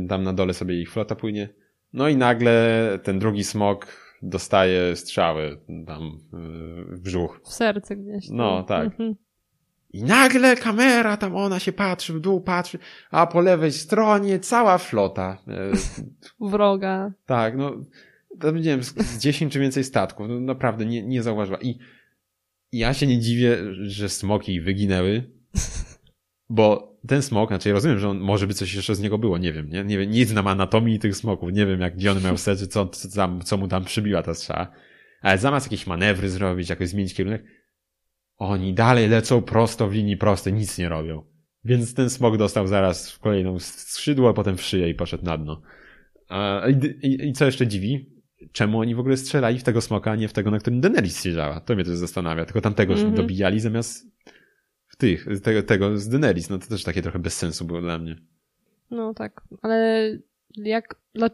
[0.08, 1.48] tam na dole sobie ich flota płynie.
[1.92, 3.86] No i nagle ten drugi smok
[4.22, 6.02] dostaje strzały tam
[6.32, 7.40] yy, w brzuch.
[7.44, 8.28] W serce gdzieś.
[8.28, 8.36] tam.
[8.36, 8.84] No, tak.
[8.86, 9.14] Mhm.
[9.92, 12.78] I nagle kamera, tam ona się patrzy, w dół patrzy,
[13.10, 15.38] a po lewej stronie cała flota.
[15.46, 15.72] Yy,
[16.50, 17.12] Wroga.
[17.26, 17.72] tak, no,
[18.40, 21.58] tam nie wiem, z- z 10 czy więcej statków, no, naprawdę nie, nie zauważyła.
[21.60, 21.78] I
[22.72, 25.30] ja się nie dziwię, że smoki wyginęły,
[26.48, 29.52] bo ten smok, znaczy rozumiem, że on, może by coś jeszcze z niego było, nie
[29.52, 32.36] wiem, nie, nie wiem, nie znam anatomii tych smoków, nie wiem jak, gdzie on miał
[32.38, 34.72] serce, co, co, tam, co mu tam przybiła ta strzała,
[35.22, 37.44] ale zamiast jakieś manewry zrobić, jakoś zmienić kierunek,
[38.36, 41.24] oni dalej lecą prosto w linii prostej, nic nie robią.
[41.64, 45.62] Więc ten smok dostał zaraz w kolejną skrzydło, potem w szyję i poszedł na dno.
[46.70, 48.12] I, i, I co jeszcze dziwi?
[48.52, 51.22] Czemu oni w ogóle strzelali w tego smoka, a nie w tego, na którym Daenerys
[51.22, 51.60] siedziała?
[51.60, 52.44] To mnie też zastanawia.
[52.44, 53.14] Tylko tamtego Mhm.
[53.14, 54.06] dobijali zamiast
[55.02, 56.50] tych, tego, tego z Daenerys.
[56.50, 58.16] No to też takie trochę bez sensu było dla mnie.
[58.90, 60.08] No tak, ale
[60.56, 60.94] jak...
[61.14, 61.28] Dla...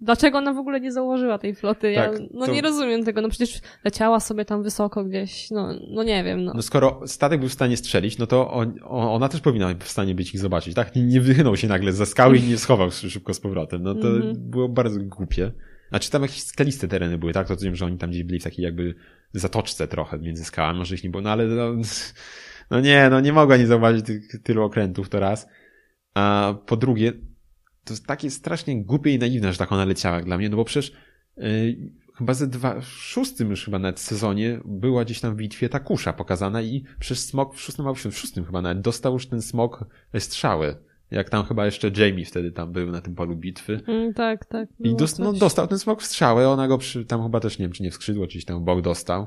[0.00, 1.92] Dlaczego ona w ogóle nie założyła tej floty?
[1.92, 3.20] Ja Tak, no to- nie rozumiem tego.
[3.20, 5.50] No przecież leciała sobie tam wysoko gdzieś.
[5.50, 6.44] No, no nie wiem.
[6.44, 6.52] No.
[6.54, 10.14] No skoro statek był w stanie strzelić, no to on, ona też powinna w stanie
[10.14, 10.96] być ich zobaczyć, tak?
[10.96, 13.82] Nie, nie wychynął się nagle za skały i nie schował szybko z powrotem.
[13.82, 14.34] No to Mhm.
[14.50, 15.52] było bardzo głupie.
[15.88, 17.48] Znaczy tam jakieś skaliste tereny były, tak?
[17.48, 18.94] To wiem, że oni tam gdzieś byli w takiej jakby
[19.32, 21.72] zatoczce trochę między skałami, może ich nie było, no ale no,
[22.70, 25.48] no nie, no nie mogła nie zauważyć tych tylu okrętów, to raz.
[26.14, 27.12] A po drugie,
[27.84, 30.64] to jest takie strasznie głupie i naiwne, że tak ona leciała dla mnie, no bo
[30.64, 30.92] przecież
[31.36, 31.76] yy,
[32.18, 35.80] chyba ze dwa, w szóstym już chyba nawet sezonie była gdzieś tam w bitwie ta
[35.80, 39.42] kusza pokazana i przez smok w szóstym albo w szóstym chyba nawet dostał już ten
[39.42, 39.84] smok
[40.18, 40.76] strzały.
[41.10, 43.80] Jak tam chyba jeszcze Jamie wtedy tam był na tym polu bitwy.
[43.86, 44.68] Mm, tak, tak.
[44.78, 47.58] I było dos, no, dostał ten smok w strzałę, ona go przy, tam chyba też,
[47.58, 49.26] nie wiem, czy nie w skrzydło, czy gdzieś tam w bok dostał.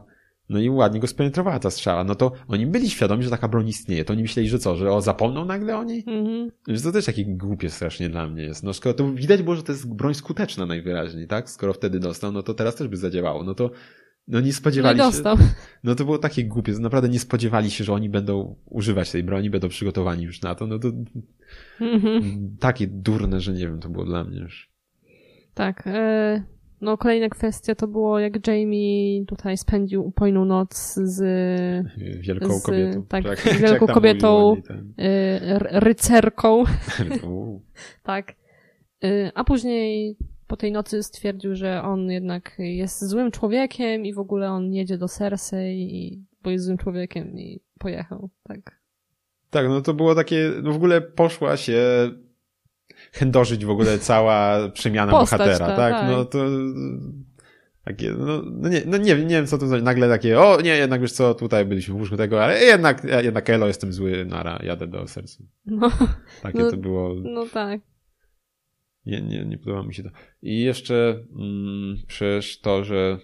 [0.52, 2.04] No i ładnie go spenetrowała ta strzała.
[2.04, 4.06] No to oni byli świadomi, że taka broń istnieje.
[4.06, 6.04] To oni myśleli, że co, że o, zapomną nagle o niej?
[6.08, 6.52] Mhm.
[6.68, 8.64] Że to też takie głupie strasznie dla mnie jest.
[8.64, 11.50] No skoro to widać było, że to jest broń skuteczna najwyraźniej, tak?
[11.50, 13.44] Skoro wtedy dostał, no to teraz też by zadziałało.
[13.44, 13.72] No to
[14.28, 15.04] no nie spodziewali się.
[15.06, 15.38] dostał.
[15.84, 16.72] No to było takie głupie.
[16.80, 20.68] Naprawdę nie spodziewali się, że oni będą używać tej broni, będą przygotowani już na to.
[20.68, 20.88] No to
[21.82, 22.58] Mhm.
[22.60, 24.70] takie durne, że nie wiem, to było dla mnie już.
[25.54, 25.84] Tak.
[25.88, 26.44] E,
[26.82, 31.20] no kolejna kwestia to było jak Jamie tutaj spędził upojną noc z
[32.20, 33.06] Wielką Z- kobietą.
[33.06, 34.62] tak, jak wielką kobietą.
[34.68, 36.64] ten- r- rycerką.
[38.04, 38.36] Tak.
[39.04, 40.18] Y, A później
[40.48, 44.98] po tej nocy stwierdził, że on jednak jest złym człowiekiem i w ogóle on jedzie
[44.98, 48.30] do Cersei, i- bo jest złym człowiekiem i pojechał.
[48.44, 48.82] Tak.
[49.50, 51.80] Tak, no to było takie, no w ogóle poszła się
[53.12, 55.94] chędożyć w ogóle cała przemiana Postać bohatera, ta, tak?
[55.94, 56.10] tak.
[56.10, 56.46] No to
[57.86, 60.62] takie, no, no, nie, no nie, wiem, nie wiem co to za, nagle takie, o
[60.62, 64.26] nie, jednak wiesz co, tutaj byliśmy w łóżku tego, ale jednak, jednak Elo, jestem zły,
[64.26, 65.44] nara, jadę do serca.
[65.66, 65.92] No,
[66.42, 67.82] Takie No, to było, no tak.
[69.06, 70.10] Nie, nie, nie podoba mi się to.
[70.42, 73.18] I jeszcze mm, przecież to, że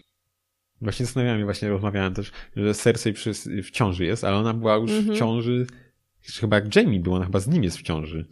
[0.81, 3.33] właśnie zastanawiałem się, właśnie rozmawiałem też, że Cersei przy,
[3.63, 5.15] w ciąży jest, ale ona była już Mhm.
[5.15, 5.67] w ciąży,
[6.39, 8.25] chyba jak Jamie był, ona chyba z nim jest w ciąży.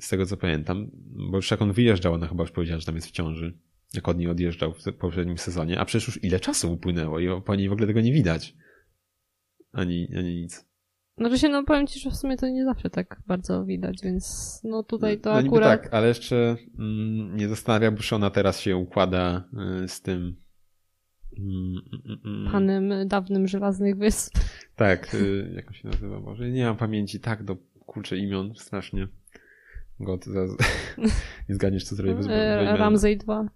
[0.00, 0.90] Z tego co pamiętam,
[1.30, 3.58] bo już jak on wyjeżdżał, ona chyba już powiedziała, że tam jest w ciąży.
[3.94, 7.54] Jak od niej odjeżdżał w poprzednim sezonie, a przecież już ile czasu upłynęło i po
[7.54, 8.54] niej w ogóle tego nie widać.
[9.72, 10.68] Ani, ani nic.
[11.18, 14.60] Znaczy się, no powiem ci, że w sumie to nie zawsze tak bardzo widać, więc
[14.64, 15.82] no tutaj to no, niby akurat...
[15.82, 19.48] tak, ale jeszcze mm, nie zastanawia, bo ona teraz się układa
[19.84, 20.36] y, z tym
[21.38, 24.38] mm, mm, mm, Panem dawnym Żelaznych Wysp.
[24.76, 26.20] Tak, y, jak on się nazywa?
[26.20, 29.08] Może nie mam pamięci tak do kurczę imion strasznie.
[30.00, 30.50] God, zaraz...
[31.48, 33.48] nie zgadniesz co zrobię bez E, Ramsey 2.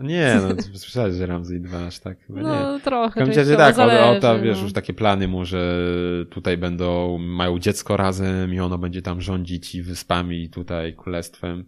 [0.00, 2.46] Nie, no słyszałeś, że Ramsey 2 aż tak chyba nie.
[2.46, 3.10] No trochę.
[3.10, 4.62] W każdym razie częściowo tak, o, o, ta, zależy, wiesz, no.
[4.62, 5.84] już takie plany mu, że
[6.30, 11.64] tutaj będą, mają dziecko razem i ono będzie tam rządzić i wyspami i tutaj królestwem.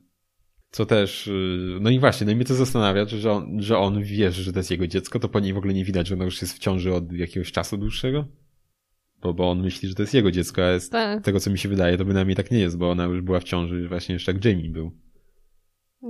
[0.70, 4.02] Co też, y, no i właśnie, no i mnie to zastanawia, że on, że on
[4.02, 6.24] wierzy, że to jest jego dziecko, to po niej w ogóle nie widać, że ona
[6.24, 8.24] już jest w ciąży od jakiegoś czasu dłuższego.
[9.24, 11.24] Bo, bo on myśli, że to jest jego dziecko, a jest, Tak.
[11.24, 13.44] tego co mi się wydaje, to bynajmniej tak nie jest, bo ona już była w
[13.44, 14.90] ciąży właśnie jeszcze jak Jamie był.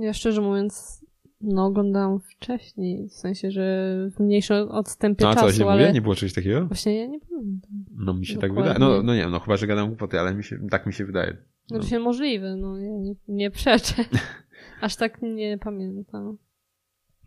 [0.01, 1.05] Ja szczerze mówiąc,
[1.41, 5.93] no oglądałam wcześniej, w sensie, że w mniejszym odstępie No a co, źle ale mówię?
[5.93, 6.65] Nie było czegoś takiego?
[6.65, 7.85] właśnie ja nie pamiętam.
[7.97, 8.73] No mi się tak Dokładnie.
[8.73, 8.91] wydaje.
[8.91, 11.05] No, no nie wiem, no chyba, że gadam głupoty, ale mi się, tak mi się
[11.05, 11.31] wydaje.
[11.71, 11.77] No.
[11.77, 14.05] Znaczy się możliwe, no ja nie, nie przeczę.
[14.81, 16.37] Aż tak nie pamiętam.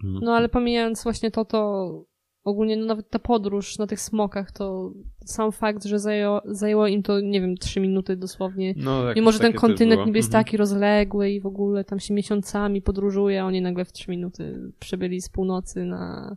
[0.05, 0.21] Mm.
[0.23, 2.05] No ale pomijając właśnie to, to
[2.49, 4.93] ogólnie no, nawet ta podróż na tych smokach, to
[5.25, 8.75] sam fakt, że zajęło, zajęło im to, nie wiem, trzy minuty dosłownie.
[8.77, 10.45] No, tak, Mimo, że ten kontynent niby jest Mhm.
[10.45, 14.73] taki rozległy i w ogóle tam się miesiącami podróżuje, a oni nagle w trzy minuty
[14.79, 16.37] przybyli z północy na,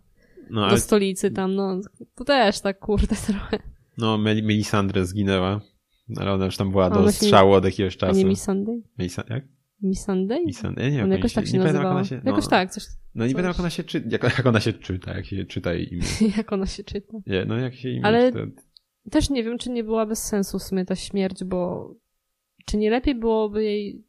[0.49, 1.81] No, do stolicy tam, no
[2.15, 3.59] to też tak kurde trochę.
[3.97, 5.61] no Mel- Melisandre zginęła,
[6.17, 8.17] ale ona już tam była A do nie- strzału od jakiegoś A czasu.
[8.17, 8.81] nie Miss Sunday?
[8.99, 9.43] Melisa- jak?
[9.81, 10.39] Miss Sunday?
[10.39, 10.83] Melisandre?
[10.83, 11.95] Ja nie wiem, jak jakoś tak się nie pamiętam, jak nazywała.
[11.95, 12.83] ona się, no, Jakoś tak, coś,
[13.15, 15.73] No nie pamiętam, jak ona się czyta, jak, jak ona się czyta, jak się czyta
[15.73, 16.03] jej imię.
[16.37, 17.17] jak ona się czyta.
[17.27, 18.61] Nie, no jak się imię Ale- czyta.
[19.11, 21.91] Też nie wiem, czy nie była bez sensu w sumie ta śmierć, bo
[22.65, 24.03] czy nie lepiej byłoby jej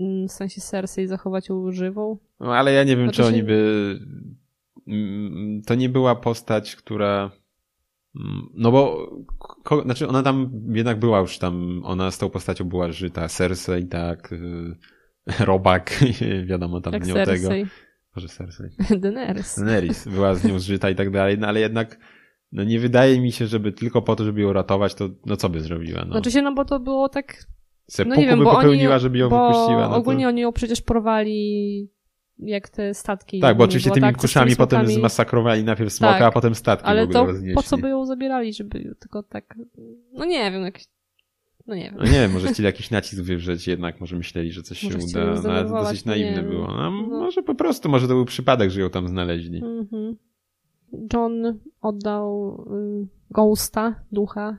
[0.00, 2.18] mm, w sensie Cersei zachować ją żywą?
[2.40, 3.98] No ale ja nie wiem, Znaczy czy oni by...
[4.86, 7.30] Mm, To nie była postać, która...
[8.20, 9.10] Mm, No bo,
[9.62, 9.82] ko...
[9.82, 13.28] znaczy ona tam jednak była już tam, ona z tą postacią była żyta.
[13.28, 14.76] Cersei, tak, y,
[15.44, 16.00] Robak,
[16.50, 17.48] wiadomo tam Jak nie o tego.
[18.16, 18.68] Może Cersei.
[19.00, 19.56] Daenerys.
[19.56, 21.98] Daenerys była z nią zżyta i tak dalej, no ale jednak
[22.52, 25.48] no nie wydaje mi się, żeby tylko po to, żeby ją ratować, to no co
[25.48, 26.04] by zrobiła?
[26.04, 26.12] No.
[26.12, 27.46] Znaczy się, no bo to było tak
[27.90, 29.82] Sepuku no nie wiem, by bo popełniła, oni, żeby ją bo wypuściła.
[29.82, 29.96] No to...
[29.96, 31.90] ogólnie oni ją przecież porwali
[32.38, 33.40] jak te statki.
[33.40, 34.94] Tak, bo oczywiście tymi tak, kuszami tymi potem smokami.
[34.94, 36.22] zmasakrowali najpierw smoka, Tak.
[36.22, 37.54] a potem statki Ale to roznieśli.
[37.54, 39.54] po co by ją zabierali, żeby tylko tak,
[40.12, 40.84] no nie wiem, jakieś,
[41.66, 41.94] no nie wiem.
[41.98, 45.30] No nie może chcieli jakiś nacisk wywrzeć, jednak może myśleli, że coś się Może chcieli
[45.30, 46.66] uda, no ale to dosyć naiwne nie było.
[46.66, 47.18] No, No.
[47.18, 49.62] Może po prostu, może to był przypadek, że ją tam znaleźli.
[49.64, 50.16] Mhm.
[51.12, 52.52] John oddał
[53.02, 54.58] y, Ghosta, ducha,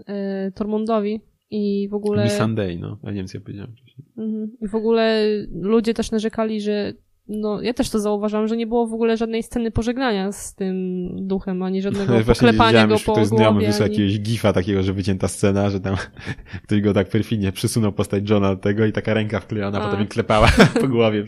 [0.00, 1.20] y, Tormundowi
[1.50, 2.24] i w ogóle...
[2.24, 2.98] Mi Sunday, no.
[3.02, 3.74] Ja nie wiem, co ja powiedziałem.
[4.16, 4.56] Mhm.
[4.60, 6.92] I w ogóle ludzie też narzekali, że
[7.28, 11.08] no, ja też to zauważam, że nie było w ogóle żadnej sceny pożegnania z tym
[11.26, 13.66] duchem, ani żadnego Właśnie poklepania widziałem go już, po ktoś znajomy głowie.
[13.66, 13.94] wysłał Ani...
[13.94, 15.96] jakiegoś gifa takiego, że wycięta scena, że tam
[16.64, 19.84] ktoś go tak perfidnie przysunął postać Johna do tego i taka ręka wklejona, A.
[19.84, 20.48] potem mi klepała
[20.80, 21.24] po głowie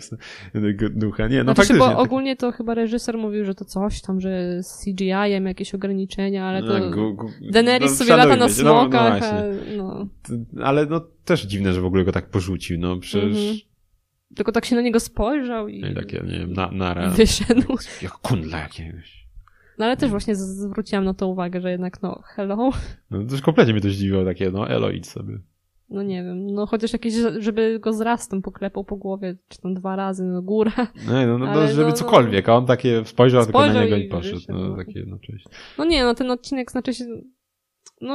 [0.90, 1.28] ducha.
[1.28, 1.78] Nie, no Znaczy faktycznie.
[1.78, 5.74] bo tak- ogólnie to chyba reżyser mówił, że to coś tam, że z CGI-em jakieś
[5.74, 8.36] ograniczenia, ale to No, gu- gu- Daenerys no, sobie lata na.
[8.36, 9.38] No, no smokach, właśnie.
[9.38, 10.06] a, no.
[10.64, 13.24] Ale no też dziwne, że w ogóle go tak porzucił, no przecież...
[13.38, 13.69] Mhm.
[14.36, 17.10] Tylko tak się na niego spojrzał i, No i takie, nie wiem, na, nara.
[17.16, 17.76] wyszedł.
[18.02, 19.20] Jak kundla jakiegoś.
[19.78, 22.70] No ale też właśnie zwróciłam na to uwagę, że jednak no hello,
[23.10, 25.38] No to już kompletnie mnie to zdziwiło, takie, no elo, idź sobie.
[25.88, 29.74] no nie wiem, no chociaż jakieś, żeby go z rastem poklepał po głowie, czy tam
[29.74, 30.72] dwa razy, no góra.
[31.06, 31.92] No, no, no, no żeby no, no.
[31.92, 34.34] cokolwiek, a on takie spojrzał, tylko Spojrzał na niego i i poszedł.
[34.36, 34.76] wyszedł, No no.
[34.76, 35.46] takie, no cześć.
[35.78, 37.04] No nie, no ten odcinek znaczy się,
[38.00, 38.14] no,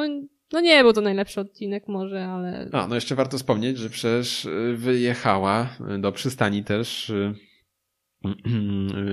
[0.56, 4.46] no nie był to najlepszy odcinek może, ale A, no jeszcze warto wspomnieć, że przecież
[4.46, 7.34] y, wyjechała y, do przystani też y,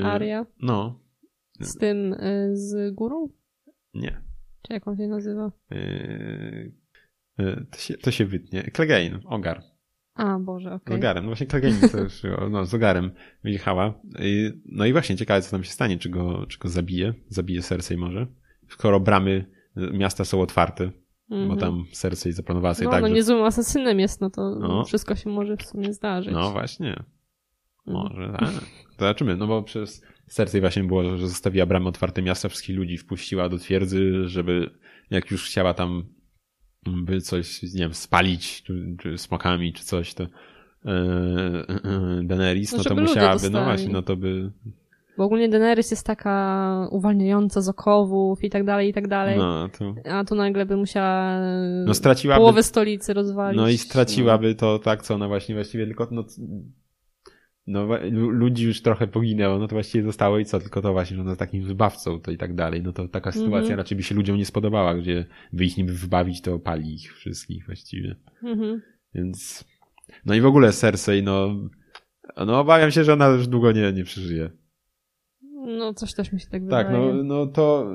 [0.05, 1.01] Aria No,
[1.61, 2.17] z tym,
[2.53, 3.29] z górą?
[3.95, 4.23] nie.
[4.63, 5.53] Czy jak on się nazywa?
[7.71, 8.71] To się, to się wytnie.
[8.75, 9.63] Clegane, Ogar.
[10.15, 10.97] A, Boże, Z okej.
[10.97, 11.25] Ogarem.
[11.25, 13.11] No właśnie Clegane też, no z Ogarem
[13.45, 14.01] wyjechała.
[14.21, 17.15] I, no i właśnie ciekawe, co tam się stanie, czy go, czy go zabije.
[17.29, 18.27] Zabije Cersei może.
[18.69, 19.47] Skoro bramy
[19.93, 20.91] miasta są otwarte,
[21.33, 21.49] Mhm.
[21.49, 23.15] bo tam Cersei zaplanowała sobie No, tak, no że...
[23.15, 24.85] niezłym asasynem jest, no to No.
[24.85, 26.33] wszystko się może w sumie zdarzyć.
[26.33, 26.91] No właśnie.
[26.91, 27.07] Mhm.
[27.87, 28.51] Może, tak.
[28.97, 32.99] To zobaczymy, no bo przez Cersei właśnie było, że zostawiła bramy otwarte miasta, wszystkich ludzi
[32.99, 34.71] wpuściła do twierdzy, żeby
[35.11, 36.05] jak już chciała tam
[36.87, 40.27] by coś, nie wiem, spalić, czy, czy smokami, czy coś, to
[40.85, 44.53] e, Daenerys, No, no to musiałaby, no właśnie, no to by,
[45.19, 49.39] Bo ogólnie Daenerys jest taka uwalniająca z okowów i tak dalej, i tak dalej.
[49.39, 51.41] no to, A tu nagle by musiała
[51.87, 53.57] no straciłaby, połowę stolicy rozwalić.
[53.57, 56.25] no i straciłaby to tak, co ona właśnie właściwie tylko, no,
[57.67, 57.87] no
[58.31, 61.37] ludzi już trochę poginęło, no to właściwie zostało i co, tylko to właśnie, że ona
[61.37, 63.45] takim wybawcą, to i tak dalej, no to taka Mhm.
[63.45, 67.15] sytuacja raczej by się ludziom nie spodobała, gdzie by ich niby wybawić, to pali ich
[67.15, 68.17] wszystkich właściwie.
[68.43, 68.83] Mhm.
[69.15, 69.65] Więc.
[70.27, 71.49] No i w ogóle Cersei, no.
[72.47, 74.51] No obawiam się, że ona już długo nie, nie przeżyje.
[75.67, 77.15] No coś też mi się tak Tak, wydaje.
[77.15, 77.91] no, no to.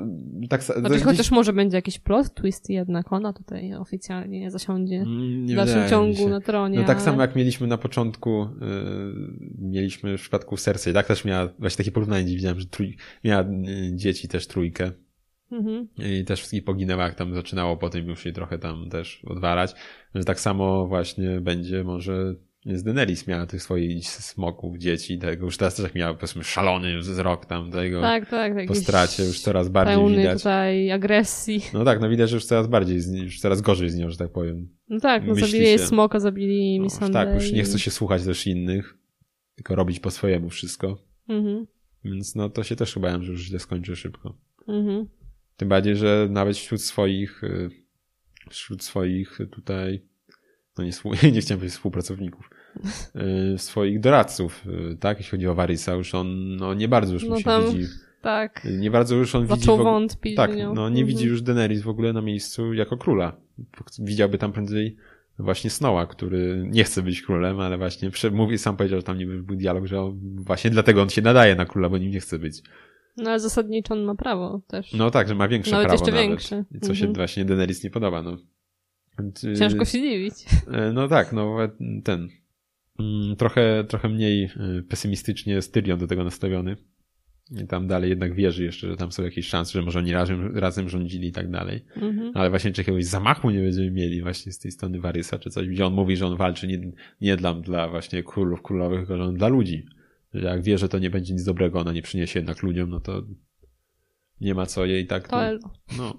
[0.48, 4.96] Tak, Znaczy, gdzieś- chociaż może będzie jakiś plot twist jednak, ona tutaj oficjalnie nie zasiądzie
[4.96, 6.28] Mm, nie w dalszym ciągu się.
[6.28, 6.78] na tronie.
[6.78, 7.04] No tak ale...
[7.04, 11.92] samo jak mieliśmy na początku, yy, mieliśmy w przypadku Cersei, tak też miała właśnie takie
[11.92, 14.90] porównanie, widziałem, że trój, miała yy, dzieci też trójkę
[15.52, 15.88] Mhm.
[16.20, 19.74] i też wszystkich poginęła, jak tam zaczynało potem już jej trochę tam też odwalać,
[20.14, 22.34] że tak samo właśnie będzie może
[22.76, 26.98] z Daenerys miała tych swoich smoków, dzieci, tego już teraz też jak miała powiedzmy szalony
[26.98, 28.52] wzrok tam tego Tak, tak.
[28.52, 30.38] po jakiś stracie już coraz bardziej widać.
[30.38, 31.62] tutaj agresji.
[31.72, 34.32] No tak, no widać, że już coraz bardziej, już coraz gorzej z nią, że tak
[34.32, 34.68] powiem.
[34.88, 37.78] No tak, no Myśli zabili jej smoka, zabili No, Miss już tak, już nie chce
[37.78, 38.96] się słuchać też innych,
[39.54, 40.98] tylko robić po swojemu wszystko.
[41.28, 41.66] Mhm.
[42.04, 44.34] Więc no to się też obawiam, że już źle skończy szybko.
[44.68, 45.06] Mhm.
[45.56, 47.70] Tym bardziej, że nawet wśród swoich, y,
[48.50, 50.02] wśród swoich tutaj,
[50.78, 50.90] no nie,
[51.32, 52.50] nie chciałem powiedzieć współpracowników,
[53.56, 57.30] swoich doradców, y, tak, jeśli chodzi o Warysa, już on, no nie bardzo już No
[57.30, 57.86] mu się tam widzi,
[58.22, 58.66] Tak.
[58.78, 61.06] nie bardzo już on widzi Zaczął w ogóle, wątpić tak, no nie Mhm.
[61.06, 63.36] widzi już Daenerys w ogóle na miejscu jako króla.
[63.98, 64.96] Widziałby tam prędzej
[65.38, 69.42] właśnie Snowa, który nie chce być królem, ale właśnie mówi, sam powiedział, że tam niby
[69.42, 72.62] był dialog, że właśnie dlatego on się nadaje na króla, bo nim nie chce być.
[73.16, 74.92] No ale zasadniczo on ma prawo też.
[74.92, 76.28] No tak, że ma większe Nawet prawo jeszcze nawet.
[76.28, 76.64] większe.
[76.80, 77.14] Co się Mhm.
[77.14, 78.36] właśnie Daenerys nie podoba, no.
[79.44, 80.34] Y, Ciężko się dziwić.
[80.92, 81.56] No tak, no
[82.04, 82.28] ten.
[82.98, 84.44] Mm, Trochę, trochę mniej
[84.78, 86.76] y, pesymistycznie jest Tyrion do tego nastawiony.
[87.50, 90.56] I tam dalej jednak wierzy jeszcze, że tam są jakieś szanse, że może oni razem,
[90.56, 91.84] razem rządzili i tak dalej.
[91.96, 92.32] Mhm.
[92.34, 95.68] Ale właśnie czy jakiegoś zamachu nie będziemy mieli właśnie z tej strony Warysa czy coś,
[95.68, 99.24] gdzie on mówi, że on walczy nie, nie dla, dla właśnie królów, królowych, tylko że
[99.24, 99.86] on dla ludzi.
[100.34, 103.00] Że jak wie, że to nie będzie nic dobrego, ona nie przyniesie jednak ludziom, no
[103.00, 103.22] to
[104.40, 105.28] nie ma co jej tak...
[105.28, 105.36] To
[105.98, 106.14] no,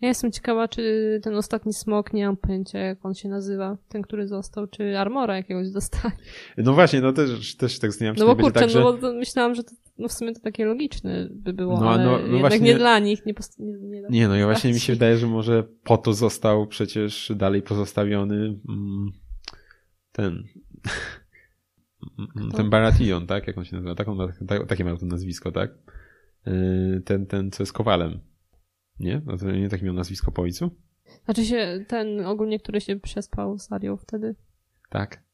[0.00, 4.02] Ja jestem ciekawa, czy ten ostatni smok, nie mam pojęcia jak on się nazywa, ten,
[4.02, 6.14] który został, czy armora jakiegoś dostali.
[6.56, 8.80] no właśnie, no też, też tak się, No bo kurczę, tak, że...
[8.80, 12.04] no bo myślałam, że to, no w sumie to takie logiczne by było, No, ale
[12.04, 14.72] no, no jednak właśnie- nie dla nich, nie, post- nie, nie, Nie, no ja właśnie
[14.72, 19.10] mi się wydaje, że może po to został przecież dalej pozostawiony mm,
[20.12, 20.44] ten
[22.48, 22.56] Kto?
[22.56, 23.46] ten Baratheon, tak?
[23.46, 23.94] Jak on się nazywa?
[23.94, 25.70] Tak, ma, tak, takie ma to nazwisko, tak?
[26.46, 28.20] Yy, Ten, ten, co jest kowalem.
[29.00, 29.22] Nie?
[29.26, 30.70] No to nie tak miał nazwisko po ojcu?
[31.24, 34.34] Znaczy się ten ogólnie, który się przespał z Arią wtedy,
[34.90, 35.24] Tak.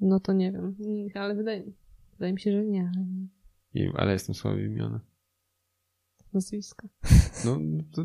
[0.00, 1.64] no to nie wiem, Mm, ale wydaje,
[2.12, 3.26] wydaje mi się, że nie, ale nie.
[3.74, 5.00] I, ale jestem słaby imiona.
[6.32, 6.88] nazwiska.
[7.44, 7.58] No,
[7.92, 8.04] to,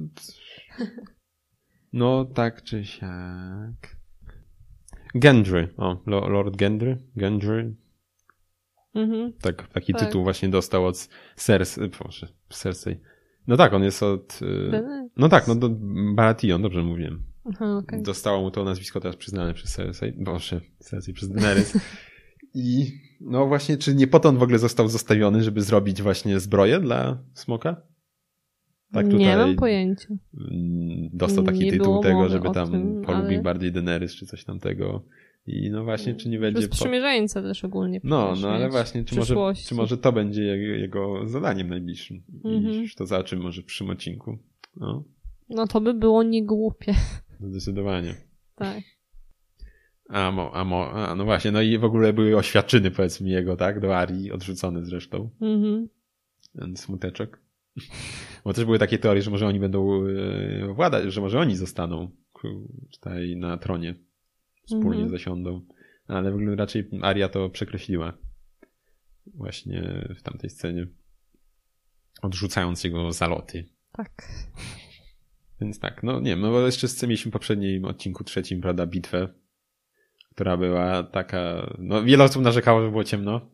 [1.94, 3.96] no tak czy siak.
[5.16, 5.74] Gendry.
[5.78, 6.98] O, Lo- Lord Gendry?
[7.16, 7.76] Gendry?
[8.94, 9.34] Mhm.
[9.42, 10.02] Tak, taki Tak.
[10.06, 11.90] tytuł właśnie dostał od Cersei.
[11.90, 12.96] Proszę, Cersei.
[13.48, 14.40] No tak, on jest od...
[14.42, 14.72] y,
[15.18, 15.70] No tak, no do
[16.16, 17.24] Baratheon, dobrze mówiłem.
[17.54, 18.04] Aha, okej.
[18.04, 20.12] Dostało mu to nazwisko teraz przyznane przez Cersei.
[20.24, 21.78] Boże, Cersei przez Daenerys.
[22.54, 26.40] I no właśnie, czy nie po to on w ogóle został zostawiony, żeby zrobić właśnie
[26.40, 27.82] zbroję dla smoka?
[28.94, 30.08] Tak tutaj Nie mam pojęcia.
[30.10, 34.44] mm, dostał taki Nie tytuł tego, żeby tam tym, polubił ale- bardziej Daenerys czy coś
[34.46, 35.04] tamtego.
[35.48, 36.60] I no właśnie, czy nie To będzie...
[36.60, 36.76] jest Po...
[36.76, 38.02] sprzymierzeńca też ogólnie.
[38.04, 39.36] No, no ale właśnie, czy może,
[39.68, 42.24] czy może to będzie jego, zadaniem najbliższym.
[42.44, 42.82] I Mhm.
[42.82, 44.38] już to zobaczymy może w przyszłym odcinku.
[44.78, 45.04] No,
[45.50, 46.94] No to by było niegłupie.
[47.50, 48.16] zdecydowanie.
[48.56, 48.84] Tak.
[50.10, 53.56] A, mo, a, mo, a no właśnie, no i w ogóle były oświadczyny powiedzmy jego,
[53.58, 55.88] tak, do Arii, odrzucone zresztą, Mhm.
[56.60, 57.40] ten smuteczek.
[58.46, 62.10] Bo też były takie teorie, że może oni będą e, władać, że może oni zostaną
[62.92, 63.96] tutaj na tronie,
[64.66, 65.10] wspólnie Mhm.
[65.10, 65.62] zasiądą,
[66.08, 68.14] ale w ogóle raczej Aria to przekreśliła
[69.26, 70.88] właśnie w tamtej scenie,
[72.22, 73.66] odrzucając jego zaloty.
[73.92, 74.12] Tak.
[75.62, 78.86] Więc tak, no nie wiem, no bo jeszcze z- mieliśmy w poprzednim odcinku trzecim, prawda,
[78.86, 79.28] bitwę,
[80.36, 83.50] która była taka, no wiele osób narzekało, że było ciemno.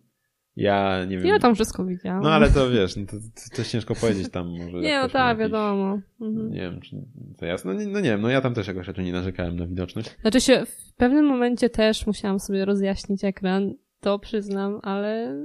[0.58, 1.28] Ja nie wiem.
[1.28, 2.24] Ja tam wszystko widziałam.
[2.24, 4.78] No ale to wiesz, no, to, to też ciężko powiedzieć tam może.
[4.78, 6.00] Nie, no tak, wiadomo.
[6.22, 6.52] Mhm.
[6.52, 6.96] Nie wiem, czy
[7.38, 7.74] to jasne.
[7.74, 10.16] No, nie- no nie wiem, no ja tam też jakoś raczej nie narzekałem na widoczność.
[10.22, 15.36] Znaczy się, w pewnym momencie też musiałam sobie rozjaśnić ekran, to przyznam, ale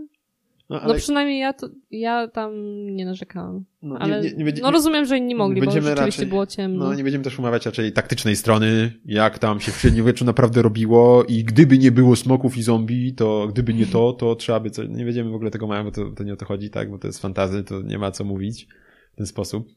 [0.72, 0.92] No, ale...
[0.92, 2.52] no przynajmniej ja, to, ja tam
[2.96, 3.64] nie narzekałam.
[3.82, 6.84] No, ale nie, nie, nie, no rozumiem, że inni mogli, bo rzeczywiście raczej, było ciemno.
[6.84, 11.24] No nie będziemy też umawiać raczej taktycznej strony, jak tam się w średniowieczu naprawdę robiło
[11.24, 14.88] i gdyby nie było smoków i zombie, to gdyby nie to, to trzeba by coś...
[14.88, 16.90] Nie będziemy w ogóle tego mają, bo to, to nie o to chodzi, tak?
[16.90, 18.66] Bo to jest fantazy, to nie ma co mówić
[19.12, 19.68] w ten sposób.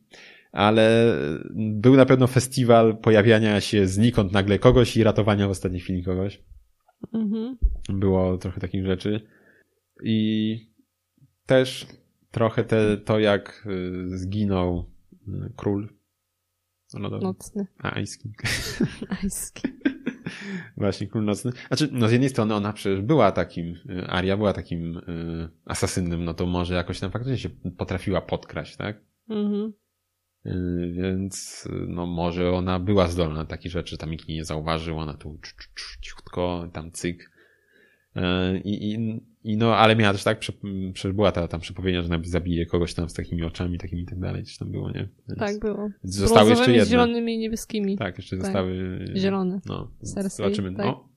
[0.51, 1.15] Ale
[1.55, 6.43] był na pewno festiwal pojawiania się znikąd nagle kogoś i ratowania w ostatniej chwili kogoś.
[7.13, 7.57] Mhm.
[7.89, 9.22] Było trochę takich rzeczy.
[10.03, 10.74] I
[11.45, 11.88] też
[12.31, 14.91] trochę te, to, jak y, zginął
[15.27, 15.89] y, król
[16.93, 17.23] lodowy.
[17.23, 17.67] Nocny.
[17.77, 18.35] A, Ice King.
[19.23, 19.76] Ice King.
[20.77, 21.51] Właśnie, król nocny.
[21.67, 26.26] Znaczy, no z jednej strony ona przecież była takim, y, Aria była takim y, asasynem,
[26.26, 29.01] no to może jakoś tam faktycznie się potrafiła podkraść, tak?
[29.30, 29.73] Mhm.
[30.45, 35.13] Y, więc no może ona była zdolna na takie rzeczy, tam nikt nie zauważył, ona
[35.13, 35.39] tu
[36.01, 37.31] cichutko, tam cyk.
[38.63, 40.39] I, i i no, ale miała też tak,
[40.93, 44.19] przecież była ta tam przepowiednia, że zabije kogoś tam z takimi oczami, takimi i tak
[44.19, 45.09] dalej, coś tam było, nie?
[45.27, 45.89] Więc tak, było.
[46.03, 46.85] Zostały jeszcze jedne.
[46.85, 47.97] zielonymi i niebieskimi.
[47.97, 48.45] Tak, jeszcze tak.
[48.45, 48.99] zostały...
[49.15, 49.61] Zielone.
[49.65, 50.76] No, Cersei, zobaczymy.
[50.76, 50.85] Tak.
[50.85, 51.09] No,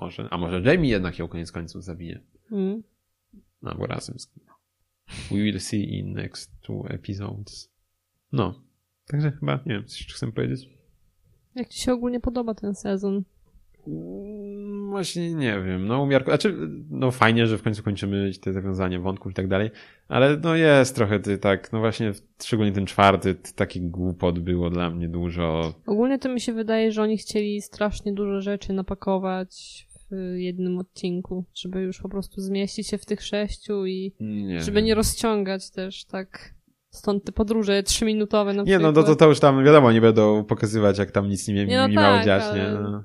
[0.00, 2.20] może, a może Jamie jednak ją koniec końców zabije.
[2.50, 2.82] Mm.
[3.62, 4.30] No, bo razem z
[5.30, 7.70] We will see in next two episodes.
[8.32, 8.62] No,
[9.06, 10.68] także chyba, nie wiem, coś jeszcze chcę powiedzieć.
[11.54, 13.22] Jak ci się ogólnie podoba ten sezon?
[14.92, 16.56] Właśnie nie wiem, no umiarku, znaczy,
[16.90, 19.70] no fajnie, że w końcu kończymy te zawiązanie wątków i tak dalej,
[20.08, 22.12] ale no jest trochę ty tak, no właśnie,
[22.42, 25.74] szczególnie ten czwarty, taki głupot było dla mnie dużo.
[25.86, 31.44] Ogólnie to mi się wydaje, że oni chcieli strasznie dużo rzeczy napakować w jednym odcinku,
[31.54, 36.04] żeby już po prostu zmieścić się w tych sześciu i nie żeby nie rozciągać też
[36.04, 36.54] tak
[36.90, 40.44] Stąd te podróże trzyminutowe na Nie, no to, to, to już tam wiadomo, nie będą
[40.44, 42.58] pokazywać, jak tam nic nie, nie, no nie tak, miało dziać, ale...
[42.58, 42.70] nie?
[42.80, 43.04] No.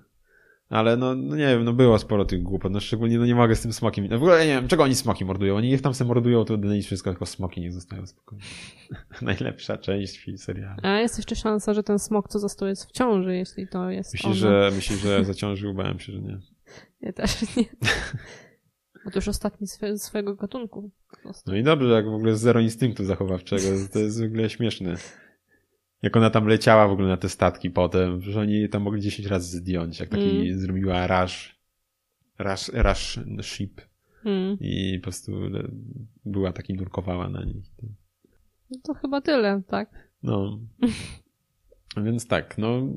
[0.69, 3.56] Ale no, no, nie wiem, no było sporo tych głupot, no szczególnie no nie mogę
[3.56, 4.07] z tym smokiem.
[4.10, 5.56] No w ogóle nie wiem, czego oni smoki mordują.
[5.56, 8.44] Oni niech tam se mordują, to nic wszystko, tylko smoki nie zostają spokojnie.
[9.22, 10.80] Najlepsza część serialu.
[10.84, 14.14] A jest jeszcze szansa, że ten smok, co został, jest w ciąży, jeśli to jest
[14.14, 15.73] Myślisz, że, myślisz, że zaciążył?
[15.73, 16.39] Bałem się, że nie.
[17.02, 17.64] Ja też nie.
[19.06, 20.91] Otóż ostatni swe, swojego gatunku.
[21.45, 23.64] No i dobrze, jak w ogóle zero instynktu zachowawczego.
[23.94, 24.95] To jest w ogóle śmieszne.
[26.02, 29.28] Jak ona tam leciała w ogóle na te statki potem, że oni tam mogli 10
[29.28, 30.60] razy zdjąć, jak taki mm.
[30.60, 31.60] zrobiła rush,
[32.40, 33.82] rush, rush ship
[34.26, 34.57] mm.
[34.60, 35.32] i po prostu
[36.26, 37.65] była taki nurkowała na nich.
[38.72, 40.10] No to chyba tyle, tak?
[40.24, 40.60] No.
[42.06, 42.88] Więc tak, no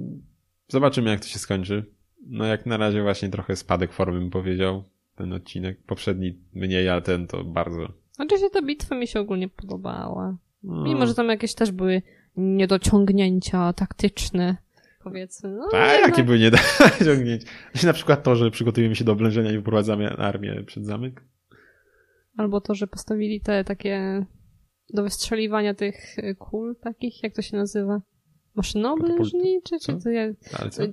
[0.69, 1.85] zobaczymy jak to się skończy.
[2.27, 5.83] No jak na razie właśnie trochę spadek formy bym powiedział, ten odcinek.
[5.83, 7.93] Poprzedni mniej, ale ten to bardzo.
[8.13, 10.39] Znaczy się ta bitwa mi się ogólnie podobała.
[10.63, 10.83] No.
[10.83, 12.03] Mimo, że tam jakieś też były
[12.37, 14.57] niedociągnięcia taktyczne,
[15.05, 15.51] powiedzmy.
[15.51, 17.47] No, tak, jakie były niedociągnięcia?
[17.83, 21.25] Na przykład to, że przygotujemy się do oblężenia i wyprowadzamy armię przed zamek.
[22.37, 24.27] Albo to, że postawili te takie
[24.95, 28.01] do wystrzeliwania tych kul takich, jak to się nazywa?
[28.61, 29.79] Maszynoblężnicze?
[29.87, 30.33] Czy to jak...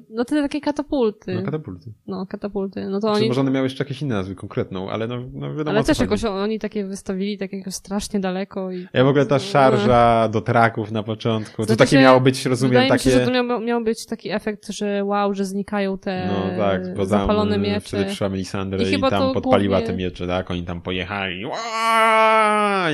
[0.10, 1.36] No te takie katapulty.
[1.36, 1.94] No katapulty.
[2.08, 2.86] No katapulty.
[2.90, 3.28] No to oni...
[3.28, 6.24] Może one miały jeszcze jakieś inne nazwy konkretną, ale no, no wiadomo Ale też jakoś
[6.24, 8.88] oni takie wystawili tak jakoś strasznie daleko i...
[8.94, 10.30] Ja w ogóle ta szarża no.
[10.30, 12.94] do traków na początku, znaczy to takie się, miało być, rozumiem, takie...
[12.94, 16.58] Mi się, że to miał, miał być taki efekt, że wow, że znikają te no,
[16.58, 17.80] tak, bo zapalone tam, miecze.
[17.80, 19.94] Wtedy przyszła Melisandre i, i tam podpaliła głównie...
[19.94, 20.52] te miecze, tak?
[20.52, 21.44] Oni tam pojechali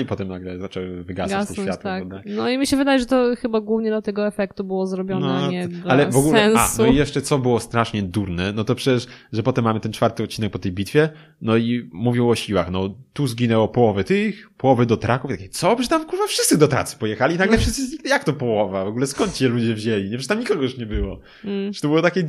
[0.02, 1.92] i potem nagle zaczęły wygasać te światło.
[2.10, 2.24] Tak.
[2.26, 5.28] No i mi się wydaje, że to chyba głównie do tego efektu to było zrobione,
[5.28, 6.84] no, nie Ale w ogóle, sensu.
[6.84, 9.92] a, no i jeszcze co było strasznie durne, no to przecież, że potem mamy ten
[9.92, 11.10] czwarty odcinek po tej bitwie,
[11.42, 15.76] no i mówią o siłach, no tu zginęło połowę tych, połowy do traków, takie, co?
[15.76, 18.86] Przecież tam kurwa wszyscy do tracy pojechali i nagle wszyscy, jak to połowa?
[18.86, 20.04] W ogóle skąd ci ludzie wzięli?
[20.04, 21.20] Nie, przecież tam nikogo już nie było.
[21.46, 21.74] Mm.
[21.74, 22.28] Że to było takie,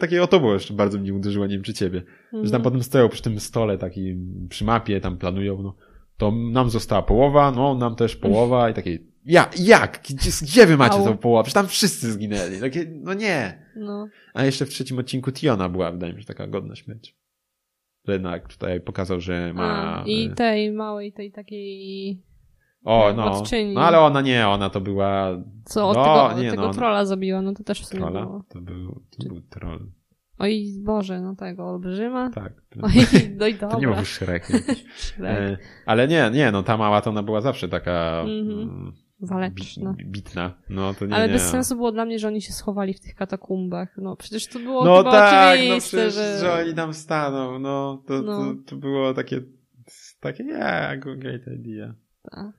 [0.00, 2.02] takie, o to było jeszcze bardzo mnie uderzyło, nie wiem czy ciebie.
[2.32, 2.46] Mm.
[2.46, 5.74] Że tam potem stoją przy tym stole takim, przy mapie, tam planują, no
[6.16, 8.98] to nam została połowa, no nam też połowa i takie,
[9.28, 10.00] ja, jak?
[10.02, 11.42] Gdzie, gdzie wy macie tą połowę?
[11.42, 12.60] Przecież tam wszyscy zginęli.
[12.60, 13.66] Takie, no nie.
[13.76, 14.08] No.
[14.34, 17.16] A jeszcze w trzecim odcinku Tiona była, wydaje mi się, taka godna śmierć.
[18.08, 20.02] Jednak tutaj pokazał, że ma...
[20.02, 22.22] A, I tej małej, tej takiej...
[22.84, 23.42] O, no.
[23.74, 25.42] No ale ona nie, ona to była...
[25.64, 28.20] Co, od no, tego, nie, tego no, trolla zabiła, no to też w sumie Trolla?
[28.20, 28.44] Było.
[28.48, 29.90] To był, to był troll.
[30.38, 32.30] Oj, Boże, no tego, olbrzyma.
[32.30, 32.52] Tak.
[32.82, 32.92] Oj,
[33.36, 33.68] no i dobra.
[33.68, 34.48] To nie był Shrek.
[35.20, 35.56] e,
[35.86, 38.24] ale nie, nie, no ta mała to ona była zawsze taka...
[38.26, 39.94] Mm -hmm Waleczna.
[40.04, 40.54] Bitna.
[40.70, 41.32] No to nie, Ale nie.
[41.32, 43.96] bez sensu było dla mnie, że oni się schowali w tych katakumbach.
[43.96, 46.38] No przecież to było no chyba tak, no przecież, że...
[46.38, 47.58] że oni tam staną.
[47.58, 48.38] No to, no.
[48.38, 49.42] to, to było takie,
[50.20, 51.94] takie nie, great idea.
[52.22, 52.52] Tak.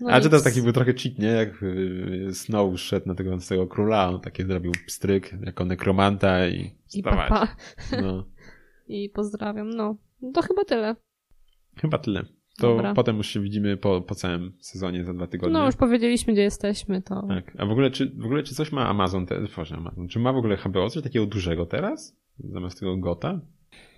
[0.00, 1.28] No A czy to taki był trochę cheat, nie?
[1.28, 6.70] Jak y, Snow szedł na tego, tego króla, on takie zrobił pstryk jako nekromanta i
[6.94, 7.56] I papa.
[8.02, 8.24] No.
[8.88, 9.96] I pozdrawiam, no.
[10.22, 10.32] no.
[10.32, 10.96] To chyba tyle.
[11.80, 12.24] Chyba tyle.
[12.60, 12.94] To Dobra.
[12.94, 15.52] potem już się widzimy po, po całym sezonie za dwa tygodnie.
[15.52, 17.22] No już powiedzieliśmy, gdzie jesteśmy, to...
[17.28, 17.52] Tak.
[17.58, 20.32] A w ogóle, czy, w ogóle, czy coś ma Amazon, te, Boże, Amazon, czy ma
[20.32, 22.16] w ogóle HBO coś takiego dużego teraz?
[22.38, 23.40] Zamiast tego Gota?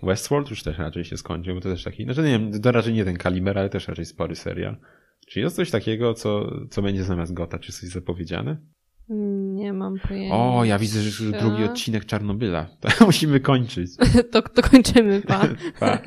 [0.03, 2.93] Westworld już też raczej się skończył, bo to też taki, znaczy nie wiem, to raczej
[2.93, 4.77] nie ten kaliber, ale też raczej spory serial.
[5.27, 7.59] Czy jest coś takiego, co, co będzie zamiast Gota?
[7.59, 8.57] Czy coś zapowiedziane?
[9.09, 10.35] Nie mam pojęcia.
[10.35, 12.67] O, ja widzę, że już drugi odcinek Czarnobyla.
[12.97, 13.91] To musimy kończyć.
[14.31, 15.47] to, to kończymy, pa.
[15.79, 15.99] Pa.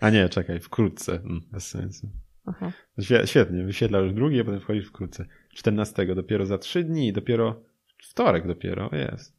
[0.00, 1.12] A nie, czekaj, wkrótce.
[1.14, 2.10] Mm, Bez sensu.
[2.46, 2.72] Aha.
[3.00, 5.26] Świe- Świetnie, wyświetla już drugi, a potem wchodzisz wkrótce.
[5.54, 7.62] 14, dopiero za trzy dni, dopiero
[8.02, 9.36] wtorek dopiero, jest.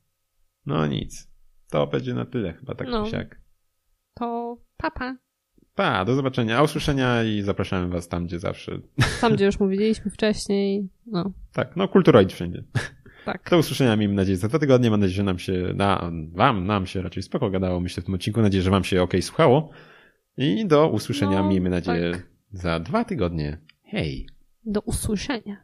[0.66, 1.30] No nic.
[1.70, 3.06] To będzie na tyle chyba, tak No.
[3.06, 3.41] czy siak.
[4.14, 5.18] To papa.
[5.76, 8.80] Pa, do zobaczenia, a usłyszenia i zapraszamy was tam, gdzie zawsze.
[9.22, 10.90] Tam, gdzie już mówiliśmy wcześniej.
[11.06, 12.64] No, Tak, no kulturoid wszędzie.
[13.34, 13.50] Tak.
[13.50, 14.90] Do usłyszenia, miejmy nadzieję, za dwa tygodnie.
[14.92, 18.14] Mam nadzieję, że nam się, na, wam, nam się raczej spoko gadało, myślę, w tym
[18.16, 18.40] odcinku.
[18.40, 19.70] Mam nadzieję, że wam się ok słuchało.
[20.38, 22.28] I do usłyszenia, No, miejmy nadzieję, tak.
[22.52, 23.58] za dwa tygodnie.
[23.84, 24.28] Hej!
[24.66, 25.58] Do usłyszenia.